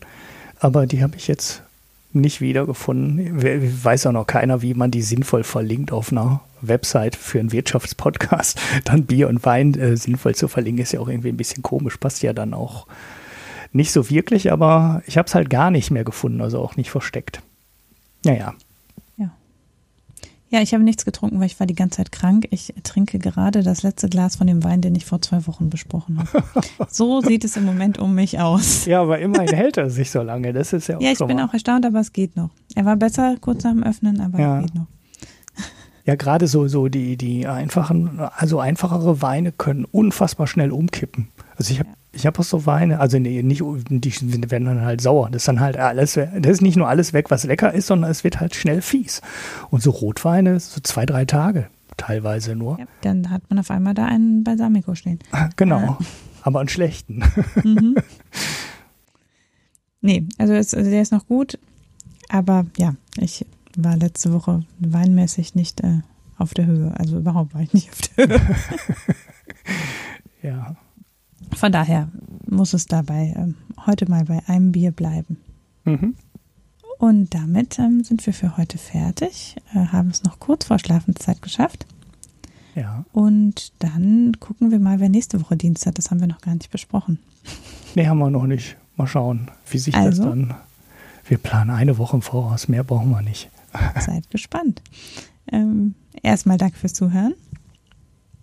[0.61, 1.63] Aber die habe ich jetzt
[2.13, 3.43] nicht wiedergefunden.
[3.85, 8.59] Weiß auch noch keiner, wie man die sinnvoll verlinkt auf einer Website für einen Wirtschaftspodcast.
[8.85, 11.97] Dann Bier und Wein äh, sinnvoll zu verlinken, ist ja auch irgendwie ein bisschen komisch.
[11.97, 12.87] Passt ja dann auch
[13.73, 16.91] nicht so wirklich, aber ich habe es halt gar nicht mehr gefunden, also auch nicht
[16.91, 17.43] versteckt.
[18.25, 18.55] Naja,
[20.51, 22.49] ja, ich habe nichts getrunken, weil ich war die ganze Zeit krank.
[22.51, 26.19] Ich trinke gerade das letzte Glas von dem Wein, den ich vor zwei Wochen besprochen
[26.19, 26.43] habe.
[26.89, 28.87] so sieht es im Moment um mich aus.
[28.87, 30.55] Ja, aber immerhin hält er sich so lange.
[30.55, 32.49] Das ist ja auch Ja, ich bin auch erstaunt, aber es geht noch.
[32.75, 34.59] Er war besser kurz nach dem Öffnen, aber ja.
[34.59, 34.87] es geht noch.
[36.07, 41.29] Ja, gerade so, so die, die einfachen, also einfachere Weine können unfassbar schnell umkippen.
[41.59, 41.95] Also ich habe ja.
[42.19, 45.29] Ich habe auch so Weine, also nee, nicht, die werden dann halt sauer.
[45.31, 48.11] Das ist dann halt alles, das ist nicht nur alles weg, was lecker ist, sondern
[48.11, 49.21] es wird halt schnell fies.
[49.71, 52.79] Und so Rotweine, so zwei, drei Tage teilweise nur.
[52.79, 55.19] Ja, dann hat man auf einmal da einen Balsamico stehen.
[55.57, 56.05] Genau, äh.
[56.43, 57.23] aber einen schlechten.
[57.63, 57.97] Mhm.
[60.01, 61.59] Nee, also es, also der ist noch gut,
[62.29, 63.45] aber ja, ich
[63.77, 66.01] war letzte Woche weinmäßig nicht äh,
[66.37, 66.95] auf der Höhe.
[66.97, 68.41] Also überhaupt war ich nicht auf der Höhe.
[70.43, 70.77] ja.
[71.57, 72.09] Von daher
[72.47, 75.39] muss es dabei äh, heute mal bei einem Bier bleiben.
[75.85, 76.15] Mhm.
[76.99, 81.41] Und damit ähm, sind wir für heute fertig, äh, haben es noch kurz vor Schlafenszeit
[81.43, 81.87] geschafft.
[82.75, 83.05] Ja.
[83.13, 85.99] Und dann gucken wir mal, wer nächste Woche Dienst hat.
[85.99, 87.19] Das haben wir noch gar nicht besprochen.
[87.95, 88.77] Nee, haben wir noch nicht.
[88.97, 90.23] Mal schauen, wie sich Also?
[90.25, 90.55] das dann.
[91.25, 93.51] Wir planen eine Woche im Voraus, mehr brauchen wir nicht.
[94.01, 94.83] Seid gespannt.
[95.53, 97.35] Ähm, erstmal danke fürs Zuhören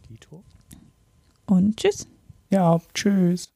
[0.10, 0.44] Dito.
[1.46, 2.08] und tschüss.
[2.56, 3.55] Ja, tschüss.